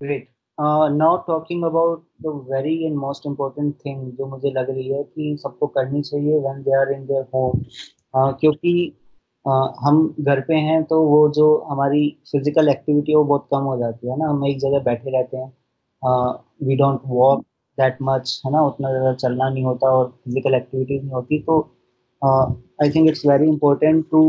great. 0.00 0.28
Uh, 0.58 0.88
now 0.88 1.24
talking 1.26 1.64
about 1.64 2.02
the 2.20 2.32
very 2.48 2.84
and 2.86 2.96
most 2.96 3.24
important 3.26 3.78
thing 3.82 4.00
जो 4.18 4.26
मुझे 4.26 4.50
लग 4.56 4.70
रही 4.70 4.88
है 4.88 5.02
कि 5.04 5.36
सबको 5.42 5.66
करनी 5.76 6.02
चाहिए 6.02 6.40
when 6.42 6.62
they 6.66 6.74
are 6.80 6.90
in 6.96 7.06
their 7.06 7.24
home. 7.34 7.64
Uh, 8.14 8.32
क्योंकि 8.40 8.74
uh, 9.44 9.68
हम 9.84 10.14
घर 10.20 10.40
पे 10.48 10.54
हैं 10.68 10.82
तो 10.84 11.00
वो 11.06 11.28
जो 11.38 11.48
हमारी 11.70 12.08
फ़िज़िकल 12.32 12.68
एक्टिविटी 12.68 13.14
वो 13.14 13.24
बहुत 13.24 13.48
कम 13.54 13.62
हो 13.70 13.76
जाती 13.78 14.08
है 14.10 14.18
ना। 14.18 14.28
हम 14.28 14.46
एक 14.46 14.58
जगह 14.60 14.84
बैठे 14.84 15.18
रहते 15.18 15.36
हैं। 15.36 15.52
We 16.66 16.76
don't 16.76 17.00
walk 17.06 17.44
that 17.78 17.98
much 18.02 18.40
है 18.46 18.52
ना? 18.52 18.62
उतना 18.66 18.90
ज़्यादा 18.90 19.14
चलना 19.14 19.48
नहीं 19.50 19.64
होता 19.64 19.90
और 19.96 20.08
फ़िज़िकल 20.24 20.54
एक्टिविटीज़ 20.54 21.02
नहीं 21.02 21.14
होती। 21.14 21.42
तो 21.42 21.60
I 22.82 22.90
think 22.90 23.08
it's 23.08 23.26
very 23.26 23.48
important 23.48 24.04
to 24.10 24.22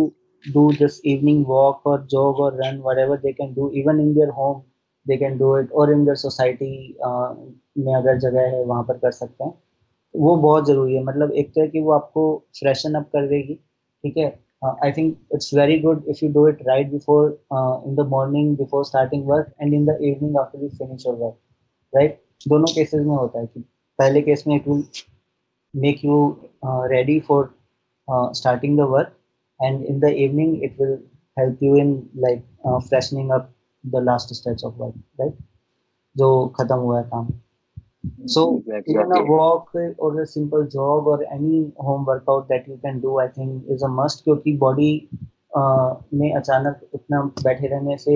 do 0.45 0.71
this 0.73 0.99
evening 1.05 1.43
walk 1.45 1.81
or 1.85 1.99
jog 2.11 2.39
or 2.39 2.51
run 2.51 2.79
whatever 2.81 3.17
they 3.17 3.33
can 3.33 3.53
do 3.53 3.71
even 3.73 3.99
in 3.99 4.13
their 4.13 4.31
home 4.31 4.63
they 5.05 5.17
can 5.17 5.37
do 5.37 5.55
it 5.55 5.67
or 5.71 5.91
in 5.91 6.05
their 6.05 6.15
society 6.15 6.95
uh, 7.07 7.33
में 7.77 7.93
अगर 7.95 8.17
जगह 8.19 8.49
है 8.55 8.63
वहाँ 8.65 8.83
पर 8.87 8.97
कर 8.97 9.11
सकते 9.11 9.43
हैं। 9.43 9.53
वो 10.15 10.35
बहुत 10.37 10.65
ज़रूरी 10.67 10.95
है। 10.95 11.03
मतलब 11.03 11.31
एक 11.31 11.49
तो 11.53 11.61
है 11.61 11.67
कि 11.67 11.79
वो 11.81 11.91
आपको 11.91 12.25
फ्रेशन 12.59 12.93
अप 12.95 13.07
कर 13.13 13.27
देगी 13.27 13.55
ठीक 14.03 14.17
है? 14.17 14.27
I 14.65 14.91
think 14.91 15.17
it's 15.33 15.53
very 15.53 15.79
good 15.79 16.03
if 16.09 16.23
you 16.25 16.31
do 16.33 16.47
it 16.47 16.61
right 16.67 16.91
before 16.91 17.29
in 17.87 17.95
the 17.95 18.07
morning 18.09 18.55
before 18.57 18.85
starting 18.85 19.25
work 19.27 19.53
and 19.61 19.73
in 19.73 19.85
the 19.85 19.97
evening 20.01 20.37
after 20.37 20.63
you 20.63 20.69
finish 20.77 21.05
your 21.07 21.15
work 21.15 21.95
right 21.95 22.21
दोनों 22.47 22.73
केसेस 22.75 23.05
में 23.05 23.15
होता 23.15 23.39
है 23.39 23.45
कि 23.45 23.59
पहले 23.99 24.21
केस 24.21 24.43
में 24.47 24.55
it 24.55 24.67
will 24.67 24.83
make 25.73 26.05
you 26.05 26.15
ready 26.65 27.19
for 27.27 27.53
starting 28.09 28.77
the 28.77 28.81
work 28.95 29.15
and 29.60 29.84
in 29.84 30.00
the 30.00 30.12
evening 30.24 30.62
it 30.62 30.78
will 30.78 30.98
help 31.36 31.56
you 31.60 31.76
in 31.76 32.08
like 32.14 32.44
uh, 32.64 32.78
freshening 32.80 33.30
up 33.30 33.50
the 33.84 34.00
last 34.00 34.34
stretch 34.34 34.64
of 34.64 34.76
work 34.78 34.96
right 35.18 35.36
जो 36.16 36.28
खत्म 36.56 36.76
हुआ 36.78 36.98
है 36.98 37.04
काम 37.08 37.28
so 38.26 38.42
exactly. 38.58 38.94
even 38.94 39.12
a 39.12 39.24
walk 39.24 39.74
or 39.98 40.20
a 40.22 40.26
simple 40.26 40.64
jog 40.64 41.06
or 41.06 41.18
any 41.32 41.72
home 41.78 42.04
workout 42.04 42.48
that 42.48 42.68
you 42.68 42.76
can 42.84 43.00
do 43.00 43.18
i 43.18 43.26
think 43.28 43.72
is 43.74 43.82
a 43.82 43.90
must 43.96 44.22
क्योंकि 44.24 44.58
body 44.58 44.92
uh, 45.52 45.94
में 46.14 46.32
अचानक 46.34 46.80
इतना 46.94 47.22
बैठे 47.42 47.66
रहने 47.66 47.96
से 47.98 48.14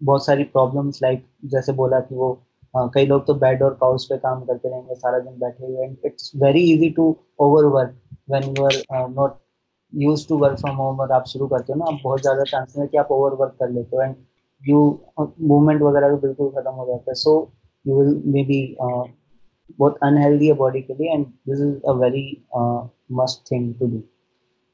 बहुत 0.00 0.24
सारी 0.26 0.44
प्रॉब्लम्स 0.56 1.02
लाइक 1.02 1.24
जैसे 1.54 1.72
बोला 1.80 2.00
कि 2.00 2.14
वो 2.14 2.30
uh, 2.76 2.88
कई 2.94 3.06
लोग 3.06 3.26
तो 3.26 3.34
बेड 3.44 3.62
और 3.62 3.74
काउच 3.80 4.04
पे 4.10 4.16
काम 4.18 4.44
करते 4.44 4.68
रहेंगे 4.68 4.94
सारा 4.94 5.18
दिन 5.18 5.38
बैठे 5.40 5.66
हुए 5.66 5.84
and 5.84 5.96
it's 6.06 6.30
very 6.42 6.62
easy 6.72 6.90
to 6.96 7.14
overwork 7.76 7.98
when 8.30 8.54
you 8.58 8.64
are 8.64 9.08
not 9.10 9.36
use 9.93 10.27
to 10.27 10.37
work 10.37 10.59
from 10.59 10.75
home 10.75 10.99
और 10.99 11.11
आप 11.11 11.25
शुरू 11.27 11.47
करते 11.47 11.73
हो 11.73 11.79
ना 11.79 11.85
आप 11.85 11.99
बहुत 12.03 12.21
ज़्यादा 12.21 12.43
चांसेस 12.43 12.81
है 12.81 12.87
कि 12.87 12.97
आप 12.97 13.11
ओवर 13.11 13.35
वर्क 13.35 13.55
कर 13.59 13.69
लेते 13.69 13.95
हो 13.95 14.03
एंड 14.03 14.15
यू 14.61 14.79
मूवमेंट 15.19 15.81
वगैरह 15.81 16.09
भी 16.09 16.15
बिल्कुल 16.17 16.49
खत्म 16.49 16.71
हो 16.71 16.85
जाता 16.87 17.11
है। 17.11 17.15
So 17.15 17.33
you 17.85 17.99
will 17.99 18.21
may 18.25 18.43
be 18.43 18.61
बहुत 18.79 19.97
अनहेल्दी 20.03 20.47
है 20.47 20.53
बॉडी 20.53 20.81
के 20.81 20.93
लिए 20.93 21.13
and 21.13 21.25
this 21.25 21.61
is 21.61 21.75
a 21.87 21.91
very 22.03 22.25
must 23.11 23.51
thing 23.51 23.73
to 23.79 23.87
do 23.87 23.97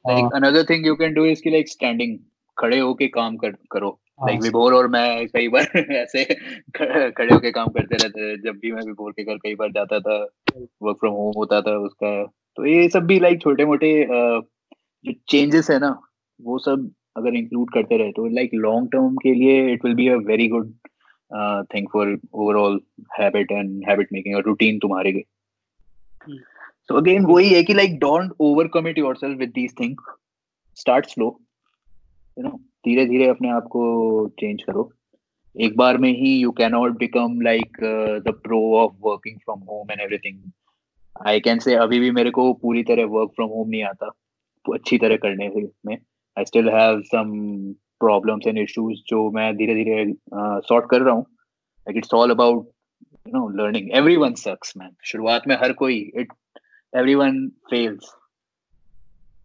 like 0.05 0.35
another 0.35 0.63
thing 0.69 0.85
you 0.87 0.95
can 0.95 1.13
do 1.13 1.25
is 1.25 1.41
की 1.43 1.49
लाइक 1.49 1.69
स्टैंडिंग 1.69 2.17
खड़े 2.57 2.79
होके 2.79 3.07
काम 3.07 3.35
कर 3.37 3.51
करो। 3.71 3.97
लाइक 4.19 4.35
हाँ। 4.35 4.43
विभोर 4.43 4.73
और 4.73 4.87
मैं 4.87 5.27
कई 5.27 5.47
बार 5.47 5.67
ऐसे 5.95 6.23
खड़े 6.75 7.33
होके 7.33 7.51
काम 7.51 7.67
करते 7.67 7.95
रहते 7.95 8.35
जब 8.37 8.57
भी 8.61 8.71
मैं 8.71 8.81
विभोर 8.85 9.11
के 9.11 9.23
घर 9.23 9.37
कई 9.43 9.55
बार 9.55 9.69
जाता 9.71 9.99
था 9.99 10.17
वर्क 10.83 10.97
फ्रॉम 10.99 11.13
होम 11.13 11.31
होता 11.37 11.61
था 11.61 11.77
उसका। 11.85 12.11
तो 12.57 12.65
ये 12.65 12.87
सब 12.89 13.05
भी 13.05 13.19
लाइक 13.19 13.41
छोटे 13.41 13.65
मोटे 13.65 13.91
जो 15.05 15.13
चेंजेस 15.29 15.69
है 15.71 15.79
ना 15.79 15.89
वो 16.39 16.57
सब 16.59 16.89
अगर 17.17 17.35
इंक्लूड 17.35 17.73
करते 17.73 17.97
रहे 17.97 18.11
तो 18.11 18.27
लाइक 18.35 18.51
लॉन्ग 18.53 18.91
टर्म 18.91 19.15
के 19.23 19.33
लिए 19.33 19.73
it 19.73 19.85
will 19.85 19.95
be 19.95 20.07
a 20.07 20.15
very 20.27 20.47
good 20.47 20.73
thing 21.73 21.87
for 21.93 22.17
overall 22.33 22.79
habit 23.19 23.51
and 23.51 23.83
habit 23.89 24.13
making 24.13 24.35
और 24.35 24.43
रूटीन 24.43 24.79
तुम्हारे 24.79 25.11
लिए। 25.11 25.23
सो 26.27 26.97
अगेन 26.97 27.25
वही 27.25 27.49
है 27.49 27.63
कि 27.63 27.73
like 27.73 27.99
don't 27.99 28.31
overcommit 28.73 28.97
yourself 28.97 29.39
with 29.39 29.49
these 29.55 29.73
things 29.79 30.15
start 30.77 31.05
slow 31.05 31.25
you 32.37 32.43
know 32.43 32.59
धीरे 32.85 33.05
धीरे 33.05 33.27
अपने 33.27 33.49
आप 33.51 33.67
को 33.71 33.83
चेंज 34.39 34.63
करो। 34.63 34.91
एक 35.55 35.77
बार 35.77 35.97
में 35.97 36.09
ही 36.11 36.33
you 36.37 36.51
can 36.57 36.71
not 36.71 36.97
become 36.99 37.41
like 37.41 37.77
the 38.27 38.33
pro 38.43 38.61
of 38.77 38.93
working 39.01 39.37
from 39.37 39.59
home 39.69 39.91
and 39.91 40.01
everything 40.01 40.39
I 41.27 41.39
can 41.39 41.59
say 41.59 41.75
अभी 41.75 41.99
भी 41.99 42.11
मेरे 42.11 42.31
को 42.31 42.53
पूरी 42.61 42.83
तरह 42.83 43.05
वर्क 43.11 43.31
फ्रॉम 43.35 43.49
होम 43.49 43.69
नहीं 43.69 43.83
आता। 43.83 44.11
अच्छी 44.73 44.97
तरह 44.97 45.17
करने 45.25 45.49
में 45.85 45.95
I 45.95 46.45
still 46.45 46.69
have 46.69 47.01
some 47.11 47.31
problems 47.99 48.47
and 48.47 48.57
issues 48.57 48.99
जो 49.07 49.29
मैं 49.31 49.55
धीरे 49.57 49.73
धीरे 49.75 50.03
सॉर्ट 50.67 50.89
कर 50.91 51.01
रहा 51.01 51.13
हूँ। 51.13 51.23
Like 51.23 51.97
it's 51.97 52.13
all 52.13 52.31
about 52.31 52.69
you 53.27 53.33
know 53.33 53.47
learning 53.57 53.91
everyone 53.97 54.33
sucks 54.45 54.73
man 54.77 54.95
शुरुआत 55.11 55.47
में 55.47 55.55
हर 55.63 55.73
कोई 55.83 55.99
it 56.15 56.33
everyone 56.93 57.47
fails 57.69 58.15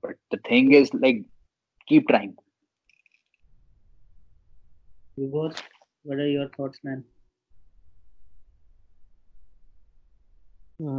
but 0.04 0.16
the 0.34 0.40
thing 0.50 0.74
is 0.74 0.90
like 0.96 1.26
keep 1.88 2.06
trying 2.08 2.32
What 5.16 6.18
are 6.22 6.28
your 6.28 6.46
thoughts, 6.54 6.80
man? 6.86 7.02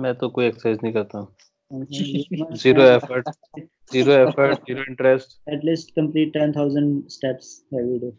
मैं 0.03 0.13
तो 0.15 0.29
कोई 0.29 0.45
एक्सरसाइज 0.45 0.79
नहीं 0.83 0.93
करता। 0.93 1.19
zero 1.71 2.81
mm-hmm. 2.81 2.95
effort. 2.97 3.25
Zero 3.91 4.27
effort 4.27 4.59
zero 4.67 4.83
interest. 4.87 5.39
At 5.47 5.63
least 5.63 5.93
complete 5.95 6.33
10000 6.33 7.09
steps 7.09 7.63
every 7.73 7.99
day. 7.99 8.13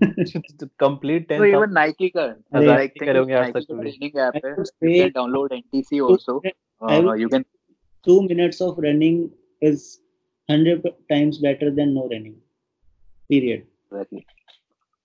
Complete 0.78 1.28
10 1.28 1.38
so 1.40 1.44
even 1.44 1.72
nike 1.76 2.08
ka 2.16 2.24
like 2.52 2.92
karenge 3.00 3.32
aap 3.38 3.56
tak 3.56 3.64
training 3.70 4.12
app 4.24 4.36
you 4.36 4.92
can 4.98 5.10
download 5.16 5.54
ntc 5.56 6.00
also. 6.08 6.34
Uh, 6.80 7.14
you 7.22 7.28
can 7.32 7.44
2 8.06 8.22
minutes 8.28 8.60
of 8.66 8.78
running 8.86 9.18
is 9.70 9.82
100 10.46 10.86
times 11.12 11.38
better 11.46 11.70
than 11.78 11.92
no 11.98 12.04
running 12.12 12.36
period. 13.28 13.66
Exactly. 13.90 14.24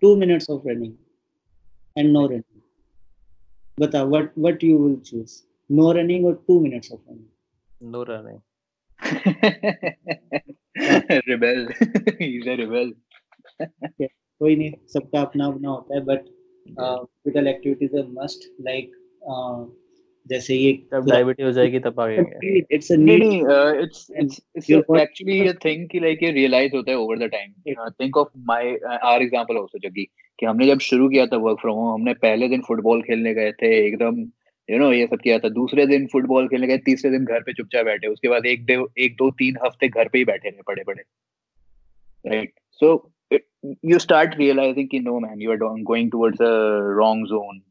2 0.02 0.16
minutes 0.18 0.50
of 0.50 0.66
running 0.70 0.96
and 1.96 2.14
no 2.14 2.24
running. 2.28 2.62
Bata 3.78 4.06
what 4.14 4.38
what 4.46 4.62
you 4.70 4.78
will 4.78 5.00
choose 5.12 5.34
no 5.82 5.94
running 6.00 6.26
or 6.26 6.36
2 6.48 6.60
minutes 6.68 6.92
of 6.92 7.00
running? 7.08 7.30
No 7.82 8.04
running. 8.04 8.42
rebel. 11.28 11.68
He's 12.20 12.46
a 12.46 12.58
rebel. 12.58 12.94
कोई 14.42 14.56
नहीं 14.56 14.72
सबका 14.88 15.22
अपना 15.22 15.46
अपना 15.46 15.70
होता 15.70 15.96
है 15.96 16.02
but 16.06 16.26
physical 16.68 17.48
activities 17.48 17.96
are 17.98 18.06
must 18.14 18.50
like 18.68 18.92
जैसे 20.26 20.56
ये 20.56 20.72
तब 20.92 21.10
डायबिटीज़ 21.10 21.48
हो 21.48 21.52
जाएगी 21.52 21.80
तब 21.80 22.00
आगे 22.00 22.58
it's 22.76 22.92
a 22.92 22.96
need 22.98 23.24
it's 23.24 24.08
it's 24.12 24.42
it's 24.56 24.70
actually 24.70 25.40
a 25.48 25.54
thing 25.66 25.88
कि 25.90 26.00
लाइक 26.00 26.24
ये 26.24 26.32
रियलाइज़ 26.32 26.76
होता 26.76 26.92
है 26.92 26.98
over 26.98 27.18
the 27.26 27.30
time 27.32 27.90
think 28.02 28.18
of 28.18 28.30
my 28.48 28.76
our 28.86 29.22
example 29.22 29.58
also 29.58 29.80
Jaggi 29.88 30.06
कि 30.40 30.46
हमने 30.46 30.68
जब 30.68 30.80
शुरू 30.90 31.10
किया 31.10 31.26
था 31.28 31.38
वर्क 31.48 31.60
फ्रॉम 31.62 31.78
होम 31.78 31.94
हमने 31.94 32.14
पहले 32.28 32.48
दिन 32.50 32.62
फुटबॉल 32.68 33.02
खेलने 33.02 33.34
गए 33.34 33.52
थे 33.62 33.76
एकदम 33.86 34.26
यू 34.70 34.78
नो 34.80 34.92
ये 34.92 35.06
सब 35.08 35.20
किया 35.24 35.40
था। 35.40 35.50
दूसरे 35.50 35.86
दिन 35.88 36.08
फुटबॉल 36.08 36.48
खेलने 36.48 36.68
गए 36.68 36.78
तीसरे 36.78 37.12
दिन 37.12 37.26
घर 37.26 37.44
पे 37.44 37.54
चुपचाप 37.54 37.86
बैठे। 37.86 38.08
उसके 38.08 38.28
बाद 38.28 38.46
एक 38.46 38.70
एक 39.00 39.16
दो 39.16 39.30
तीन 39.32 39.58
हफ़्ते 39.66 39.88
घर 39.88 40.08
पे 40.08 40.18
ही 40.18 40.26
बैठे 40.26 40.50
रहे 40.50 40.62
पड़े 40.68 40.84
पड़े 40.84 41.04
right 42.26 42.54
so 42.82 43.12
you 43.86 44.00
start 44.00 44.36
realizing 44.38 44.88
no 45.04 45.20
man 45.20 45.42
you 45.42 45.52
are 45.52 45.58
going 45.84 46.12
towards 46.12 46.38
wrong 46.98 47.26
zone 47.26 47.62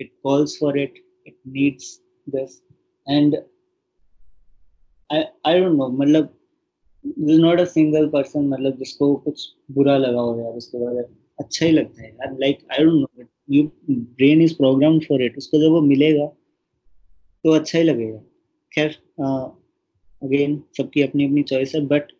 it 0.00 0.10
calls 0.22 0.58
it 0.76 0.94
it 1.26 1.38
and 3.10 3.36
I 5.12 5.22
I 5.46 5.60
know 5.60 5.88
मतलब 5.88 6.38
सिंगल 7.64 8.08
पर्सन 8.08 8.48
मतलब 8.48 8.76
जिसको 8.78 9.14
कुछ 9.16 9.54
बुरा 9.70 9.96
लगा 9.96 10.20
हो 10.20 10.40
यार 10.40 10.52
उसके 10.52 10.78
बारे 10.78 10.96
में। 10.96 11.21
अच्छा 11.42 11.66
ही 11.66 11.72
लगता 11.72 12.02
है 12.02 12.08
यार 12.08 12.36
like 12.40 12.58
I 12.72 12.84
don't 12.84 13.08
know 13.18 13.24
you 13.50 13.62
brain 13.90 14.42
is 14.42 14.54
program 14.56 14.98
for 15.00 15.22
it 15.22 15.36
उसको 15.38 15.60
जब 15.60 15.70
वो 15.70 15.80
मिलेगा 15.82 16.26
तो 17.44 17.50
अच्छा 17.50 17.78
ही 17.78 17.84
लगेगा। 17.84 18.18
खैर 18.72 18.90
अगेन 20.22 20.62
सबकी 20.76 21.02
अपनी 21.02 21.26
अपनी 21.26 21.42
चॉइस 21.44 21.74
है 21.74 21.80
but 21.86 22.12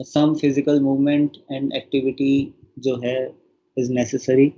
some 0.00 0.34
physical 0.34 0.80
movement 0.80 1.36
and 1.52 1.72
activity 1.74 2.32
जो 2.78 2.96
है 3.00 3.18
इज़ 3.76 3.92
नेसेसरी 3.92 4.48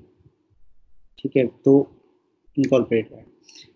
ठीक 1.19 1.37
है 1.37 1.47
तो 1.65 1.75
इनकॉर्पोरेट 2.57 3.13
है 3.13 3.25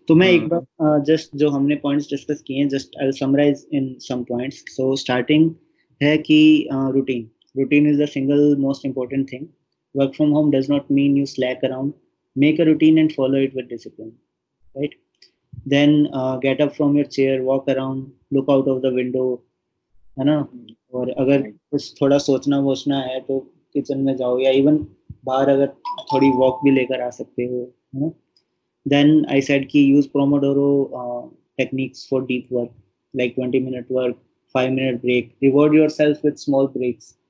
तो 0.09 0.15
मैं 0.15 0.27
एक 0.29 0.41
हम्म। 0.41 0.49
बार 0.49 1.03
जस्ट 1.05 1.35
जो 1.35 1.49
हमने 1.49 1.75
पॉइंट्स 1.75 2.09
डिस्कस 2.09 2.41
किए 2.47 2.57
हैं 2.57 2.67
just 2.69 2.97
I 3.01 3.11
summarize 3.11 3.65
in 3.73 3.93
some 3.99 4.23
points 4.23 4.63
so 4.69 4.95
starting 4.95 5.49
है 6.01 6.17
कि 6.19 6.39
routine 6.71 7.29
routine 7.57 7.89
is 7.89 8.01
the 8.01 8.05
single 8.07 8.55
most 8.59 8.85
important 8.85 9.31
thing 9.31 9.47
work 9.94 10.14
from 10.14 10.32
home 10.32 10.50
does 10.50 10.68
not 10.68 10.90
mean 10.90 11.16
you 11.16 11.26
slack 11.26 11.62
around 11.64 11.92
make 12.36 12.58
a 12.58 12.64
routine 12.64 12.98
and 12.98 13.12
follow 13.12 13.40
it 13.46 13.54
with 13.54 13.68
discipline 13.68 14.12
right 14.76 14.94
then 15.66 16.08
uh, 16.12 16.36
get 16.36 16.60
up 16.60 16.74
from 16.76 16.96
your 16.96 17.04
chair 17.04 17.42
walk 17.42 17.68
around 17.68 18.10
look 18.30 18.48
out 18.48 18.68
of 18.74 18.82
the 18.82 18.92
window 19.00 19.28
है 20.18 20.24
ना 20.26 20.36
और 20.94 21.10
अगर 21.10 21.42
कुछ 21.70 21.94
थोड़ा 22.00 22.16
सोचना 22.18 22.58
वोचना 22.60 22.98
है 23.00 23.20
तो 23.26 23.38
kitchen 23.74 23.98
में 24.04 24.16
जाओ 24.16 24.38
या 24.38 24.50
इवन 24.60 24.76
बाहर 25.24 25.48
अगर 25.48 25.66
थोड़ी 26.12 26.30
वॉक 26.30 26.60
भी 26.64 26.70
लेकर 26.70 27.00
आ 27.00 27.10
सकते 27.10 27.44
हो 27.44 27.60
है 27.94 28.00
ना 28.00 28.10
देन 28.86 29.24
आई 29.32 29.40
सेड 29.48 29.68
कि 29.70 29.90
use 29.92 30.06
pomodoro 30.16 30.68
techniques 31.58 32.06
for 32.10 32.24
deep 32.26 32.48
work 32.52 32.74
like 33.14 33.36
20 33.36 33.60
minute 33.60 33.90
work 33.90 34.16
5 34.54 34.72
minute 34.72 35.02
break 35.02 35.36
reward 35.42 35.72
yourself 35.72 36.22
with 36.22 36.38
small 36.38 36.68
breaks 36.68 37.06
uh, 37.10 37.23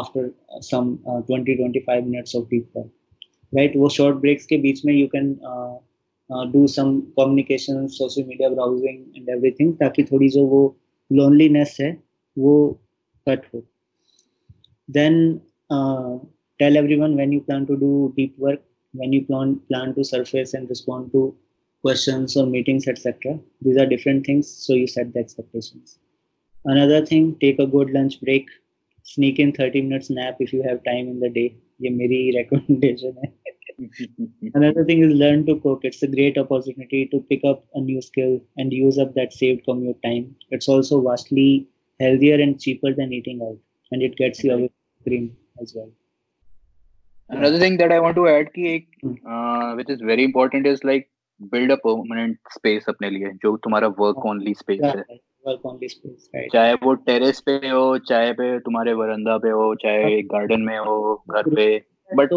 after 0.00 0.30
some 0.60 0.98
uh, 1.08 1.20
20 1.22 1.56
25 1.56 2.04
minutes 2.06 2.34
of 2.34 2.48
deep 2.50 2.68
work 2.74 2.92
right 3.52 3.76
वो 3.76 3.88
शॉर्ट 3.88 4.16
ब्रेक्स 4.20 4.46
के 4.46 4.56
बीच 4.58 4.84
में 4.84 4.92
you 4.94 5.06
can 5.14 5.32
do 6.52 6.66
some 6.66 6.98
communication 7.18 7.86
social 7.96 8.24
media 8.28 8.48
browsing 8.48 9.16
and 9.16 9.28
everything 9.36 9.72
ताकि 9.80 10.04
थोड़ी 10.04 10.28
जो 10.36 10.44
वो 10.46 10.62
loneliness 11.12 11.76
है 11.80 11.90
वो 12.38 12.54
cut 13.28 13.46
हो 13.54 13.62
then 14.98 15.40
tell 16.62 16.76
everyone 16.78 17.14
when 17.18 17.32
you 17.34 17.40
plan 17.46 17.64
to 17.68 17.76
do 17.78 17.88
deep 18.16 18.34
work 18.42 18.60
when 18.98 19.14
you 19.14 19.20
plan 19.28 19.54
plan 19.70 19.94
to 19.94 20.04
surface 20.10 20.52
and 20.58 20.68
respond 20.72 21.08
to 21.14 21.22
questions 21.84 22.36
or 22.42 22.44
meetings 22.50 22.86
etc 22.92 23.32
these 23.66 23.80
are 23.84 23.86
different 23.92 24.28
things 24.28 24.52
so 24.66 24.76
you 24.80 24.90
set 24.92 25.10
the 25.14 25.20
expectations 25.22 25.96
another 26.74 27.00
thing 27.08 27.26
take 27.40 27.62
a 27.64 27.66
good 27.74 27.90
lunch 27.96 28.14
break 28.20 28.52
sneak 29.08 29.38
in 29.38 29.52
30 29.52 29.82
minutes 29.82 30.10
nap 30.10 30.36
if 30.40 30.52
you 30.52 30.62
have 30.62 30.82
time 30.84 31.08
in 31.08 31.20
the 31.20 31.30
day 31.38 31.48
ye 31.78 31.90
meri 32.00 32.20
recommendation 32.36 33.16
hai 33.22 33.32
another 34.54 34.84
thing 34.88 35.02
is 35.06 35.12
learn 35.22 35.44
to 35.46 35.56
cook 35.64 35.80
it's 35.88 36.02
a 36.02 36.10
great 36.16 36.38
opportunity 36.42 37.00
to 37.12 37.20
pick 37.30 37.44
up 37.44 37.64
a 37.74 37.80
new 37.80 38.00
skill 38.08 38.34
and 38.56 38.72
use 38.72 38.98
up 38.98 39.14
that 39.14 39.32
saved 39.32 39.64
commute 39.64 40.00
time 40.02 40.24
it's 40.50 40.68
also 40.68 41.00
vastly 41.08 41.48
healthier 42.00 42.38
and 42.46 42.60
cheaper 42.60 42.92
than 43.00 43.12
eating 43.12 43.42
out 43.48 43.58
and 43.92 44.02
it 44.02 44.16
gets 44.16 44.44
you 44.44 44.52
away 44.52 44.70
from 44.70 45.02
screen 45.02 45.26
as 45.60 45.74
well 45.76 45.90
another 47.28 47.58
thing 47.58 47.76
that 47.82 47.92
i 47.92 48.00
want 48.06 48.16
to 48.16 48.28
add 48.28 48.52
ki 48.54 48.68
ek, 48.74 48.86
uh, 49.32 49.74
which 49.74 49.90
is 49.90 50.00
very 50.12 50.24
important 50.30 50.66
is 50.66 50.84
like 50.84 51.10
build 51.52 51.70
a 51.70 51.76
permanent 51.84 52.38
space 52.56 52.84
अपने 52.88 53.10
लिए 53.10 53.32
जो 53.44 53.56
तुम्हारा 53.64 53.88
work 54.00 54.26
only 54.26 54.54
space 54.54 54.80
है 54.84 55.04
work 55.49 55.65
on 55.71 55.79
this 55.83 55.97
space 55.97 56.29
right 56.35 56.51
चाहे 56.53 56.73
वो 56.83 56.93
terrace 57.09 57.39
पे 57.49 57.55
हो 57.67 57.83
चाहे 58.11 58.31
पे 58.39 58.47
तुम्हारे 58.67 58.93
वरंदा 59.01 59.37
पे 59.45 59.49
हो 59.59 59.73
चाहे 59.83 60.21
गार्डन 60.35 60.61
में 60.69 60.77
हो 60.87 60.99
घर 61.35 61.53
पे 61.55 61.67
but 62.21 62.33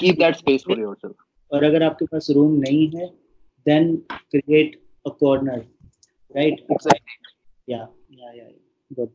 keep 0.00 0.18
that 0.18 0.36
space 0.36 0.64
for 0.68 0.80
yourself 0.80 1.54
और 1.54 1.64
अगर 1.64 1.82
आपके 1.82 2.06
पास 2.12 2.30
रूम 2.36 2.52
नहीं 2.60 2.88
है 2.98 3.06
then 3.66 3.96
create 4.34 4.80
a 5.06 5.10
corner 5.20 5.64
right 6.36 6.66
yeah 7.66 7.86
yeah 8.08 8.32
yeah 8.34 8.48
good 8.96 9.10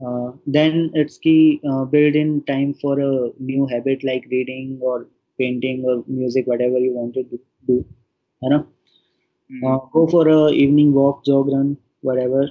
uh, 0.00 0.32
then 0.46 0.90
it's 0.94 1.18
key 1.18 1.60
uh, 1.70 1.84
build 1.84 2.14
in 2.14 2.42
time 2.44 2.74
for 2.74 2.98
a 3.00 3.30
new 3.38 3.66
habit 3.66 4.04
like 4.04 4.24
reading 4.30 4.78
or 4.80 5.06
painting 5.38 5.84
or 5.84 6.04
music 6.06 6.46
whatever 6.46 6.78
you 6.78 6.92
wanted 6.92 7.30
to 7.30 7.38
do 7.66 7.76
you 8.42 8.50
know 8.50 8.66
uh, 9.50 9.78
go 9.96 10.06
for 10.06 10.28
a 10.28 10.50
evening 10.50 10.92
walk 10.92 11.24
jog 11.24 11.48
run 11.54 11.70
whatever 12.02 12.42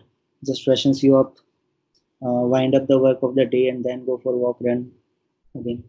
just 0.45 0.63
freshens 0.63 1.03
you 1.03 1.17
up 1.17 1.37
uh, 2.25 2.43
wind 2.53 2.75
up 2.75 2.87
the 2.87 2.97
work 2.97 3.23
of 3.23 3.35
the 3.35 3.45
day 3.45 3.67
and 3.69 3.83
then 3.83 4.05
go 4.05 4.17
for 4.17 4.35
walk 4.35 4.57
run 4.61 4.91
again. 5.55 5.83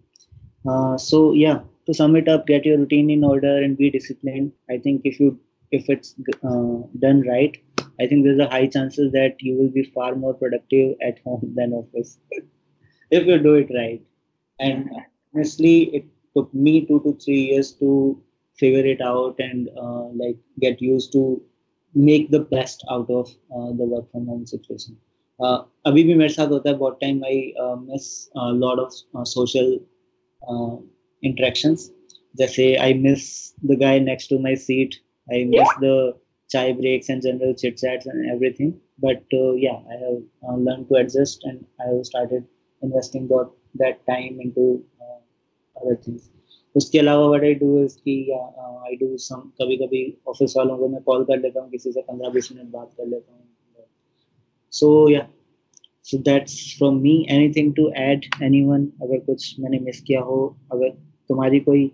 Uh, 0.68 0.96
so 0.96 1.32
yeah 1.32 1.60
to 1.86 1.94
sum 1.94 2.16
it 2.16 2.28
up 2.28 2.46
get 2.46 2.64
your 2.64 2.78
routine 2.78 3.10
in 3.10 3.24
order 3.24 3.62
and 3.62 3.76
be 3.76 3.90
disciplined. 3.90 4.52
I 4.70 4.78
think 4.78 5.02
if 5.04 5.18
you 5.20 5.38
if 5.70 5.88
it's 5.88 6.14
uh, 6.44 6.78
done 7.00 7.22
right 7.26 7.56
i 8.00 8.06
think 8.06 8.24
there's 8.24 8.38
a 8.38 8.48
high 8.54 8.66
chances 8.66 9.10
that 9.12 9.36
you 9.40 9.54
will 9.58 9.70
be 9.70 9.84
far 9.94 10.14
more 10.14 10.34
productive 10.34 10.94
at 11.06 11.18
home 11.24 11.52
than 11.56 11.72
office 11.72 12.18
if 13.10 13.26
you 13.26 13.38
do 13.38 13.54
it 13.54 13.70
right. 13.76 14.02
And 14.58 14.90
honestly 15.34 15.94
it 15.96 16.04
took 16.34 16.52
me 16.54 16.86
two 16.86 17.00
to 17.00 17.12
three 17.22 17.42
years 17.50 17.72
to 17.72 18.20
figure 18.56 18.86
it 18.86 19.00
out 19.00 19.36
and 19.38 19.68
uh, 19.76 20.04
like 20.22 20.36
get 20.60 20.80
used 20.80 21.12
to 21.12 21.42
make 21.93 22.29
the 22.31 22.39
best 22.39 22.83
out 22.91 23.09
of 23.09 23.29
uh, 23.55 23.71
the 23.79 23.85
work 23.93 24.11
from 24.11 24.25
home 24.27 24.45
situation 24.45 24.95
uh, 25.39 25.59
अभी 25.85 26.03
भी 26.03 26.13
मेरे 26.13 26.33
साथ 26.33 26.47
होता 26.51 26.69
है 26.69 26.77
बहुत 26.77 26.97
time 27.01 27.23
I 27.25 27.51
miss 27.89 28.07
lot 28.37 28.79
of 28.79 29.27
social 29.33 29.79
interactions 31.27 31.89
जैसे 32.39 32.65
I 32.81 32.93
miss 33.03 33.53
the 33.69 33.75
guy 33.83 33.97
next 33.99 34.27
to 34.31 34.39
my 34.39 34.53
seat 34.63 34.97
I 35.37 35.43
miss 35.53 35.69
the 35.81 35.93
chai 36.53 36.71
breaks 36.73 37.09
and 37.09 37.21
general 37.21 37.53
chit 37.61 37.77
chats 37.77 38.05
and 38.05 38.29
everything 38.33 38.73
but 39.05 39.23
uh, 39.39 39.53
yeah 39.53 39.79
I 39.93 39.97
have 40.03 40.19
uh, 40.47 40.55
learned 40.67 40.87
to 40.89 40.95
adjust 41.01 41.43
and 41.43 41.65
I 41.81 41.87
have 41.93 42.05
started 42.05 42.45
investing 42.81 43.27
that, 43.27 43.49
that 43.75 44.05
time 44.07 44.39
into 44.39 44.83
uh, 45.01 45.19
other 45.81 45.95
things 45.95 46.29
उसके 46.74 46.98
अलावा 46.98 47.26
what 47.28 47.42
I 47.44 47.54
do 47.54 47.78
is 47.78 47.96
कि 47.98 48.14
I 48.32 48.96
do 48.96 49.16
some 49.18 49.40
कभी 49.60 49.76
कभी 49.76 50.02
office 50.28 50.54
वालों 50.56 50.76
को 50.78 50.88
मैं 50.88 51.02
call 51.02 51.24
कर 51.24 51.38
लेता 51.38 51.60
हूँ, 51.60 51.70
किसी 51.70 51.92
से 51.92 52.00
पंद्रह 52.02 52.30
बीस 52.30 52.52
मिनट 52.52 52.70
बात 52.72 52.90
कर 52.98 53.06
लेता 53.06 53.32
हूँ। 53.32 53.40
So 54.72 55.08
yeah 55.10 55.26
so 56.06 56.18
that's 56.28 56.54
from 56.78 57.00
me 57.00 57.14
anything 57.30 57.74
to 57.74 57.90
add 57.98 58.24
anyone 58.42 58.86
अगर 59.02 59.18
कुछ 59.26 59.54
मैंने 59.60 59.78
मिस 59.80 60.00
किया 60.02 60.20
हो, 60.20 60.56
अगर 60.72 60.88
तुम्हारी 61.28 61.60
कोई 61.60 61.86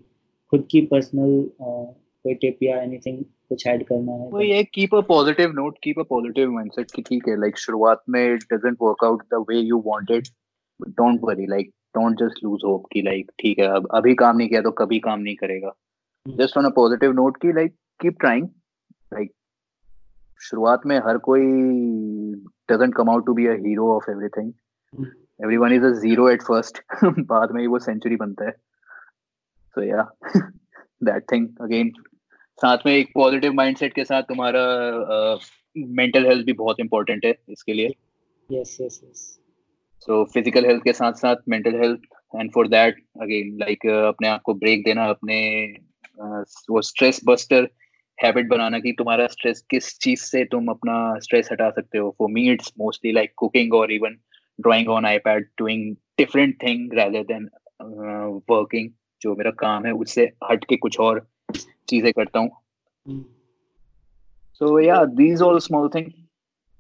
खुद 0.53 0.67
की 0.71 0.81
पर्सनल 0.93 1.43
कोई 1.61 2.35
टिप 2.35 2.63
या 2.63 2.81
एनीथिंग 2.83 3.25
कुछ 3.49 3.67
ऐड 3.67 3.85
करना 3.87 4.13
है 4.13 4.29
वो 4.31 4.41
ये 4.41 4.63
keep 4.65 4.95
a 4.95 5.01
positive 5.09 5.53
note 5.55 5.79
keep 5.83 5.99
a 5.99 6.03
positive 6.09 6.51
mindset 6.53 6.91
कि 6.95 7.03
ठीक 7.03 7.29
है 7.29 7.37
लाइक 7.41 7.59
शुरुआत 7.59 8.03
में 8.11 8.21
it 8.25 8.43
doesn't 8.53 8.77
work 8.83 9.05
out 9.05 9.23
the 9.35 9.45
way 9.51 9.61
you 9.61 9.83
wanted 9.87 10.27
don't 10.81 11.21
worry 11.25 11.47
like 11.47 11.71
don't 11.99 12.19
just 12.19 12.45
lose 12.45 12.61
hope 12.65 12.87
कि 12.93 13.03
लाइक 13.03 13.31
ठीक 13.41 13.59
है 13.59 13.67
अब 13.77 13.89
अभी 13.95 14.15
काम 14.15 14.37
नहीं 14.37 14.49
किया 14.49 14.61
तो 14.63 14.71
कभी 14.79 14.99
काम 15.01 15.21
नहीं 15.21 15.37
करेगा। 15.37 15.75
Just 16.27 16.57
on 16.59 16.65
a 16.65 16.69
positive 16.77 17.13
note 17.13 17.37
कि 17.43 17.53
लाइक 17.53 17.75
कीप 18.01 18.17
ट्राइंग 18.21 18.49
लाइक 19.15 19.33
शुरुआत 20.41 20.83
में 20.87 20.97
हर 20.99 21.19
कोई 21.19 21.43
doesn't 22.71 22.95
come 22.95 23.11
out 23.11 23.27
to 23.27 23.35
be 23.35 23.47
a 23.47 23.53
hero 23.67 23.91
of 23.95 24.11
everything 24.11 24.53
everyone 25.41 25.73
is 25.73 25.85
a 25.85 25.91
zero 26.01 26.29
at 26.31 26.43
first 26.43 26.79
बाद 27.05 27.53
में 27.53 27.61
ही 27.61 27.67
वो 27.67 27.79
सेंचुरी 27.79 28.17
बनता 28.17 28.45
है। 28.45 28.51
सो 28.51 29.83
या 29.83 30.03
दैट 31.05 31.25
थिंग 31.33 31.49
अगेन 31.61 31.91
साथ 32.59 32.79
में 32.87 32.93
एक 32.93 33.11
पॉजिटिव 33.15 33.53
माइंडसेट 33.53 33.95
के 33.95 34.05
साथ 34.05 34.23
तुम्हारा 34.23 34.63
मेंटल 35.77 36.23
uh, 36.23 36.29
हेल्थ 36.29 36.47
भी 36.47 36.53
बहुत 36.53 36.81
इंपॉर्टेंट 36.81 37.25
है 37.25 37.35
इसके 37.49 37.73
लिए। 37.73 37.95
Yes 38.51 38.77
yes 38.81 39.01
yes 39.05 39.38
so 40.09 40.23
physical 40.25 40.67
health 40.67 40.83
के 40.83 40.93
साथ 40.93 41.13
साथ 41.13 41.37
mental 41.49 41.75
health 41.81 42.01
and 42.35 42.51
for 42.53 42.69
that 42.69 43.03
again 43.23 43.57
like 43.61 43.87
अपने 43.87 44.29
आप 44.29 44.41
को 44.45 44.55
ब्रेक 44.55 44.85
देना 44.85 45.05
अपने 45.05 45.37
uh, 45.75 46.45
वो 46.71 46.83
स्ट्रेस 46.83 47.21
बस्टर 47.27 47.69
हैबिट 48.19 48.49
बनाना 48.49 48.79
कि 48.79 48.93
तुम्हारा 48.99 49.27
स्ट्रेस 49.27 49.61
किस 49.71 49.99
चीज़ 49.99 50.21
से 50.21 50.45
तुम 50.53 50.69
अपना 50.69 50.95
स्ट्रेस 51.23 51.49
हटा 51.53 51.69
सकते 51.71 51.99
हो। 51.99 52.15
For 52.19 52.31
me 52.31 52.49
it's 52.53 52.73
mostly 52.79 53.13
like 53.13 53.33
cooking 53.37 53.75
और 53.75 53.93
even 53.93 54.17
drawing 54.59 54.89
on 54.89 55.07
iPad 55.07 55.49
doing 55.59 55.95
different 56.19 56.57
thing 56.63 56.95
rather 56.99 57.25
than 57.33 57.49
working 58.51 58.91
जो 59.23 59.35
मेरा 59.37 59.51
काम 59.59 59.87
है 59.87 59.93
उससे 59.93 60.31
हट 60.51 60.65
के 60.65 60.77
कुछ 60.77 60.99
और 61.01 61.27
चीज़ें 61.89 62.13
करता 62.13 62.39
हूँ। 62.39 62.51
So 64.61 64.79
yeah 64.81 65.05
these 65.21 65.43
all 65.43 65.59
small 65.61 65.89
thing 65.95 66.07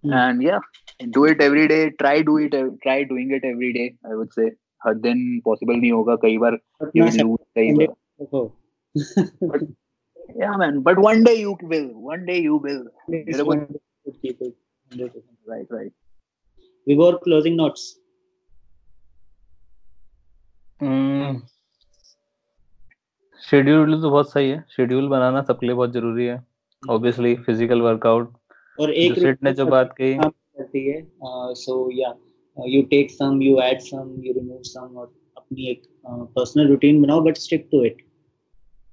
and 0.04 0.42
yeah 0.42 0.60
do 1.00 1.26
it 1.26 1.40
every 1.42 1.66
day 1.68 1.78
try 1.98 2.22
do 2.22 2.38
it 2.38 2.54
try 2.82 3.04
doing 3.12 3.32
it 3.34 3.44
every 3.44 3.72
day 3.72 3.84
I 4.06 4.14
would 4.14 4.30
say 4.34 4.46
हर 4.86 4.94
दिन 5.06 5.40
पॉसिबल 5.44 5.74
नहीं 5.74 5.92
होगा 5.92 6.14
कई 6.22 6.38
बार 6.38 6.58
you 6.94 7.04
will 7.04 7.20
lose 7.20 7.44
कई 7.58 7.72
बार। 7.76 7.88
yeah 10.42 10.56
man 10.62 10.82
but 10.88 10.98
one 11.04 11.24
day 11.24 11.36
you 11.36 11.52
will 11.70 11.88
one 12.10 12.26
day 12.32 12.38
you 12.48 12.56
will 12.66 12.82
मेरे 13.10 13.44
को 13.44 13.52
right 15.52 15.68
right 15.78 15.92
Vibor, 16.86 17.14
closing 17.24 17.56
notes. 17.56 17.82
Schedule 23.40 24.00
तो 24.02 24.10
बहुत 24.10 24.30
सही 24.32 24.48
है। 24.50 24.60
शेड्यूल 24.76 25.08
बनाना 25.08 25.42
सबके 25.42 25.66
लिए 25.66 25.74
बहुत 25.74 25.92
ज़रूरी 25.92 26.26
है। 26.26 26.36
ऑब्वियसली 26.82 27.34
फ़िज़िकल 27.46 27.80
वर्कआउट 27.82 28.32
और 28.78 28.92
एक 28.92 29.18
जो 29.18 29.32
ने 29.44 29.52
जो 29.52 29.66
बात 29.66 29.94
कही। 30.00 30.14
करती 30.58 30.86
है। 30.86 31.02
So 31.56 31.78
yeah 31.94 32.14
you 32.56 32.82
take 32.90 33.10
some 33.10 33.42
you 33.42 33.58
add 33.60 33.80
some 33.80 34.14
you 34.24 34.32
remove 34.34 34.60
some 34.64 34.96
और 34.98 35.14
अपनी 35.36 35.70
एक 35.70 35.82
पर्सनल 36.06 36.68
रूटीन 36.68 37.02
बनाओ 37.02 37.20
बट 37.24 37.36
स्टिक 37.38 37.68
टू 37.72 37.84
इट 37.84 38.02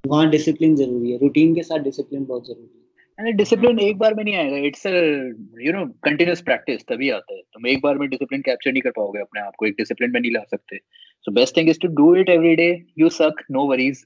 वहाँ 0.03 0.29
डिसिप्लिन 0.29 0.75
ज़रूरी 0.75 1.11
है। 1.11 1.17
रूटीन 1.19 1.53
के 1.55 1.63
साथ 1.63 1.79
डिसिप्लिन 1.83 2.25
बहुत 2.25 2.47
ज़रूरी 2.47 2.67
है। 2.67 2.83
एंड 3.19 3.37
डिसिप्लिन 3.37 3.79
एक 3.79 3.97
बार 3.97 4.13
में 4.13 4.23
नहीं 4.23 4.35
आएगा। 4.35 4.57
It's 4.67 4.85
you 4.85 5.73
know 5.73 5.85
continuous 6.03 6.41
practice 6.41 6.85
तभी 6.87 7.09
आता 7.09 7.33
है। 7.33 7.41
तुम 7.53 7.67
एक 7.67 7.81
बार 7.83 7.97
में 7.97 8.07
डिसिप्लिन 8.09 8.41
कैप्चर 8.41 8.71
नहीं 8.71 8.81
कर 8.81 8.91
पाओगे 8.97 9.19
अपने 9.21 9.41
आप 9.41 9.53
को। 9.59 9.65
एक 9.65 9.75
डिसिप्लिन 9.77 10.11
में 10.11 10.19
नहीं 10.19 10.31
ला 10.31 10.43
सकते। 10.51 10.77
So 11.25 11.31
best 11.31 11.57
thing 11.57 11.69
is 11.69 11.79
to 11.81 11.87
do 12.01 12.15
it 12.15 12.29
every 12.29 12.55
day 12.55 12.67
you 12.99 13.09
suck 13.11 13.43
no 13.51 13.65
worries 13.69 14.03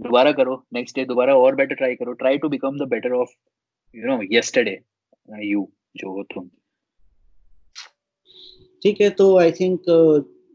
दोबारा 0.00 0.32
करो 0.32 0.54
नेक्स्ट 0.74 0.96
डे 0.96 1.04
दोबारा 1.06 1.36
और 1.36 1.54
बेटर 1.56 1.74
ट्राई 1.74 1.94
करो। 1.94 2.12
Try 2.14 2.38
to 2.38 2.48
become 2.48 2.78
the 2.78 2.88
better 2.90 3.12
of 3.14 3.30
you 3.94 4.06
know 4.06 4.20
yesterday 4.32 4.78
you 5.42 5.68
जो 5.96 6.12
हो 6.12 6.22
तुम। 6.34 6.48
ठीक 8.84 9.00
है 9.00 9.10
तो 9.10 9.36
I 9.38 9.52
think 9.52 9.82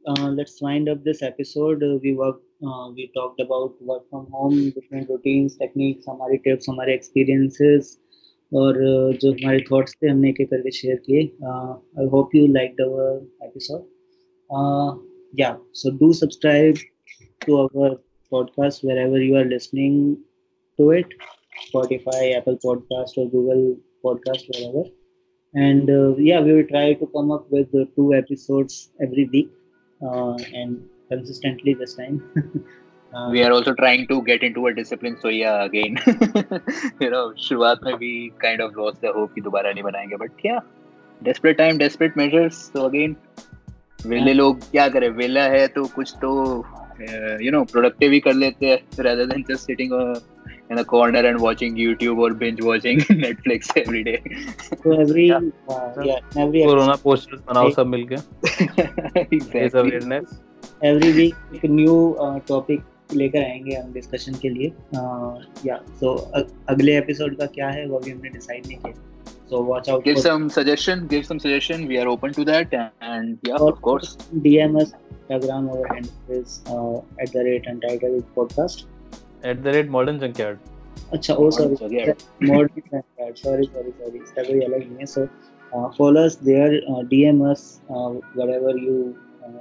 let's 0.10 0.60
wind 0.64 0.90
up 0.90 0.98
this 0.98 1.24
episode 1.24 1.84
we 2.04 2.12
work 2.16 2.42
we 2.96 3.06
talked 3.16 3.42
about 3.42 3.78
work 3.84 4.02
from 4.10 4.24
home 4.34 4.60
different 4.60 5.10
routines 5.12 5.58
techniques 5.60 6.10
हमारी 6.10 6.38
टिप्स 6.38 6.70
हमारे 6.70 6.94
experiences 6.94 7.98
और 8.54 8.74
uh, 8.74 9.20
जो 9.22 9.32
हमारे 9.32 9.60
थॉट्स 9.72 9.96
थे 10.04 10.08
हमने 10.08 10.30
एक 10.30 10.42
एक 10.42 10.50
करके 10.50 10.72
शेयर 10.72 10.96
किए। 10.96 11.24
I 12.02 12.06
hope 12.06 12.36
you 12.36 12.46
like 12.48 12.82
our 12.82 13.48
episode 13.48 15.40
yeah 15.40 15.58
so 15.74 15.92
do 15.98 16.14
subscribe 16.14 16.76
to 17.48 17.56
our 17.56 17.98
podcast 18.32 18.84
wherever 18.84 19.20
you 19.20 19.36
are 19.36 19.46
listening 19.46 20.18
to 20.80 20.92
it. 20.92 21.06
Spotify, 21.68 22.38
Apple 22.38 22.58
Podcast, 22.66 23.18
or 23.18 23.28
Google 23.30 23.78
Podcast, 24.06 24.50
wherever. 24.50 24.99
And 25.55 25.89
uh, 25.89 26.17
yeah, 26.17 26.41
we 26.41 26.53
will 26.53 26.67
try 26.67 26.95
to 26.95 27.07
come 27.15 27.31
up 27.31 27.51
with 27.51 27.75
uh, 27.75 27.85
two 27.97 28.12
episodes 28.15 28.91
every 29.01 29.29
week 29.33 29.51
uh, 30.03 30.37
and 30.53 30.83
consistently 31.09 31.75
this 31.75 31.95
time. 31.95 32.23
Uh, 33.15 33.31
we 33.31 33.41
are 33.45 33.53
also 33.53 33.73
trying 33.75 34.09
to 34.09 34.21
get 34.23 34.43
into 34.43 34.67
a 34.67 34.75
discipline. 34.75 35.17
So 35.23 35.29
yeah, 35.29 35.65
again, 35.65 35.99
you 37.01 37.11
know, 37.11 37.33
शुरुआत 37.39 37.85
में 37.85 37.99
we 38.01 38.33
kind 38.43 38.61
of 38.61 38.75
lost 38.77 39.01
the 39.03 39.12
hope 39.12 39.35
कि 39.35 39.41
दोबारा 39.41 39.73
नहीं 39.73 39.83
बनाएंगे. 39.85 40.19
But 40.19 40.33
yeah, 40.43 40.59
desperate 41.23 41.57
time, 41.57 41.79
desperate 41.79 42.17
measures. 42.17 42.57
So 42.73 42.87
again, 42.87 43.15
वेले 44.07 44.33
लोग 44.35 44.61
क्या 44.71 44.89
करें 44.89 45.09
वेला 45.17 45.43
है 45.55 45.67
तो 45.75 45.85
कुछ 45.95 46.12
तो 46.25 46.31
यू 47.43 47.51
नो 47.53 47.62
प्रोडक्टिव 47.73 48.12
ही 48.12 48.21
कर 48.21 48.35
लेते 48.35 48.67
हैं 48.67 48.79
rather 49.07 49.27
than 49.31 49.45
just 49.51 49.71
sitting 49.71 49.95
uh, 50.01 50.19
in 50.70 50.78
a 50.78 50.86
corner 50.86 51.26
and 51.26 51.40
watching 51.40 51.76
YouTube 51.76 52.20
or 52.20 52.34
binge 52.34 52.62
watching 52.62 53.00
Netflix 53.26 53.72
every 53.76 54.04
day. 54.04 54.22
So 54.84 55.00
every 55.00 55.28
yeah, 55.30 55.42
uh, 55.70 56.04
yeah 56.04 56.44
every 56.44 56.64
Corona 56.64 56.98
posters 56.98 57.42
बनाओ 57.50 57.72
सब 57.76 57.88
मिलके. 57.96 58.22
exactly. 59.32 59.82
awareness. 59.82 60.40
Every 60.84 61.12
week 61.20 61.36
एक 61.56 61.70
new 61.82 62.00
uh, 62.28 62.40
topic 62.54 62.88
लेकर 63.14 63.44
आएँगे 63.44 63.76
हम 63.76 63.92
discussion 63.94 64.34
के 64.42 64.50
लिए 64.50 64.72
या 65.66 65.80
uh, 65.80 66.00
सो 66.00 66.16
अगले 66.70 66.98
एपिसोड 66.98 67.38
का 67.38 67.46
क्या 67.56 67.70
है 67.70 67.88
वो 67.90 68.00
भी 68.00 68.12
हमने 68.12 68.30
डिसाइड 68.30 68.68
नहीं 68.68 68.78
किया 68.78 69.08
so 69.52 69.60
watch 69.68 69.88
out 69.90 70.04
give 70.06 70.20
some 70.24 70.44
suggestion 70.56 71.08
give 71.12 71.26
some 71.28 71.40
suggestion 71.44 71.88
we 71.92 71.98
are 72.02 72.08
open 72.08 72.34
to 72.34 72.44
that 72.50 72.74
and 73.12 73.48
yeah 73.50 73.64
of 73.68 73.82
course 73.88 74.12
dm 74.44 74.78
us 74.82 74.92
instagram 75.14 75.70
our 75.76 75.88
handle 75.94 76.36
is 76.40 76.62
uh, 76.74 77.24
at 77.24 77.34
the 77.38 77.44
rate 77.48 77.70
untitled 77.72 78.28
podcast 78.36 78.86
at 79.43 79.62
the 79.62 79.73
rate 79.79 79.91
modern 79.99 80.21
junkyard 80.27 80.71
अच्छा 81.12 81.35
oh 81.35 81.51
sorry 81.57 81.97
modern 82.51 82.69
junkyard 82.77 83.43
sorry 83.43 83.67
sorry 83.75 83.93
sorry 83.99 84.23
इसका 84.23 84.43
कोई 84.43 84.61
अलग 84.69 84.79
नहीं 84.79 84.99
है 84.99 85.07
so 85.15 85.27
uh, 85.75 85.89
follow 85.99 86.25
us 86.29 86.37
there 86.49 86.73
uh, 86.93 87.03
dm 87.12 87.43
us 87.51 87.62
uh, 87.91 88.11
whatever 88.41 88.73
you 88.87 88.97
uh, 89.47 89.61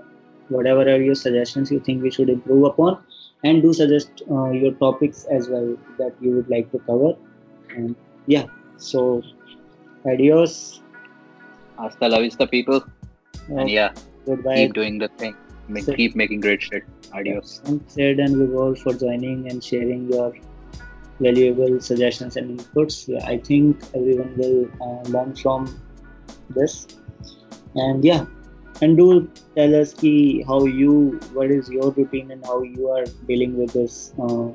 whatever 0.56 0.86
are 0.94 1.02
your 1.08 1.18
suggestions 1.24 1.74
you 1.76 1.80
think 1.90 2.08
we 2.08 2.12
should 2.18 2.32
improve 2.38 2.66
upon 2.72 2.98
and 3.44 3.62
do 3.62 3.74
suggest 3.82 4.24
uh, 4.32 4.50
your 4.62 4.74
topics 4.86 5.26
as 5.38 5.50
well 5.54 5.70
that 6.02 6.26
you 6.26 6.34
would 6.36 6.50
like 6.56 6.72
to 6.76 6.82
cover 6.90 7.12
and 7.76 7.96
yeah 8.36 8.46
so 8.90 9.06
adios 10.14 10.58
hasta 11.78 12.12
la 12.14 12.20
vista 12.26 12.48
people 12.56 12.80
okay. 12.80 13.60
and 13.60 13.70
yeah 13.78 13.92
goodbye 14.28 14.58
keep 14.60 14.74
doing 14.82 14.98
the 15.06 15.10
thing 15.24 15.36
I 15.68 15.72
mean, 15.72 15.86
keep 15.86 16.16
making 16.16 16.42
great 16.42 16.62
shit. 16.62 16.84
Adios. 17.14 17.62
Thanks, 17.64 17.98
Ed 17.98 18.20
and 18.20 18.36
Vibor, 18.36 18.78
for 18.78 18.94
joining 18.94 19.50
and 19.50 19.64
sharing 19.64 20.12
your 20.12 20.34
valuable 21.20 21.80
suggestions 21.80 22.36
and 22.38 22.60
inputs. 22.60 23.10
I 23.24 23.38
think 23.38 23.82
everyone 23.96 24.36
will 24.38 24.70
uh, 24.82 25.10
learn 25.10 25.36
from 25.36 25.82
this. 26.50 26.88
And 27.76 28.04
yeah, 28.04 28.26
and 28.82 28.98
do 28.98 29.30
tell 29.56 29.76
us 29.76 29.94
ki 29.94 30.44
how 30.48 30.66
you, 30.66 31.20
what 31.34 31.52
is 31.52 31.70
your 31.70 31.92
routine 31.92 32.32
and 32.32 32.46
how 32.46 32.62
you 32.62 32.90
are 32.90 33.06
dealing 33.28 33.58
with 33.58 33.74
this 33.74 34.14
uh, 34.20 34.50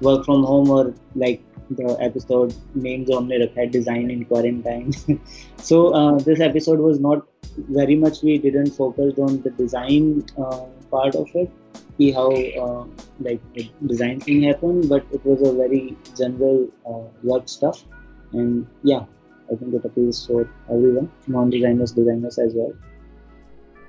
work 0.00 0.24
from 0.24 0.44
home 0.44 0.70
or 0.70 0.94
like 1.14 1.42
the 1.70 1.96
episode 2.00 2.54
name 2.74 3.04
जो 3.04 3.18
हमने 3.18 3.38
रखा 3.44 3.60
है 3.60 3.70
design 3.72 4.10
in 4.10 4.24
quarantine. 4.24 5.20
so 5.68 5.88
uh, 5.94 6.18
this 6.18 6.40
episode 6.40 6.78
was 6.78 7.00
not 7.00 7.26
very 7.69 7.95
much 7.95 8.21
we 8.21 8.37
didn't 8.37 8.71
focus 8.71 9.13
on 9.17 9.41
the 9.41 9.49
design 9.51 10.25
uh, 10.37 10.65
part 10.91 11.15
of 11.15 11.27
it 11.35 11.51
see 11.97 12.11
how 12.11 12.29
uh, 12.63 12.85
like 13.19 13.41
the 13.53 13.69
design 13.87 14.19
thing 14.19 14.43
happened 14.43 14.87
but 14.89 15.05
it 15.11 15.23
was 15.25 15.41
a 15.49 15.53
very 15.53 15.97
general 16.17 16.67
uh, 16.89 17.07
work 17.23 17.47
stuff. 17.49 17.83
And 18.31 18.67
yeah 18.83 19.05
i 19.51 19.55
think 19.55 19.73
it 19.73 19.83
appeals 19.83 20.25
for 20.27 20.47
everyone 20.69 21.11
non-designers 21.27 21.91
designers 21.91 22.37
as 22.37 22.53
well. 22.53 22.73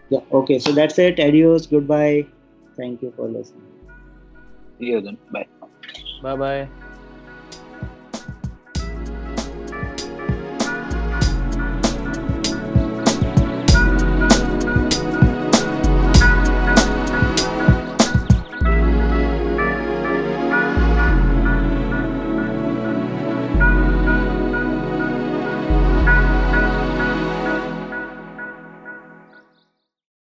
Yeah 0.08 0.20
okay 0.32 0.58
so 0.58 0.72
that's 0.72 0.98
it. 0.98 1.20
Adios 1.20 1.66
goodbye. 1.66 2.26
Thank 2.76 3.02
you 3.02 3.12
for 3.16 3.28
listening. 3.28 3.66
See 4.78 4.86
you 4.86 5.00
then. 5.02 5.18
Bye. 5.30 5.46
Bye 6.22 6.36
bye 6.36 6.89